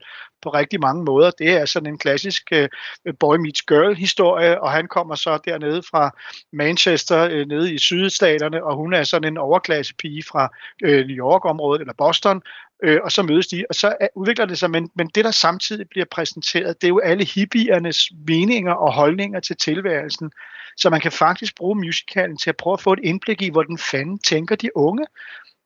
på 0.43 0.49
rigtig 0.49 0.81
mange 0.81 1.05
måder. 1.05 1.31
Det 1.31 1.51
er 1.51 1.65
sådan 1.65 1.87
en 1.87 1.99
klassisk 1.99 2.43
uh, 2.55 3.15
boy 3.21 3.37
meets 3.37 3.63
girl 3.63 3.95
historie, 3.95 4.63
og 4.63 4.73
han 4.73 4.89
kommer 4.89 5.15
så 5.15 5.39
dernede 5.45 5.83
fra 5.83 6.11
Manchester, 6.53 7.25
uh, 7.27 7.49
nede 7.49 7.75
i 7.75 7.79
sydstaterne, 7.79 8.65
og 8.65 8.77
hun 8.77 8.95
er 8.95 9.03
sådan 9.03 9.33
en 9.33 9.39
overklasse 9.39 9.95
pige 9.95 10.23
fra 10.23 10.49
uh, 10.85 10.91
New 10.91 11.17
York-området, 11.27 11.81
eller 11.81 11.95
Boston, 11.99 12.43
øh, 12.83 12.99
og 13.05 13.13
så 13.13 13.23
mødes 13.23 13.47
de, 13.47 13.65
og 13.69 13.75
så 13.75 13.97
udvikler 14.15 14.47
det 14.47 14.59
sig, 14.59 14.71
men, 14.71 14.91
men 14.95 15.11
det 15.15 15.25
der 15.25 15.31
samtidig 15.31 15.89
bliver 15.91 16.07
præsenteret, 16.11 16.81
det 16.81 16.87
er 16.87 16.89
jo 16.89 16.99
alle 16.99 17.25
hippiernes 17.25 18.11
meninger 18.27 18.73
og 18.73 18.93
holdninger 18.93 19.41
til 19.41 19.57
tilværelsen, 19.57 20.33
så 20.77 20.91
man 20.91 21.01
kan 21.01 21.13
faktisk 21.13 21.57
bruge 21.57 21.77
musicalen 21.77 22.37
til 22.37 22.51
at 22.51 22.57
prøve 22.57 22.75
at 22.75 22.81
få 22.81 22.93
et 22.93 23.01
indblik 23.03 23.43
i, 23.43 23.51
hvordan 23.51 23.79
fanden 23.79 24.19
tænker 24.19 24.57
de 24.57 24.77
unge. 24.77 25.07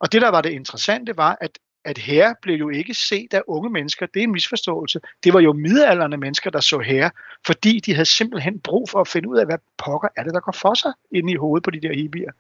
Og 0.00 0.12
det 0.12 0.22
der 0.22 0.28
var 0.28 0.40
det 0.40 0.50
interessante 0.50 1.16
var, 1.16 1.38
at 1.40 1.58
at 1.84 1.98
her 1.98 2.34
blev 2.42 2.54
jo 2.54 2.68
ikke 2.68 2.94
set 2.94 3.34
af 3.34 3.42
unge 3.46 3.70
mennesker. 3.70 4.06
Det 4.06 4.20
er 4.20 4.24
en 4.24 4.32
misforståelse. 4.32 5.00
Det 5.24 5.32
var 5.32 5.40
jo 5.40 5.52
midalderne 5.52 6.16
mennesker, 6.16 6.50
der 6.50 6.61
så 6.61 6.78
her, 6.78 7.11
fordi 7.46 7.80
de 7.80 7.94
havde 7.94 8.06
simpelthen 8.06 8.61
brug 8.61 8.90
for 8.90 9.00
at 9.00 9.08
finde 9.08 9.28
ud 9.28 9.38
af, 9.38 9.46
hvad 9.46 9.58
pokker 9.78 10.08
er 10.16 10.22
det, 10.22 10.34
der 10.34 10.40
går 10.40 10.52
for 10.52 10.74
sig 10.74 10.92
inde 11.12 11.32
i 11.32 11.36
hovedet 11.36 11.64
på 11.64 11.70
de 11.70 11.80
der 11.80 11.94
hippier. 11.94 12.32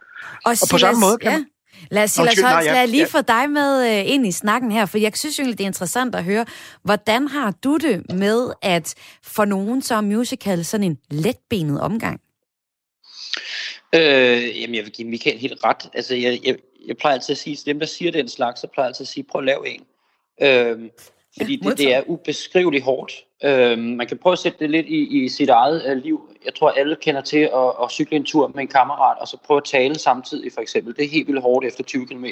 Og, 0.44 0.50
og 0.62 0.68
på 0.70 0.78
samme 0.78 1.00
måde 1.00 1.18
kan 1.18 1.32
ja. 1.32 1.38
man, 1.38 1.46
Lad 1.90 2.04
os, 2.04 2.10
Silas 2.10 2.40
Holst, 2.40 2.66
lad 2.66 2.86
lige 2.86 3.00
ja. 3.00 3.18
få 3.18 3.20
dig 3.20 3.50
med 3.50 4.00
uh, 4.00 4.12
ind 4.12 4.26
i 4.26 4.32
snakken 4.32 4.72
her, 4.72 4.86
for 4.86 4.98
jeg 4.98 5.12
synes 5.14 5.38
jo 5.38 5.44
det 5.44 5.60
er 5.60 5.64
interessant 5.66 6.14
at 6.14 6.24
høre, 6.24 6.46
hvordan 6.82 7.28
har 7.28 7.54
du 7.64 7.76
det 7.76 8.12
med, 8.12 8.52
at 8.62 8.94
for 9.22 9.44
nogen 9.44 9.82
så 9.82 9.94
er 9.94 10.00
musical 10.00 10.64
sådan 10.64 10.84
en 10.84 10.98
letbenet 11.10 11.80
omgang? 11.80 12.20
Øh, 13.94 14.60
jamen, 14.60 14.74
jeg 14.74 14.84
vil 14.84 14.92
give 14.92 15.08
Michael 15.08 15.38
helt 15.38 15.64
ret. 15.64 15.90
Altså, 15.94 16.14
jeg, 16.14 16.40
jeg, 16.44 16.56
jeg 16.86 16.96
plejer 16.96 17.14
altid 17.14 17.32
at 17.32 17.38
sige, 17.38 17.58
dem 17.66 17.78
der 17.78 17.86
siger 17.86 18.12
den 18.12 18.28
slags, 18.28 18.60
så 18.60 18.66
plejer 18.66 18.86
jeg 18.86 18.90
altid 18.90 19.04
at 19.04 19.08
sige, 19.08 19.24
prøv 19.24 19.38
at 19.38 19.44
lave 19.44 19.68
en. 19.68 19.84
Øh, 20.42 20.90
fordi 21.36 21.56
det, 21.56 21.78
det 21.78 21.94
er 21.94 22.02
ubeskriveligt 22.06 22.84
hårdt. 22.84 23.24
Øh, 23.44 23.78
man 23.78 24.06
kan 24.06 24.18
prøve 24.18 24.32
at 24.32 24.38
sætte 24.38 24.58
det 24.58 24.70
lidt 24.70 24.86
i, 24.86 25.24
i 25.24 25.28
sit 25.28 25.48
eget 25.48 25.96
uh, 25.96 26.02
liv. 26.02 26.30
Jeg 26.44 26.54
tror, 26.54 26.70
alle 26.70 26.96
kender 26.96 27.20
til 27.20 27.38
at, 27.38 27.72
at 27.82 27.90
cykle 27.90 28.16
en 28.16 28.24
tur 28.24 28.48
med 28.54 28.62
en 28.62 28.68
kammerat, 28.68 29.18
og 29.18 29.28
så 29.28 29.36
prøve 29.46 29.58
at 29.58 29.64
tale 29.64 29.98
samtidig, 29.98 30.52
for 30.52 30.60
eksempel. 30.60 30.96
Det 30.96 31.04
er 31.04 31.08
helt 31.08 31.28
vildt 31.28 31.42
hårdt 31.42 31.66
efter 31.66 31.84
20 31.84 32.06
km. 32.06 32.24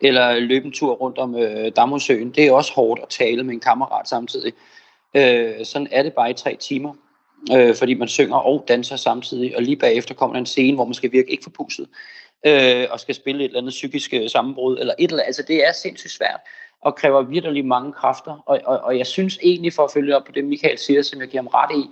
Eller 0.00 0.40
løbe 0.40 0.66
en 0.66 0.72
tur 0.72 0.94
rundt 0.94 1.18
om 1.18 1.34
uh, 1.34 1.68
Damhusøen. 1.76 2.30
Det 2.30 2.46
er 2.46 2.52
også 2.52 2.72
hårdt 2.72 3.00
at 3.02 3.08
tale 3.08 3.44
med 3.44 3.54
en 3.54 3.60
kammerat 3.60 4.08
samtidig. 4.08 4.52
Uh, 5.14 5.64
sådan 5.64 5.88
er 5.90 6.02
det 6.02 6.12
bare 6.12 6.30
i 6.30 6.34
tre 6.34 6.56
timer. 6.60 6.94
Uh, 7.52 7.74
fordi 7.74 7.94
man 7.94 8.08
synger 8.08 8.36
og 8.36 8.64
danser 8.68 8.96
samtidig, 8.96 9.56
og 9.56 9.62
lige 9.62 9.76
bagefter 9.76 10.14
kommer 10.14 10.34
der 10.34 10.40
en 10.40 10.46
scene, 10.46 10.74
hvor 10.74 10.84
man 10.84 10.94
skal 10.94 11.12
virke 11.12 11.30
ikke 11.30 11.42
forpustet. 11.42 11.86
øh, 12.46 12.86
og 12.90 13.00
skal 13.00 13.14
spille 13.14 13.44
et 13.44 13.48
eller 13.48 13.60
andet 13.60 13.70
psykisk 13.70 14.14
øh, 14.14 14.30
sammenbrud, 14.30 14.78
eller 14.78 14.94
et 14.98 15.10
eller 15.10 15.22
andet. 15.22 15.26
Altså, 15.26 15.42
det 15.48 15.66
er 15.68 15.72
sindssygt 15.72 16.12
svært, 16.12 16.40
og 16.84 16.96
kræver 16.96 17.22
virkelig 17.22 17.66
mange 17.66 17.92
kræfter. 17.92 18.42
Og, 18.46 18.60
og, 18.64 18.80
og 18.80 18.98
jeg 18.98 19.06
synes 19.06 19.38
egentlig, 19.42 19.72
for 19.72 19.84
at 19.84 19.90
følge 19.90 20.16
op 20.16 20.24
på 20.24 20.32
det, 20.32 20.44
Michael 20.44 20.78
siger, 20.78 21.02
som 21.02 21.20
jeg 21.20 21.28
giver 21.28 21.42
ham 21.42 21.46
ret 21.46 21.76
i, 21.76 21.90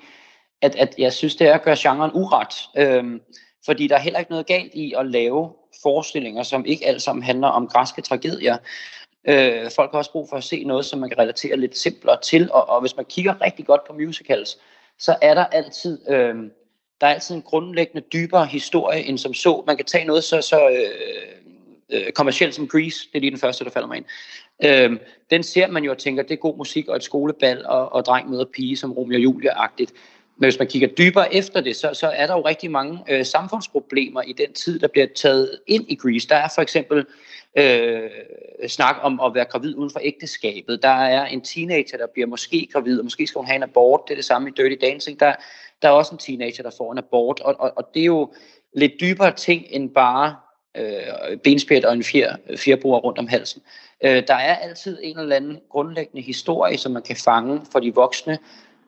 at, 0.62 0.76
at 0.76 0.95
jeg 0.99 1.12
synes, 1.12 1.36
det 1.36 1.49
er 1.49 1.55
at 1.55 1.62
gøre 1.62 1.76
genren 1.78 2.11
uret. 2.14 2.55
Øhm, 2.76 3.20
fordi 3.66 3.88
der 3.88 3.97
er 3.97 4.01
heller 4.01 4.18
ikke 4.18 4.30
noget 4.30 4.47
galt 4.47 4.74
i 4.74 4.95
at 4.99 5.07
lave 5.07 5.53
forestillinger, 5.82 6.43
som 6.43 6.64
ikke 6.64 6.86
alt 6.86 7.03
sammen 7.03 7.22
handler 7.22 7.49
om 7.49 7.68
græske 7.68 8.03
tragedier. 8.03 8.57
Øh, 9.28 9.70
folk 9.76 9.90
har 9.90 9.99
også 9.99 10.12
brug 10.12 10.28
for 10.28 10.36
at 10.36 10.45
se 10.45 10.64
noget, 10.64 10.84
som 10.84 10.99
man 11.01 11.09
kan 11.09 11.18
relatere 11.18 11.57
lidt 11.57 11.78
simplere 11.78 12.20
til, 12.20 12.53
og, 12.53 12.68
og 12.68 12.80
hvis 12.80 12.97
man 12.97 13.05
kigger 13.05 13.40
rigtig 13.40 13.66
godt 13.66 13.80
på 13.86 13.93
musicals, 13.93 14.59
så 14.99 15.16
er 15.22 15.34
der 15.34 15.45
altid, 15.45 16.11
øh, 16.11 16.34
der 17.01 17.07
er 17.07 17.14
altid 17.14 17.34
en 17.34 17.43
grundlæggende 17.43 18.07
dybere 18.12 18.47
historie 18.47 19.03
end 19.03 19.18
som 19.18 19.34
så. 19.34 19.64
Man 19.66 19.76
kan 19.76 19.86
tage 19.86 20.05
noget 20.05 20.24
så, 20.24 20.40
så 20.40 20.68
øh, 20.70 21.43
øh, 21.93 22.12
kommercielt 22.12 22.55
som 22.55 22.68
Grease, 22.68 23.09
det 23.12 23.16
er 23.16 23.20
lige 23.20 23.30
den 23.30 23.38
første, 23.38 23.64
der 23.64 23.70
falder 23.70 23.88
mig 23.88 23.97
ind. 23.97 24.05
Øh, 24.64 24.96
den 25.30 25.42
ser 25.42 25.66
man 25.66 25.84
jo 25.84 25.90
og 25.90 25.98
tænker, 25.98 26.22
det 26.22 26.32
er 26.32 26.36
god 26.36 26.57
musik 26.57 26.88
og 26.88 26.96
et 26.96 27.03
skolebal 27.03 27.66
og, 27.66 27.92
og 27.92 28.05
dreng 28.05 28.30
møder 28.30 28.44
pige 28.44 28.76
som 28.76 28.92
Romeo 28.92 29.16
og 29.16 29.22
Julia-agtigt. 29.22 29.92
Men 30.36 30.46
hvis 30.46 30.59
man 30.59 30.68
kigger 30.68 30.88
dybere 30.88 31.34
efter 31.34 31.61
det, 31.61 31.76
så, 31.76 31.90
så 31.94 32.09
er 32.09 32.26
der 32.26 32.34
jo 32.34 32.40
rigtig 32.40 32.70
mange 32.70 32.98
øh, 33.09 33.24
samfundsproblemer 33.24 34.22
i 34.22 34.32
den 34.32 34.53
tid, 34.53 34.78
der 34.78 34.88
bliver 34.88 35.07
taget 35.14 35.59
ind 35.66 35.84
i 35.88 35.94
Grease. 35.94 36.28
Der 36.28 36.36
er 36.36 36.48
for 36.55 36.62
eksempel 36.62 37.07
øh, 37.59 38.11
snak 38.68 38.96
om 39.03 39.20
at 39.20 39.34
være 39.34 39.44
gravid 39.44 39.76
uden 39.76 39.90
for 39.90 40.00
ægteskabet. 40.03 40.82
Der 40.82 40.88
er 40.88 41.26
en 41.26 41.40
teenager, 41.40 41.98
der 41.98 42.07
bliver 42.12 42.26
måske 42.26 42.68
gravid, 42.72 42.98
og 42.98 43.05
måske 43.05 43.26
skal 43.26 43.38
hun 43.38 43.46
have 43.46 43.57
en 43.57 43.62
abort. 43.62 44.00
Det 44.09 44.14
er 44.14 44.16
det 44.16 44.24
samme 44.24 44.48
i 44.48 44.53
Dirty 44.57 44.86
Dancing. 44.86 45.20
Der, 45.20 45.34
der 45.82 45.88
er 45.88 45.92
også 45.92 46.14
en 46.14 46.18
teenager, 46.18 46.62
der 46.62 46.70
får 46.78 46.92
en 46.92 46.98
abort. 46.98 47.40
Og, 47.40 47.57
og, 47.59 47.72
og 47.76 47.90
det 47.94 48.00
er 48.00 48.07
jo 48.07 48.32
lidt 48.74 48.92
dybere 49.00 49.34
ting 49.36 49.66
end 49.70 49.90
bare 49.90 50.36
øh, 50.77 51.37
benspæt 51.45 51.85
og 51.85 51.93
en 51.93 52.05
fjer, 52.05 52.37
fjerbruger 52.57 52.99
rundt 52.99 53.18
om 53.18 53.27
halsen. 53.27 53.62
Øh, 54.05 54.23
der 54.29 54.35
er 54.35 54.57
altid 54.57 54.99
en 55.03 55.18
eller 55.18 55.37
anden 55.37 55.61
grundlæggende 55.70 56.23
historie, 56.23 56.79
som 56.79 56.93
man 56.93 57.03
kan 57.03 57.16
fange 57.16 57.61
for 57.73 57.81
de 57.81 57.95
voksne, 57.95 58.39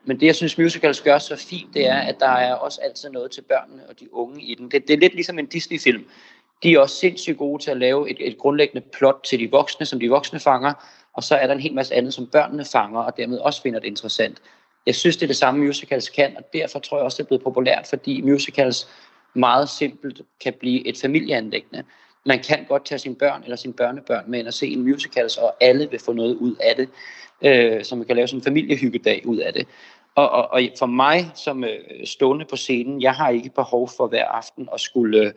men 0.04 0.20
det, 0.20 0.26
jeg 0.26 0.34
synes, 0.34 0.58
musicals 0.58 1.00
gør 1.00 1.18
så 1.18 1.36
fint, 1.36 1.74
det 1.74 1.88
er, 1.88 1.98
at 1.98 2.16
der 2.20 2.28
er 2.28 2.54
også 2.54 2.80
altid 2.82 3.10
noget 3.10 3.30
til 3.30 3.42
børnene 3.42 3.82
og 3.88 4.00
de 4.00 4.14
unge 4.14 4.42
i 4.42 4.54
den. 4.54 4.70
Det, 4.70 4.88
det 4.88 4.94
er 4.94 4.98
lidt 4.98 5.14
ligesom 5.14 5.38
en 5.38 5.46
Disney-film. 5.46 6.04
De 6.62 6.74
er 6.74 6.78
også 6.78 6.96
sindssygt 6.96 7.38
gode 7.38 7.62
til 7.62 7.70
at 7.70 7.76
lave 7.76 8.10
et, 8.10 8.16
et 8.20 8.38
grundlæggende 8.38 8.86
plot 8.92 9.20
til 9.24 9.38
de 9.38 9.50
voksne, 9.50 9.86
som 9.86 10.00
de 10.00 10.08
voksne 10.08 10.40
fanger, 10.40 10.72
og 11.12 11.22
så 11.22 11.34
er 11.34 11.46
der 11.46 11.54
en 11.54 11.60
hel 11.60 11.74
masse 11.74 11.94
andet, 11.94 12.14
som 12.14 12.26
børnene 12.26 12.64
fanger, 12.64 13.00
og 13.00 13.16
dermed 13.16 13.38
også 13.38 13.62
finder 13.62 13.80
det 13.80 13.86
interessant. 13.86 14.42
Jeg 14.86 14.94
synes, 14.94 15.16
det 15.16 15.22
er 15.22 15.26
det 15.26 15.36
samme, 15.36 15.64
musicals 15.64 16.08
kan, 16.08 16.36
og 16.36 16.52
derfor 16.52 16.78
tror 16.78 16.96
jeg 16.96 17.04
også, 17.04 17.16
det 17.16 17.22
er 17.22 17.26
blevet 17.26 17.44
populært, 17.44 17.86
fordi 17.86 18.20
musicals 18.20 18.88
meget 19.34 19.68
simpelt 19.68 20.22
kan 20.40 20.54
blive 20.60 20.86
et 20.86 20.98
familieanlæggende. 21.00 21.84
Man 22.26 22.42
kan 22.42 22.64
godt 22.68 22.84
tage 22.84 22.98
sine 22.98 23.14
børn 23.14 23.42
eller 23.42 23.56
sine 23.56 23.74
børnebørn 23.74 24.24
med 24.30 24.38
ind 24.38 24.46
og 24.46 24.54
se 24.54 24.66
en 24.66 24.82
musicals, 24.82 25.36
og 25.36 25.54
alle 25.60 25.90
vil 25.90 25.98
få 25.98 26.12
noget 26.12 26.34
ud 26.34 26.56
af 26.60 26.76
det, 26.76 26.88
øh, 27.42 27.84
så 27.84 27.96
man 27.96 28.06
kan 28.06 28.16
lave 28.16 28.28
sådan 28.28 28.40
en 28.40 28.44
familiehyggedag 28.44 29.26
ud 29.26 29.38
af 29.38 29.52
det. 29.52 29.66
Og, 30.14 30.30
og, 30.30 30.52
og 30.52 30.62
for 30.78 30.86
mig 30.86 31.30
som 31.34 31.64
øh, 31.64 32.06
stående 32.06 32.44
på 32.44 32.56
scenen, 32.56 33.02
jeg 33.02 33.12
har 33.14 33.30
ikke 33.30 33.50
behov 33.54 33.88
for 33.96 34.06
hver 34.06 34.26
aften 34.26 34.68
at 34.74 34.80
skulle... 34.80 35.26
Øh, 35.26 35.32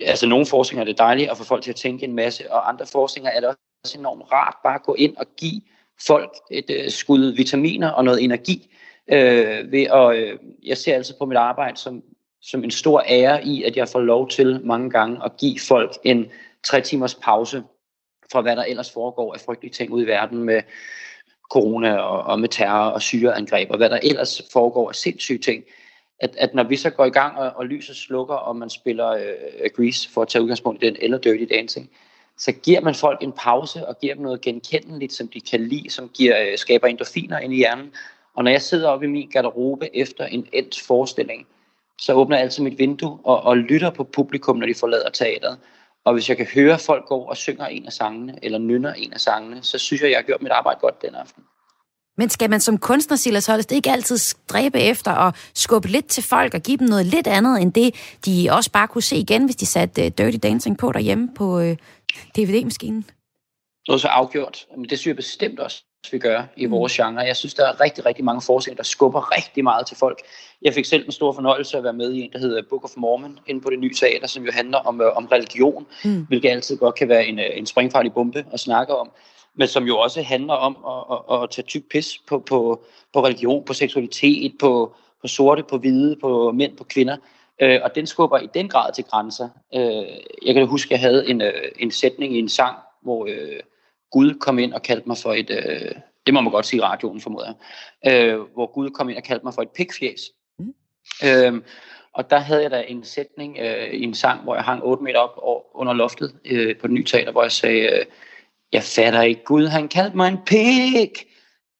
altså 0.00 0.26
nogle 0.26 0.46
forskninger 0.46 0.82
er 0.82 0.86
det 0.86 0.98
dejligt 0.98 1.30
at 1.30 1.36
få 1.36 1.44
folk 1.44 1.62
til 1.62 1.70
at 1.70 1.76
tænke 1.76 2.04
en 2.04 2.14
masse, 2.14 2.52
og 2.52 2.68
andre 2.68 2.86
forskninger 2.92 3.30
er 3.30 3.40
det 3.40 3.48
også 3.48 3.98
enormt 3.98 4.32
rart 4.32 4.56
bare 4.64 4.74
at 4.74 4.82
gå 4.82 4.94
ind 4.94 5.16
og 5.16 5.26
give 5.36 5.60
folk 6.06 6.30
et 6.50 6.70
øh, 6.70 6.90
skud 6.90 7.36
vitaminer 7.36 7.90
og 7.90 8.04
noget 8.04 8.24
energi. 8.24 8.74
Øh, 9.12 9.72
ved 9.72 9.82
at, 9.82 10.16
øh, 10.16 10.38
jeg 10.64 10.76
ser 10.76 10.94
altså 10.94 11.18
på 11.18 11.26
mit 11.26 11.36
arbejde 11.36 11.76
som, 11.76 12.02
som 12.44 12.64
en 12.64 12.70
stor 12.70 13.04
ære 13.08 13.44
i, 13.44 13.62
at 13.62 13.76
jeg 13.76 13.88
får 13.88 14.00
lov 14.00 14.28
til 14.28 14.60
mange 14.64 14.90
gange 14.90 15.24
at 15.24 15.36
give 15.36 15.58
folk 15.68 15.92
en 16.04 16.26
tre 16.64 16.80
timers 16.80 17.14
pause 17.14 17.62
fra 18.32 18.40
hvad 18.40 18.56
der 18.56 18.64
ellers 18.64 18.92
foregår 18.92 19.34
af 19.34 19.40
frygtelige 19.40 19.72
ting 19.72 19.92
ude 19.92 20.04
i 20.04 20.06
verden 20.06 20.38
med 20.38 20.62
corona 21.50 21.96
og, 21.96 22.22
og 22.22 22.40
med 22.40 22.48
terror 22.48 22.90
og 22.90 23.02
syreangreb 23.02 23.70
og 23.70 23.76
hvad 23.76 23.90
der 23.90 23.98
ellers 24.02 24.42
foregår 24.52 24.88
af 24.88 24.94
sindssyge 24.94 25.38
ting. 25.38 25.64
At, 26.18 26.36
at 26.38 26.54
når 26.54 26.62
vi 26.62 26.76
så 26.76 26.90
går 26.90 27.04
i 27.04 27.10
gang 27.10 27.38
og, 27.38 27.52
og 27.56 27.66
lyset 27.66 27.96
slukker, 27.96 28.34
og 28.34 28.56
man 28.56 28.70
spiller 28.70 29.08
øh, 29.08 29.70
Grease 29.76 30.10
for 30.10 30.22
at 30.22 30.28
tage 30.28 30.42
udgangspunkt 30.42 30.82
i 30.82 30.86
den, 30.86 30.96
eller 30.98 31.18
Dirty 31.18 31.54
Dancing, 31.54 31.90
så 32.38 32.52
giver 32.52 32.80
man 32.80 32.94
folk 32.94 33.22
en 33.22 33.32
pause 33.32 33.88
og 33.88 33.98
giver 33.98 34.14
dem 34.14 34.22
noget 34.22 34.40
genkendeligt, 34.40 35.12
som 35.12 35.28
de 35.28 35.40
kan 35.40 35.60
lide, 35.60 35.90
som 35.90 36.08
giver, 36.08 36.42
øh, 36.42 36.58
skaber 36.58 36.86
endorfiner 36.86 37.38
ind 37.38 37.52
i 37.52 37.56
hjernen. 37.56 37.92
Og 38.34 38.44
når 38.44 38.50
jeg 38.50 38.62
sidder 38.62 38.88
oppe 38.88 39.06
i 39.06 39.08
min 39.08 39.30
garderobe 39.30 39.96
efter 39.96 40.26
en 40.26 40.46
endt 40.52 40.80
forestilling, 40.80 41.46
så 42.00 42.12
åbner 42.12 42.36
jeg 42.36 42.44
altid 42.44 42.62
mit 42.62 42.78
vindue 42.78 43.18
og, 43.24 43.42
og 43.42 43.56
lytter 43.56 43.90
på 43.90 44.04
publikum, 44.04 44.56
når 44.56 44.66
de 44.66 44.74
forlader 44.74 45.10
teateret. 45.10 45.58
Og 46.04 46.12
hvis 46.12 46.28
jeg 46.28 46.36
kan 46.36 46.46
høre 46.54 46.78
folk 46.78 47.06
gå 47.06 47.18
og 47.18 47.36
synger 47.36 47.66
en 47.66 47.86
af 47.86 47.92
sangene, 47.92 48.38
eller 48.42 48.58
nynner 48.58 48.92
en 48.92 49.12
af 49.12 49.20
sangene, 49.20 49.62
så 49.62 49.78
synes 49.78 50.02
jeg, 50.02 50.10
jeg 50.10 50.18
har 50.18 50.22
gjort 50.22 50.42
mit 50.42 50.52
arbejde 50.52 50.80
godt 50.80 51.02
den 51.02 51.14
aften. 51.14 51.42
Men 52.16 52.28
skal 52.30 52.50
man 52.50 52.60
som 52.60 52.78
kunstner, 52.78 53.16
Silas 53.16 53.46
Holst, 53.46 53.72
ikke 53.72 53.90
altid 53.90 54.18
stræbe 54.18 54.80
efter 54.80 55.10
at 55.10 55.50
skubbe 55.54 55.88
lidt 55.88 56.06
til 56.06 56.22
folk 56.22 56.54
og 56.54 56.60
give 56.60 56.76
dem 56.76 56.88
noget 56.88 57.06
lidt 57.06 57.26
andet, 57.26 57.62
end 57.62 57.72
det, 57.72 57.94
de 58.26 58.48
også 58.50 58.70
bare 58.70 58.88
kunne 58.88 59.02
se 59.02 59.16
igen, 59.16 59.44
hvis 59.44 59.56
de 59.56 59.66
satte 59.66 60.02
uh, 60.02 60.08
Dirty 60.18 60.38
Dancing 60.42 60.78
på 60.78 60.92
derhjemme 60.92 61.34
på 61.34 61.58
uh, 61.58 61.76
DVD-maskinen? 62.36 63.04
Noget 63.88 64.00
så 64.00 64.08
afgjort. 64.08 64.66
Men 64.76 64.84
det 64.90 64.98
synes 64.98 65.06
jeg 65.06 65.16
bestemt 65.16 65.60
også, 65.60 65.84
vi 66.12 66.18
gør 66.18 66.42
i 66.56 66.66
mm. 66.66 66.72
vores 66.72 66.92
genre. 66.92 67.20
Jeg 67.20 67.36
synes, 67.36 67.54
der 67.54 67.66
er 67.66 67.80
rigtig, 67.80 68.06
rigtig 68.06 68.24
mange 68.24 68.42
forskninger, 68.42 68.76
der 68.76 68.82
skubber 68.82 69.36
rigtig 69.36 69.64
meget 69.64 69.86
til 69.86 69.96
folk. 69.96 70.18
Jeg 70.62 70.74
fik 70.74 70.84
selv 70.84 71.06
en 71.06 71.12
stor 71.12 71.32
fornøjelse 71.32 71.76
at 71.78 71.84
være 71.84 71.92
med 71.92 72.12
i 72.12 72.20
en, 72.20 72.32
der 72.32 72.38
hedder 72.38 72.62
Book 72.70 72.84
of 72.84 72.90
Mormon, 72.96 73.38
inde 73.46 73.60
på 73.60 73.70
det 73.70 73.78
nye 73.78 73.94
teater, 73.94 74.26
som 74.26 74.44
jo 74.44 74.52
handler 74.52 74.78
om, 74.78 75.00
øh, 75.00 75.16
om 75.16 75.26
religion, 75.26 75.86
mm. 76.04 76.26
hvilket 76.28 76.48
altid 76.50 76.76
godt 76.76 76.94
kan 76.94 77.08
være 77.08 77.26
en, 77.26 77.38
øh, 77.38 77.50
en 77.54 77.66
springfarlig 77.66 78.12
bombe 78.12 78.44
at 78.52 78.60
snakke 78.60 78.96
om, 78.96 79.10
men 79.56 79.68
som 79.68 79.84
jo 79.84 79.98
også 79.98 80.22
handler 80.22 80.54
om 80.54 80.76
at, 80.86 81.18
at, 81.36 81.42
at 81.42 81.50
tage 81.50 81.66
tyk 81.66 81.82
pis 81.90 82.18
på, 82.28 82.38
på, 82.38 82.84
på 83.12 83.24
religion, 83.24 83.64
på 83.64 83.72
seksualitet, 83.72 84.52
på, 84.60 84.94
på 85.20 85.28
sorte, 85.28 85.62
på 85.62 85.78
hvide, 85.78 86.16
på 86.20 86.52
mænd, 86.52 86.76
på 86.76 86.84
kvinder. 86.84 87.16
Øh, 87.62 87.80
og 87.84 87.94
den 87.94 88.06
skubber 88.06 88.38
i 88.38 88.48
den 88.54 88.68
grad 88.68 88.92
til 88.92 89.04
grænser. 89.04 89.48
Øh, 89.74 90.18
jeg 90.46 90.54
kan 90.54 90.66
huske, 90.66 90.88
at 90.88 90.90
jeg 90.90 91.00
havde 91.00 91.28
en, 91.28 91.42
øh, 91.42 91.52
en 91.78 91.90
sætning 91.90 92.36
i 92.36 92.38
en 92.38 92.48
sang, 92.48 92.76
hvor... 93.02 93.26
Øh, 93.26 93.60
Gud 94.14 94.34
kom 94.34 94.58
ind 94.58 94.72
og 94.72 94.82
kaldte 94.82 95.08
mig 95.08 95.16
for 95.18 95.32
et, 95.32 95.50
øh, 95.50 95.92
det 96.26 96.34
må 96.34 96.40
man 96.40 96.52
godt 96.52 96.66
sige 96.66 96.78
i 96.78 96.82
radioen, 96.82 97.20
formoder 97.20 97.54
jeg, 98.04 98.12
øh, 98.12 98.40
hvor 98.40 98.72
Gud 98.72 98.90
kom 98.90 99.08
ind 99.08 99.16
og 99.16 99.22
kaldte 99.22 99.44
mig 99.44 99.54
for 99.54 99.62
et 99.62 99.70
pikfjæs. 99.70 100.20
Mm. 100.58 100.74
Øh, 101.24 101.62
og 102.12 102.30
der 102.30 102.38
havde 102.38 102.62
jeg 102.62 102.70
da 102.70 102.84
en 102.88 103.04
sætning 103.04 103.58
øh, 103.58 103.90
i 103.90 104.02
en 104.02 104.14
sang, 104.14 104.42
hvor 104.42 104.54
jeg 104.54 104.64
hang 104.64 104.82
8 104.82 105.04
meter 105.04 105.18
op 105.18 105.64
under 105.74 105.92
loftet 105.92 106.34
øh, 106.44 106.76
på 106.76 106.86
den 106.86 106.94
nye 106.94 107.04
teater, 107.04 107.32
hvor 107.32 107.42
jeg 107.42 107.52
sagde, 107.52 107.80
øh, 107.80 108.06
jeg 108.72 108.82
fatter 108.82 109.22
ikke 109.22 109.44
Gud, 109.44 109.66
han 109.66 109.88
kaldte 109.88 110.16
mig 110.16 110.28
en 110.28 110.38
pik. 110.46 111.26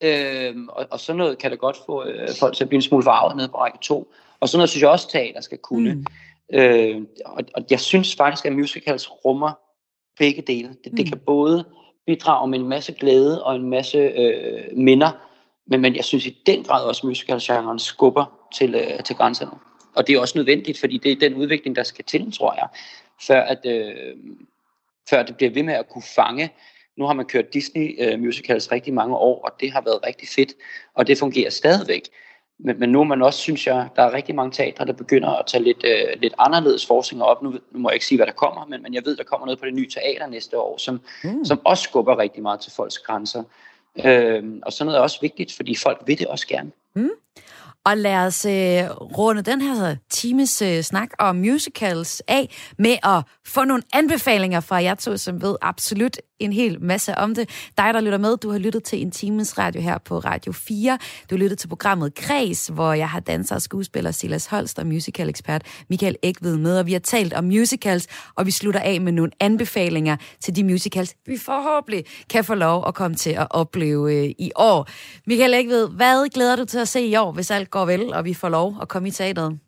Øh, 0.03 0.55
og, 0.69 0.87
og 0.91 1.01
sådan 1.01 1.19
noget 1.19 1.39
kan 1.39 1.51
det 1.51 1.59
godt 1.59 1.77
få 1.87 2.05
øh, 2.05 2.29
folk 2.41 2.57
til 2.57 2.65
at 2.65 2.69
blive 2.69 2.79
en 2.79 2.83
smule 2.83 3.05
farvet 3.05 3.37
nede 3.37 3.49
på 3.49 3.57
række 3.57 3.79
2. 3.83 4.13
Og 4.41 4.49
sådan 4.49 4.59
noget 4.59 4.71
synes 4.71 4.83
jeg 4.83 4.91
også, 4.91 5.11
teater 5.11 5.41
skal 5.41 5.59
kunne. 5.59 5.95
Mm. 5.95 6.07
Øh, 6.53 7.03
og, 7.25 7.41
og 7.55 7.65
jeg 7.71 7.81
synes 7.81 8.17
faktisk, 8.17 8.47
at 8.47 8.53
musicals 8.53 9.11
rummer 9.25 9.53
begge 10.19 10.43
dele. 10.43 10.69
Det, 10.69 10.93
mm. 10.93 10.97
det 10.97 11.07
kan 11.07 11.21
både 11.27 11.65
bidrager 12.07 12.47
med 12.47 12.59
en 12.59 12.69
masse 12.69 12.93
glæde 12.93 13.45
og 13.45 13.57
en 13.57 13.71
masse 13.71 13.99
øh, 13.99 14.77
minder, 14.77 15.11
men, 15.67 15.81
men 15.81 15.97
jeg 15.97 16.05
synes 16.05 16.27
i 16.27 16.43
den 16.47 16.65
grad 16.65 16.85
også, 16.85 17.07
musicalgenren 17.07 17.79
skubber 17.79 18.49
til, 18.55 18.75
øh, 18.75 19.03
til 19.05 19.17
grænserne. 19.17 19.53
Og 19.95 20.07
det 20.07 20.15
er 20.15 20.21
også 20.21 20.39
nødvendigt, 20.39 20.81
fordi 20.81 20.99
det 20.99 21.13
er 21.13 21.17
den 21.17 21.35
udvikling, 21.35 21.77
der 21.77 21.83
skal 21.83 22.05
til, 22.05 22.33
tror 22.33 22.55
jeg, 22.55 22.69
før, 23.27 23.41
at, 23.41 23.67
øh, 23.67 24.17
før 25.11 25.23
det 25.23 25.37
bliver 25.37 25.51
ved 25.51 25.63
med 25.63 25.75
at 25.75 25.89
kunne 25.89 26.05
fange. 26.17 26.53
Nu 26.97 27.07
har 27.07 27.13
man 27.13 27.27
kørt 27.27 27.55
Disney 27.55 27.97
øh, 27.99 28.21
musicals 28.21 28.73
rigtig 28.73 28.95
mange 28.95 29.17
år, 29.17 29.45
og 29.45 29.61
det 29.61 29.73
har 29.73 29.81
været 29.81 30.07
rigtig 30.07 30.29
fedt, 30.29 30.53
og 30.95 31.07
det 31.07 31.19
fungerer 31.19 31.51
stadigvæk. 31.51 32.03
Men, 32.59 32.81
men 32.81 32.89
nu 32.89 33.01
er 33.01 33.05
man 33.05 33.23
også, 33.23 33.39
synes 33.39 33.67
jeg, 33.67 33.89
der 33.97 34.03
er 34.03 34.13
rigtig 34.13 34.35
mange 34.35 34.53
teatre, 34.53 34.87
der 34.87 34.93
begynder 34.93 35.29
at 35.29 35.47
tage 35.47 35.65
lidt, 35.65 35.85
øh, 35.85 36.21
lidt 36.21 36.35
anderledes 36.39 36.87
forskninger 36.87 37.25
op. 37.25 37.43
Nu, 37.43 37.51
nu 37.51 37.79
må 37.79 37.89
jeg 37.89 37.95
ikke 37.95 38.07
sige, 38.07 38.19
hvad 38.19 38.27
der 38.27 38.33
kommer, 38.33 38.67
men, 38.67 38.83
men 38.83 38.95
jeg 38.95 39.03
ved, 39.05 39.17
der 39.17 39.25
kommer 39.25 39.47
noget 39.47 39.59
på 39.59 39.67
det 39.67 39.75
nye 39.75 39.89
teater 39.89 40.27
næste 40.27 40.59
år, 40.59 40.79
som, 40.79 41.01
mm. 41.25 41.45
som 41.45 41.61
også 41.65 41.83
skubber 41.83 42.19
rigtig 42.19 42.43
meget 42.43 42.61
til 42.61 42.73
folks 42.73 42.99
grænser. 42.99 43.43
Øh, 44.05 44.45
og 44.63 44.73
sådan 44.73 44.87
noget 44.87 44.99
er 44.99 45.03
også 45.03 45.19
vigtigt, 45.21 45.53
fordi 45.53 45.77
folk 45.77 46.03
vil 46.07 46.19
det 46.19 46.27
også 46.27 46.47
gerne. 46.47 46.71
Mm. 46.95 47.11
Og 47.87 47.97
lad 47.97 48.17
os 48.17 48.45
øh, 48.45 48.91
runde 49.19 49.43
den 49.43 49.61
her 49.61 49.97
times 50.11 50.63
øh, 50.63 50.83
snak 50.83 51.11
om 51.19 51.37
musicals 51.37 52.23
af 52.29 52.73
med 52.79 52.97
at 53.03 53.23
få 53.47 53.65
nogle 53.65 53.83
anbefalinger 53.93 54.61
fra 54.61 54.83
jer 54.83 54.95
to, 54.95 55.17
som 55.17 55.43
ved 55.43 55.57
absolut 55.63 56.17
en 56.45 56.53
hel 56.53 56.83
masse 56.83 57.19
om 57.19 57.35
det. 57.35 57.49
Dig, 57.79 57.95
der 57.95 58.01
lytter 58.01 58.19
med, 58.19 58.37
du 58.37 58.51
har 58.51 58.59
lyttet 58.59 58.85
til 58.85 59.03
en 59.03 59.11
times 59.11 59.59
radio 59.59 59.81
her 59.81 59.99
på 59.99 60.19
Radio 60.19 60.53
4. 60.53 60.99
Du 61.31 61.35
har 61.35 61.39
lyttet 61.39 61.59
til 61.59 61.69
programmet 61.69 62.15
Kreds, 62.15 62.67
hvor 62.67 62.93
jeg 62.93 63.09
har 63.09 63.21
danser 63.21 63.55
og 63.55 63.63
skuespiller 63.63 64.11
Silas 64.11 64.47
Holst 64.47 64.79
og 64.79 64.87
musical-ekspert 64.87 65.63
Michael 65.91 66.17
Ægved 66.23 66.57
med, 66.57 66.79
og 66.79 66.87
vi 66.87 66.93
har 66.93 67.01
talt 67.01 67.33
om 67.33 67.45
musicals, 67.45 68.07
og 68.35 68.47
vi 68.47 68.51
slutter 68.51 68.81
af 68.81 69.01
med 69.01 69.13
nogle 69.13 69.33
anbefalinger 69.41 70.17
til 70.41 70.57
de 70.57 70.65
musicals, 70.65 71.15
vi 71.27 71.39
forhåbentlig 71.39 72.05
kan 72.31 72.45
få 72.45 72.55
lov 72.55 72.85
at 72.89 72.95
komme 72.95 73.17
til 73.17 73.31
at 73.31 73.47
opleve 73.51 74.15
øh, 74.15 74.31
i 74.39 74.51
år. 74.57 74.89
Michael 75.27 75.55
Ægved, 75.55 75.89
hvad 75.89 76.29
glæder 76.29 76.57
du 76.57 76.65
til 76.65 76.79
at 76.79 76.89
se 76.89 77.01
i 77.01 77.17
år, 77.17 77.33
hvis 77.33 77.51
alt 77.51 77.71
går 77.71 77.85
vel, 77.85 78.15
og 78.15 78.25
vi 78.25 78.35
får 78.35 78.49
lov 78.49 78.77
at 78.83 78.89
komme 78.89 79.09
i 79.09 79.11
teateret? 79.11 79.64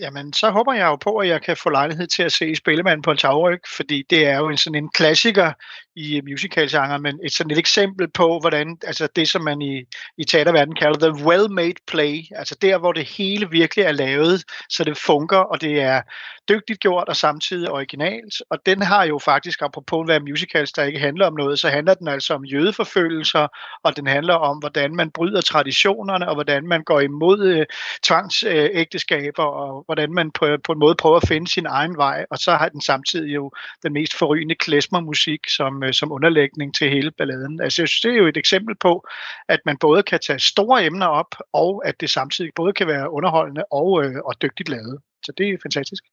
Jamen, 0.00 0.32
så 0.32 0.50
håber 0.50 0.72
jeg 0.72 0.86
jo 0.86 0.96
på, 0.96 1.16
at 1.16 1.28
jeg 1.28 1.42
kan 1.42 1.56
få 1.56 1.70
lejlighed 1.70 2.06
til 2.06 2.22
at 2.22 2.32
se 2.32 2.54
Spillemanden 2.54 3.02
på 3.02 3.10
en 3.10 3.16
tagryg, 3.16 3.60
fordi 3.76 4.04
det 4.10 4.26
er 4.26 4.38
jo 4.38 4.48
en 4.48 4.56
sådan 4.56 4.84
en 4.84 4.90
klassiker 4.90 5.52
i 5.98 6.16
øh, 6.16 6.22
musicalgenre, 6.30 6.98
men 6.98 7.20
et 7.24 7.32
sådan 7.32 7.50
et 7.50 7.58
eksempel 7.58 8.08
på, 8.08 8.38
hvordan 8.40 8.78
altså 8.86 9.08
det, 9.16 9.28
som 9.28 9.42
man 9.42 9.62
i, 9.62 9.84
i 10.18 10.24
teaterverdenen 10.24 10.76
kalder 10.76 10.98
the 10.98 11.24
well-made 11.26 11.84
play, 11.86 12.24
altså 12.30 12.56
der, 12.62 12.78
hvor 12.78 12.92
det 12.92 13.04
hele 13.04 13.50
virkelig 13.50 13.82
er 13.84 13.92
lavet, 13.92 14.44
så 14.68 14.84
det 14.84 14.96
funker, 14.96 15.38
og 15.38 15.60
det 15.60 15.80
er 15.80 16.02
dygtigt 16.48 16.80
gjort 16.80 17.08
og 17.08 17.16
samtidig 17.16 17.70
originalt. 17.70 18.34
Og 18.50 18.58
den 18.66 18.82
har 18.82 19.04
jo 19.04 19.18
faktisk, 19.18 19.62
apropos 19.62 20.06
hvad 20.06 20.20
musicals, 20.20 20.72
der 20.72 20.84
ikke 20.84 20.98
handler 20.98 21.26
om 21.26 21.34
noget, 21.34 21.58
så 21.58 21.68
handler 21.68 21.94
den 21.94 22.08
altså 22.08 22.34
om 22.34 22.44
jødeforfølgelser, 22.44 23.48
og 23.82 23.96
den 23.96 24.06
handler 24.06 24.34
om, 24.34 24.58
hvordan 24.58 24.96
man 24.96 25.10
bryder 25.10 25.40
traditionerne, 25.40 26.28
og 26.28 26.34
hvordan 26.34 26.66
man 26.66 26.84
går 26.84 27.00
imod 27.00 27.46
øh, 27.46 27.66
tvangsægteskaber, 28.02 29.44
og 29.44 29.82
hvordan 29.86 30.12
man 30.12 30.30
på, 30.30 30.46
på 30.64 30.72
en 30.72 30.78
måde 30.78 30.94
prøver 30.94 31.16
at 31.16 31.28
finde 31.28 31.48
sin 31.48 31.66
egen 31.66 31.96
vej. 31.96 32.24
Og 32.30 32.38
så 32.38 32.54
har 32.54 32.68
den 32.68 32.80
samtidig 32.80 33.34
jo 33.34 33.50
den 33.82 33.92
mest 33.92 34.14
forrygende 34.14 34.54
klesmermusik 34.54 35.40
som, 35.48 35.82
øh, 35.88 35.94
som 35.94 36.12
underlægning 36.12 36.74
til 36.74 36.90
hele 36.90 37.10
balladen. 37.10 37.60
Altså 37.62 37.82
jeg 37.82 37.88
synes, 37.88 38.00
det 38.00 38.12
er 38.12 38.16
jo 38.16 38.26
et 38.26 38.36
eksempel 38.36 38.74
på, 38.80 39.06
at 39.48 39.60
man 39.66 39.76
både 39.76 40.02
kan 40.02 40.18
tage 40.26 40.38
store 40.38 40.84
emner 40.84 41.06
op, 41.06 41.34
og 41.52 41.82
at 41.88 41.94
det 42.00 42.10
samtidig 42.10 42.50
både 42.56 42.72
kan 42.72 42.86
være 42.86 43.10
underholdende 43.10 43.64
og, 43.70 44.04
øh, 44.04 44.16
og 44.24 44.42
dygtigt 44.42 44.68
lavet. 44.68 44.98
Så 45.24 45.32
det 45.38 45.48
er 45.48 45.56
fantastisk. 45.62 46.04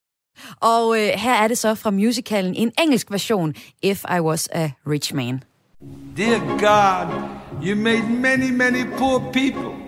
Og 0.62 0.98
øh, 1.00 1.08
her 1.08 1.34
er 1.34 1.48
det 1.48 1.58
så 1.58 1.76
fra 1.76 1.92
musicalen 1.92 2.56
en 2.56 2.72
engelsk 2.82 3.12
version, 3.12 3.56
If 3.82 4.04
I 4.18 4.20
Was 4.20 4.50
a 4.54 4.70
Rich 4.88 5.16
Man. 5.16 5.44
Dear 6.18 6.40
God, 6.40 7.08
you 7.62 7.76
made 7.76 8.04
many, 8.10 8.52
many 8.52 8.86
poor 8.98 9.20
people. 9.34 9.86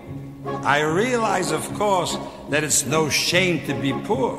I 0.64 0.82
realize, 0.82 1.52
of 1.52 1.78
course, 1.78 2.18
that 2.52 2.64
it's 2.64 2.86
no 2.86 3.10
shame 3.10 3.60
to 3.68 3.74
be 3.82 3.94
poor, 4.06 4.38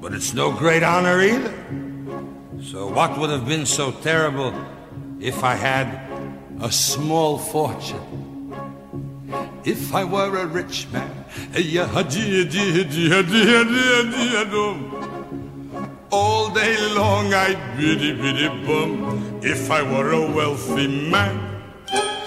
but 0.00 0.12
it's 0.12 0.34
no 0.34 0.52
great 0.52 0.82
honor 0.82 1.20
either. 1.20 1.52
So, 2.70 2.86
what 2.86 3.18
would 3.18 3.30
have 3.30 3.46
been 3.46 3.66
so 3.66 3.90
terrible 3.90 4.54
if 5.20 5.42
I 5.42 5.54
had 5.56 5.88
a 6.60 6.70
small 6.70 7.36
fortune? 7.36 8.54
If 9.64 9.92
I 9.94 10.04
were 10.04 10.38
a 10.38 10.46
rich 10.46 10.86
man, 10.92 11.24
all 16.10 16.50
day 16.50 16.76
long 16.94 17.34
I'd 17.34 17.76
biddy 17.76 18.12
biddy 18.14 18.48
bum. 18.64 19.40
If 19.42 19.70
I 19.70 19.82
were 19.82 20.12
a 20.12 20.30
wealthy 20.30 20.86
man, 20.86 21.62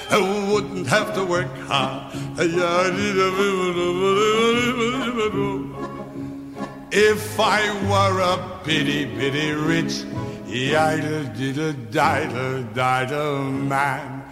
I 0.10 0.50
wouldn't 0.52 0.88
have 0.88 1.14
to 1.16 1.24
work 1.24 1.56
hard. 1.68 2.14
If 6.98 7.38
I 7.38 7.62
were 7.90 8.22
a 8.22 8.62
bitty 8.64 9.04
bitty 9.04 9.52
rich, 9.52 10.06
idle 10.48 11.26
diddle 11.36 11.74
diddle 11.92 12.64
diddle 12.74 13.44
man, 13.52 14.24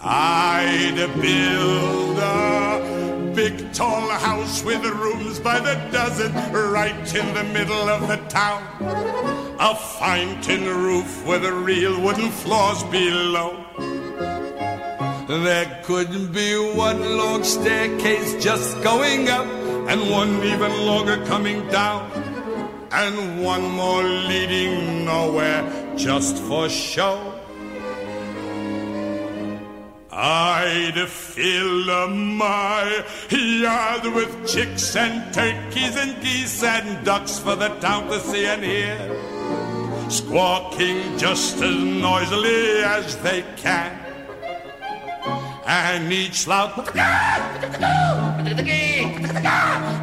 I'd 0.00 0.94
build 1.20 2.18
a 2.20 3.32
big 3.34 3.72
tall 3.72 4.08
house 4.10 4.62
with 4.62 4.84
rooms 4.84 5.40
by 5.40 5.58
the 5.58 5.74
dozen 5.90 6.32
right 6.54 7.14
in 7.16 7.34
the 7.34 7.42
middle 7.52 7.88
of 7.88 8.06
the 8.06 8.18
town. 8.28 8.62
A 9.58 9.74
fine 9.74 10.40
tin 10.40 10.62
roof 10.62 11.26
with 11.26 11.44
a 11.44 11.52
real 11.52 12.00
wooden 12.00 12.30
floors 12.30 12.84
below. 12.84 13.64
There 15.26 15.82
couldn't 15.82 16.32
be 16.32 16.54
one 16.76 17.16
long 17.16 17.42
staircase 17.42 18.40
just 18.40 18.80
going 18.84 19.28
up 19.28 19.63
and 19.88 20.10
one 20.10 20.42
even 20.44 20.72
longer 20.86 21.24
coming 21.26 21.66
down 21.68 22.10
and 22.90 23.42
one 23.42 23.70
more 23.70 24.02
leading 24.02 25.04
nowhere 25.04 25.62
just 25.96 26.38
for 26.38 26.68
show. 26.68 27.40
I'd 30.10 31.08
fill 31.08 32.08
my 32.08 33.04
yard 33.30 34.04
with 34.14 34.48
chicks 34.48 34.94
and 34.94 35.34
turkeys 35.34 35.96
and 35.96 36.22
geese 36.22 36.62
and 36.62 37.04
ducks 37.04 37.38
for 37.38 37.56
the 37.56 37.68
town 37.80 38.06
to 38.08 38.20
see 38.20 38.46
and 38.46 38.62
hear, 38.62 38.98
squawking 40.08 41.18
just 41.18 41.60
as 41.60 41.74
noisily 41.76 42.82
as 42.84 43.16
they 43.18 43.44
can. 43.56 44.13
And 45.66 46.12
each 46.12 46.46
loud 46.46 46.76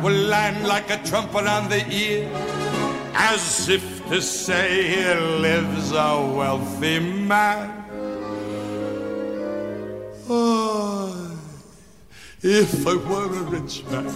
will 0.03 0.12
land 0.12 0.68
like 0.68 0.89
a 0.89 0.97
trumpet 1.03 1.45
on 1.45 1.70
the 1.70 1.86
ear, 1.93 2.28
as 3.14 3.70
if 3.70 4.07
to 4.09 4.22
say 4.22 4.88
here 4.88 5.20
lives 5.20 5.91
a 5.91 6.20
wealthy 6.36 6.99
man. 6.99 7.86
Oh, 10.28 11.38
if 12.41 12.88
I 12.88 12.95
were 12.95 13.26
a 13.26 13.43
rich 13.43 13.84
man, 13.86 14.07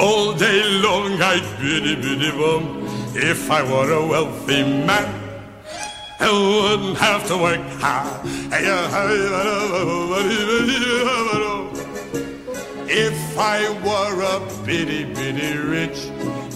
all 0.00 0.32
day 0.34 0.64
long 0.82 1.22
I'd 1.22 1.58
biddy 1.60 1.94
biddy 1.94 2.30
bum. 2.32 2.82
If 3.14 3.50
I 3.50 3.62
were 3.62 3.92
a 3.92 4.06
wealthy 4.06 4.62
man, 4.64 5.25
I 6.18 6.32
wouldn't 6.32 6.98
have 6.98 7.26
to 7.28 7.36
work 7.36 7.60
hard. 7.80 8.20
If 12.88 13.38
I 13.38 13.68
were 13.84 14.22
a 14.22 14.40
bitty 14.64 15.04
bitty 15.04 15.58
rich, 15.58 15.98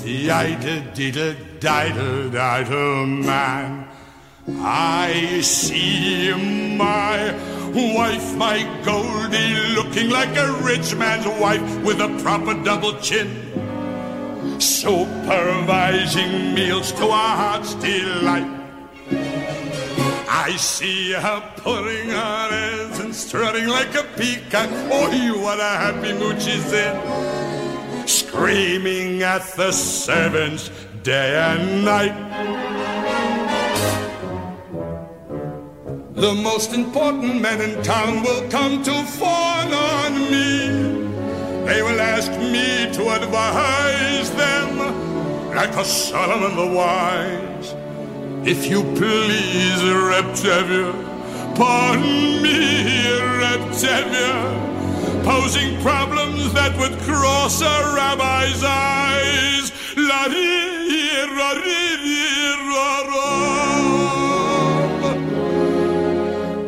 yiddle 0.02 0.94
diddle 0.94 1.34
diddle 1.60 2.30
diddle 2.30 3.06
man. 3.06 3.86
I 4.48 5.40
see 5.42 6.32
my 6.76 7.34
wife, 7.72 8.34
my 8.36 8.62
Goldie, 8.82 9.54
looking 9.74 10.10
like 10.10 10.36
a 10.36 10.52
rich 10.62 10.94
man's 10.94 11.26
wife 11.40 11.62
with 11.84 12.00
a 12.00 12.08
proper 12.22 12.54
double 12.64 12.98
chin. 13.00 13.28
Supervising 14.58 16.54
meals 16.54 16.92
to 16.92 17.04
our 17.08 17.36
heart's 17.36 17.74
delight. 17.74 18.59
I 20.42 20.56
see 20.56 21.12
her 21.12 21.52
putting 21.58 22.08
her 22.08 22.48
airs 22.50 22.98
and 22.98 23.14
strutting 23.14 23.68
like 23.68 23.94
a 23.94 24.04
peacock. 24.16 24.70
Oh, 24.90 25.12
you 25.12 25.38
what 25.38 25.60
a 25.60 25.72
happy 25.84 26.14
mood 26.14 26.40
she's 26.40 26.72
in. 26.72 28.08
Screaming 28.08 29.22
at 29.22 29.42
the 29.54 29.70
servants 29.70 30.70
day 31.02 31.36
and 31.36 31.84
night. 31.84 32.16
The 36.14 36.32
most 36.32 36.72
important 36.72 37.42
men 37.42 37.60
in 37.60 37.82
town 37.82 38.22
will 38.22 38.48
come 38.48 38.82
to 38.82 38.94
fawn 39.20 39.74
on 39.74 40.12
me. 40.32 40.68
They 41.66 41.82
will 41.82 42.00
ask 42.00 42.32
me 42.32 42.90
to 42.94 43.10
advise 43.10 44.30
them 44.30 44.78
like 45.54 45.74
a 45.76 45.84
Solomon 45.84 46.56
the 46.56 46.74
wise. 46.74 47.79
If 48.42 48.70
you 48.70 48.82
please, 48.82 49.82
Reptavia, 49.82 50.94
pardon 51.56 52.42
me, 52.42 53.04
Reptavia, 53.38 55.24
posing 55.24 55.78
problems 55.82 56.54
that 56.54 56.74
would 56.78 56.98
cross 57.00 57.60
a 57.60 57.94
rabbi's 57.94 58.64
eyes. 58.64 59.70
La 59.94 60.24
ra 61.36 61.52
ra. 63.10 63.30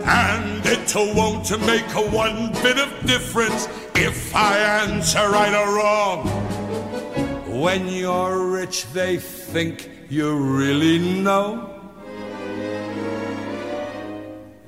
And 0.05 0.67
it 0.67 0.95
won't 0.95 1.51
make 1.67 1.95
a 1.95 2.03
one 2.11 2.53
bit 2.63 2.79
of 2.79 3.07
difference 3.07 3.67
if 3.95 4.37
I 4.37 4.59
answer 4.59 5.27
right 5.31 5.55
or 5.55 5.77
wrong. 5.77 6.29
When 7.63 7.89
you're 7.89 8.47
rich, 8.47 8.85
they 8.93 9.17
think 9.17 9.92
you 10.13 10.31
really 10.61 10.99
know. 10.99 11.49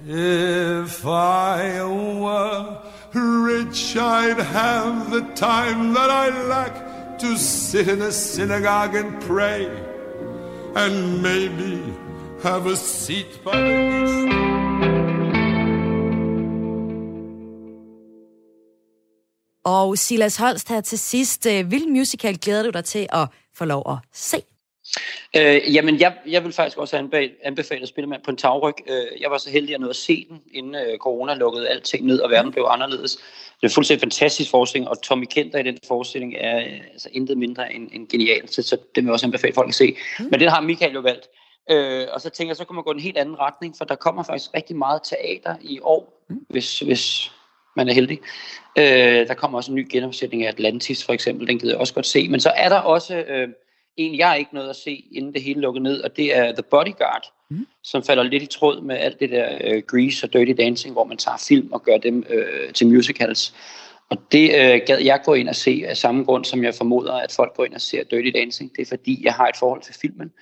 If 0.07 1.05
I 1.07 1.83
were 2.25 2.79
rich, 3.13 3.97
I'd 3.97 4.39
have 4.39 5.11
the 5.11 5.23
time 5.35 5.93
that 5.93 6.11
I 6.11 6.27
lack 6.49 7.19
to 7.19 7.37
sit 7.37 7.89
in 7.89 8.01
a 8.01 8.11
synagogue 8.11 8.95
and 8.95 9.21
pray, 9.23 9.67
and 10.75 11.23
maybe 11.23 11.83
have 12.43 12.67
a 12.67 12.77
seat 12.77 13.45
by 13.45 13.53
the 13.53 13.75
east. 14.03 14.35
Og 19.65 19.99
Silas 19.99 20.37
Holst 20.37 20.69
her 20.69 20.81
til 20.81 20.99
sidst. 20.99 21.47
Øh, 21.47 21.67
Hvilken 21.67 21.93
musical 21.93 22.39
glæder 22.39 22.63
du 22.63 22.71
dig 22.71 22.85
til 22.85 23.07
at 23.13 23.29
få 23.55 23.65
lov 23.65 23.83
at 23.89 23.99
se? 24.13 24.43
Øh, 25.37 25.75
jamen, 25.75 26.01
jeg, 26.01 26.15
jeg 26.27 26.45
vil 26.45 26.53
faktisk 26.53 26.79
også 26.79 26.97
anbefale, 26.97 27.33
anbefale 27.43 27.87
Spillemand 27.87 28.23
på 28.23 28.31
en 28.31 28.37
tagryg. 28.37 28.75
Øh, 28.87 29.21
jeg 29.21 29.31
var 29.31 29.39
så 29.39 29.51
heldig 29.51 29.75
at 29.75 29.81
nå 29.81 29.89
at 29.89 29.97
se 29.97 30.27
den, 30.31 30.43
inden 30.53 30.75
øh, 30.75 30.99
corona 30.99 31.35
lukkede 31.35 31.69
alting 31.69 32.07
ned, 32.07 32.21
og 32.21 32.31
verden 32.31 32.53
blev 32.53 32.67
anderledes. 32.69 33.19
Det 33.61 33.71
er 33.71 33.75
fuldstændig 33.75 34.01
fantastisk 34.01 34.51
forestilling, 34.51 34.89
og 34.89 35.03
Tommy 35.03 35.25
Kenter 35.25 35.59
i 35.59 35.63
den 35.63 35.79
forestilling 35.89 36.35
er 36.39 36.59
øh, 36.59 36.81
altså 36.93 37.09
intet 37.13 37.39
mindre 37.39 37.75
end, 37.75 37.89
end 37.93 38.09
genial, 38.09 38.49
så, 38.49 38.63
så 38.63 38.77
det 38.77 38.97
vil 38.97 39.05
jeg 39.05 39.13
også 39.13 39.27
anbefale 39.27 39.55
folk 39.55 39.69
at 39.69 39.75
se. 39.75 39.97
Mm. 40.19 40.25
Men 40.31 40.41
den 40.41 40.49
har 40.49 40.61
Michael 40.61 40.93
jo 40.93 41.01
valgt. 41.01 41.29
Øh, 41.71 42.07
og 42.13 42.21
så 42.21 42.31
tænker 42.31 42.51
jeg, 42.51 42.57
så 42.57 42.65
kan 42.65 42.75
man 42.75 42.85
gå 42.85 42.91
en 42.91 43.01
helt 43.01 43.19
anden 43.19 43.39
retning, 43.39 43.75
for 43.79 43.85
der 43.85 43.95
kommer 43.95 44.23
faktisk 44.23 44.51
rigtig 44.55 44.77
meget 44.77 45.01
teater 45.05 45.57
i 45.63 45.81
år, 45.83 46.25
mm. 46.29 46.47
hvis, 46.49 46.81
hvis 46.81 47.33
man 47.77 47.89
er 47.89 47.93
heldig. 47.93 48.21
Øh, 48.79 49.29
der 49.29 49.35
kommer 49.35 49.59
også 49.59 49.71
en 49.71 49.75
ny 49.75 49.87
genopsætning 49.91 50.45
af 50.45 50.49
Atlantis 50.49 51.05
for 51.05 51.13
eksempel, 51.13 51.47
den 51.47 51.59
gider 51.59 51.73
jeg 51.73 51.81
også 51.81 51.95
godt 51.95 52.07
se. 52.07 52.29
Men 52.29 52.41
så 52.41 52.53
er 52.57 52.69
der 52.69 52.79
også 52.79 53.17
øh, 53.17 53.49
en, 53.97 54.19
jeg 54.19 54.39
ikke 54.39 54.55
noget 54.55 54.71
at 54.71 54.77
se, 54.77 55.05
inden 55.13 55.35
det 55.35 55.43
hele 55.43 55.61
lukker 55.61 55.81
ned, 55.81 56.01
og 56.01 56.17
det 56.17 56.37
er 56.37 56.53
The 56.53 56.63
Bodyguard, 56.63 57.33
mm. 57.51 57.67
som 57.83 58.03
falder 58.03 58.23
lidt 58.23 58.43
i 58.43 58.47
tråd 58.47 58.81
med 58.81 58.97
alt 58.97 59.21
det 59.21 59.31
der 59.31 59.59
øh, 59.65 59.83
Grease 59.87 60.27
og 60.27 60.33
Dirty 60.33 60.63
Dancing, 60.63 60.93
hvor 60.93 61.05
man 61.05 61.17
tager 61.17 61.45
film 61.49 61.73
og 61.73 61.83
gør 61.83 61.97
dem 61.97 62.25
øh, 62.31 62.73
til 62.73 62.87
musicals. 62.87 63.55
Og 64.11 64.17
det 64.33 64.51
øh, 64.51 64.81
gad 64.87 64.99
jeg 64.99 65.21
gå 65.25 65.35
ind 65.35 65.49
og 65.49 65.55
se 65.55 65.85
af 65.87 65.97
samme 65.97 66.25
grund, 66.25 66.45
som 66.45 66.65
jeg 66.65 66.75
formoder, 66.75 67.13
at 67.13 67.33
folk 67.33 67.55
går 67.55 67.65
ind 67.65 67.75
og 67.75 67.81
ser 67.81 68.05
Dirty 68.05 68.31
Dancing. 68.35 68.77
Det 68.77 68.83
er 68.83 68.87
fordi, 68.87 69.25
jeg 69.25 69.33
har 69.33 69.47
et 69.47 69.57
forhold 69.57 69.83
til 69.83 69.95
filmen, 69.95 70.33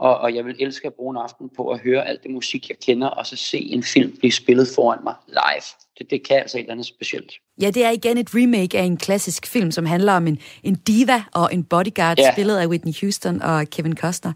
og, 0.00 0.18
og 0.18 0.34
jeg 0.34 0.44
vil 0.44 0.56
elske 0.58 0.86
at 0.86 0.94
bruge 0.94 1.14
en 1.14 1.22
aften 1.22 1.50
på 1.56 1.68
at 1.68 1.80
høre 1.80 2.08
alt 2.08 2.22
det 2.22 2.30
musik, 2.30 2.68
jeg 2.68 2.76
kender, 2.86 3.06
og 3.06 3.26
så 3.26 3.36
se 3.36 3.58
en 3.58 3.82
film 3.82 4.16
blive 4.18 4.32
spillet 4.32 4.68
foran 4.74 4.98
mig 5.04 5.14
live. 5.28 5.62
Det, 5.98 6.10
det 6.10 6.28
kan 6.28 6.36
altså 6.36 6.58
et 6.58 6.60
eller 6.60 6.72
andet 6.72 6.86
specielt. 6.86 7.32
Ja, 7.60 7.70
det 7.70 7.84
er 7.84 7.90
igen 7.90 8.18
et 8.18 8.28
remake 8.34 8.78
af 8.78 8.82
en 8.82 8.96
klassisk 8.96 9.46
film, 9.46 9.70
som 9.70 9.86
handler 9.86 10.12
om 10.12 10.26
en, 10.26 10.38
en 10.62 10.74
diva 10.74 11.22
og 11.34 11.54
en 11.54 11.64
bodyguard, 11.64 12.18
ja. 12.18 12.32
spillet 12.32 12.56
af 12.56 12.66
Whitney 12.66 12.92
Houston 13.00 13.42
og 13.42 13.66
Kevin 13.70 13.96
Costner. 13.96 14.32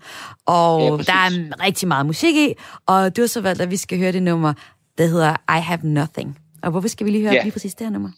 Og 0.47 0.81
ja, 0.81 0.87
der 0.87 1.13
er 1.13 1.65
rigtig 1.65 1.89
meget 1.89 2.07
musik 2.07 2.37
i, 2.37 2.55
og 2.87 3.17
du 3.17 3.23
har 3.23 3.27
så 3.27 3.41
valgt, 3.41 3.63
at 3.63 3.71
vi 3.71 3.77
skal 3.77 3.99
høre 3.99 4.13
det 4.13 4.23
nummer, 4.23 4.53
der 4.99 5.07
hedder 5.07 5.57
I 5.59 5.61
Have 5.61 5.81
Nothing. 5.83 6.39
Og 6.63 6.71
hvorfor 6.71 6.89
skal 6.89 7.07
vi 7.07 7.11
lige 7.11 7.23
høre 7.23 7.35
ja. 7.35 7.43
lige 7.43 7.53
præcis 7.53 7.75
det 7.75 7.87
her 7.87 7.93
nummer? 7.93 8.11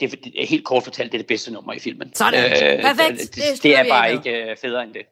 Det 0.00 0.12
er, 0.12 0.46
helt 0.46 0.64
kort 0.64 0.82
fortalt, 0.82 1.12
det 1.12 1.18
er 1.18 1.22
det 1.22 1.26
bedste 1.26 1.52
nummer 1.52 1.72
i 1.72 1.78
filmen. 1.78 2.14
Sådan, 2.14 2.44
øh, 2.44 2.82
Perfekt. 2.82 3.20
Det, 3.20 3.34
det, 3.34 3.62
det 3.62 3.78
er 3.78 3.88
bare 3.88 4.12
ikke 4.12 4.46
uh, 4.50 4.56
federe 4.60 4.82
end 4.82 4.94
det. 4.94 5.02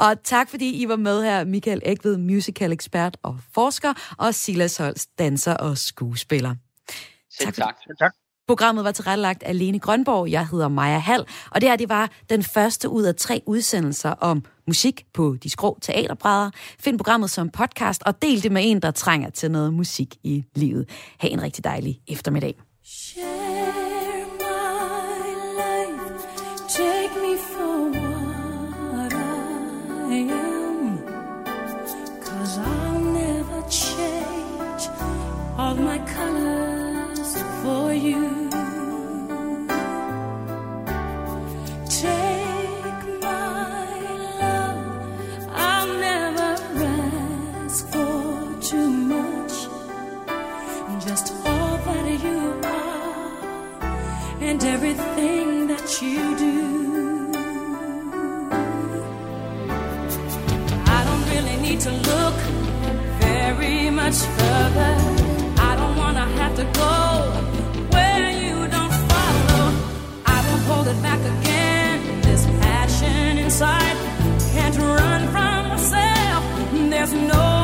Og 0.00 0.22
tak 0.24 0.50
fordi 0.50 0.82
I 0.82 0.88
var 0.88 0.96
med 0.96 1.22
her, 1.22 1.44
Michael 1.44 1.80
Ægved, 1.84 2.16
musical 2.16 2.72
ekspert 2.72 3.16
og 3.22 3.38
forsker, 3.54 4.14
og 4.18 4.34
Silas 4.34 4.76
Holst, 4.76 5.08
danser 5.18 5.54
og 5.54 5.78
skuespiller. 5.78 6.54
Selv 7.38 7.46
tak. 7.46 7.54
tak. 7.54 7.74
Selv 7.86 7.96
tak. 7.96 8.12
Programmet 8.48 8.84
var 8.84 8.92
tilrettelagt 8.92 9.42
af 9.42 9.58
Lene 9.58 9.78
Grønborg. 9.78 10.30
Jeg 10.30 10.48
hedder 10.48 10.68
Maja 10.68 10.98
Hall, 10.98 11.26
og 11.50 11.60
det 11.60 11.68
her 11.68 11.76
det 11.76 11.88
var 11.88 12.10
den 12.30 12.42
første 12.42 12.88
ud 12.88 13.02
af 13.02 13.14
tre 13.14 13.42
udsendelser 13.46 14.10
om 14.10 14.44
musik 14.66 15.04
på 15.14 15.36
de 15.42 15.50
skrå 15.50 15.78
teaterbrædder. 15.82 16.50
Find 16.80 16.98
programmet 16.98 17.30
som 17.30 17.50
podcast 17.50 18.02
og 18.06 18.22
del 18.22 18.42
det 18.42 18.52
med 18.52 18.62
en, 18.64 18.82
der 18.82 18.90
trænger 18.90 19.30
til 19.30 19.50
noget 19.50 19.74
musik 19.74 20.16
i 20.22 20.44
livet. 20.54 20.88
Ha' 21.18 21.28
en 21.28 21.42
rigtig 21.42 21.64
dejlig 21.64 22.00
eftermiddag. 22.08 22.54
Share 22.84 23.29
and 54.60 54.68
everything 54.68 55.66
that 55.68 56.02
you 56.02 56.36
do. 56.36 57.32
I 60.86 61.04
don't 61.04 61.24
really 61.32 61.56
need 61.62 61.80
to 61.80 61.90
look 61.90 62.34
very 63.20 63.90
much 63.90 64.16
further. 64.16 64.94
I 65.68 65.76
don't 65.76 65.96
wanna 65.96 66.26
have 66.40 66.54
to 66.56 66.64
go 66.64 66.96
where 67.94 68.30
you 68.30 68.68
don't 68.68 68.94
follow. 69.10 69.64
I 70.26 70.38
won't 70.46 70.64
hold 70.70 70.86
it 70.88 71.02
back 71.02 71.20
again. 71.20 72.20
This 72.22 72.44
passion 72.64 73.38
inside 73.38 73.96
can't 74.52 74.76
run 74.76 75.28
from 75.28 75.68
myself. 75.68 76.44
There's 76.90 77.12
nowhere 77.12 77.59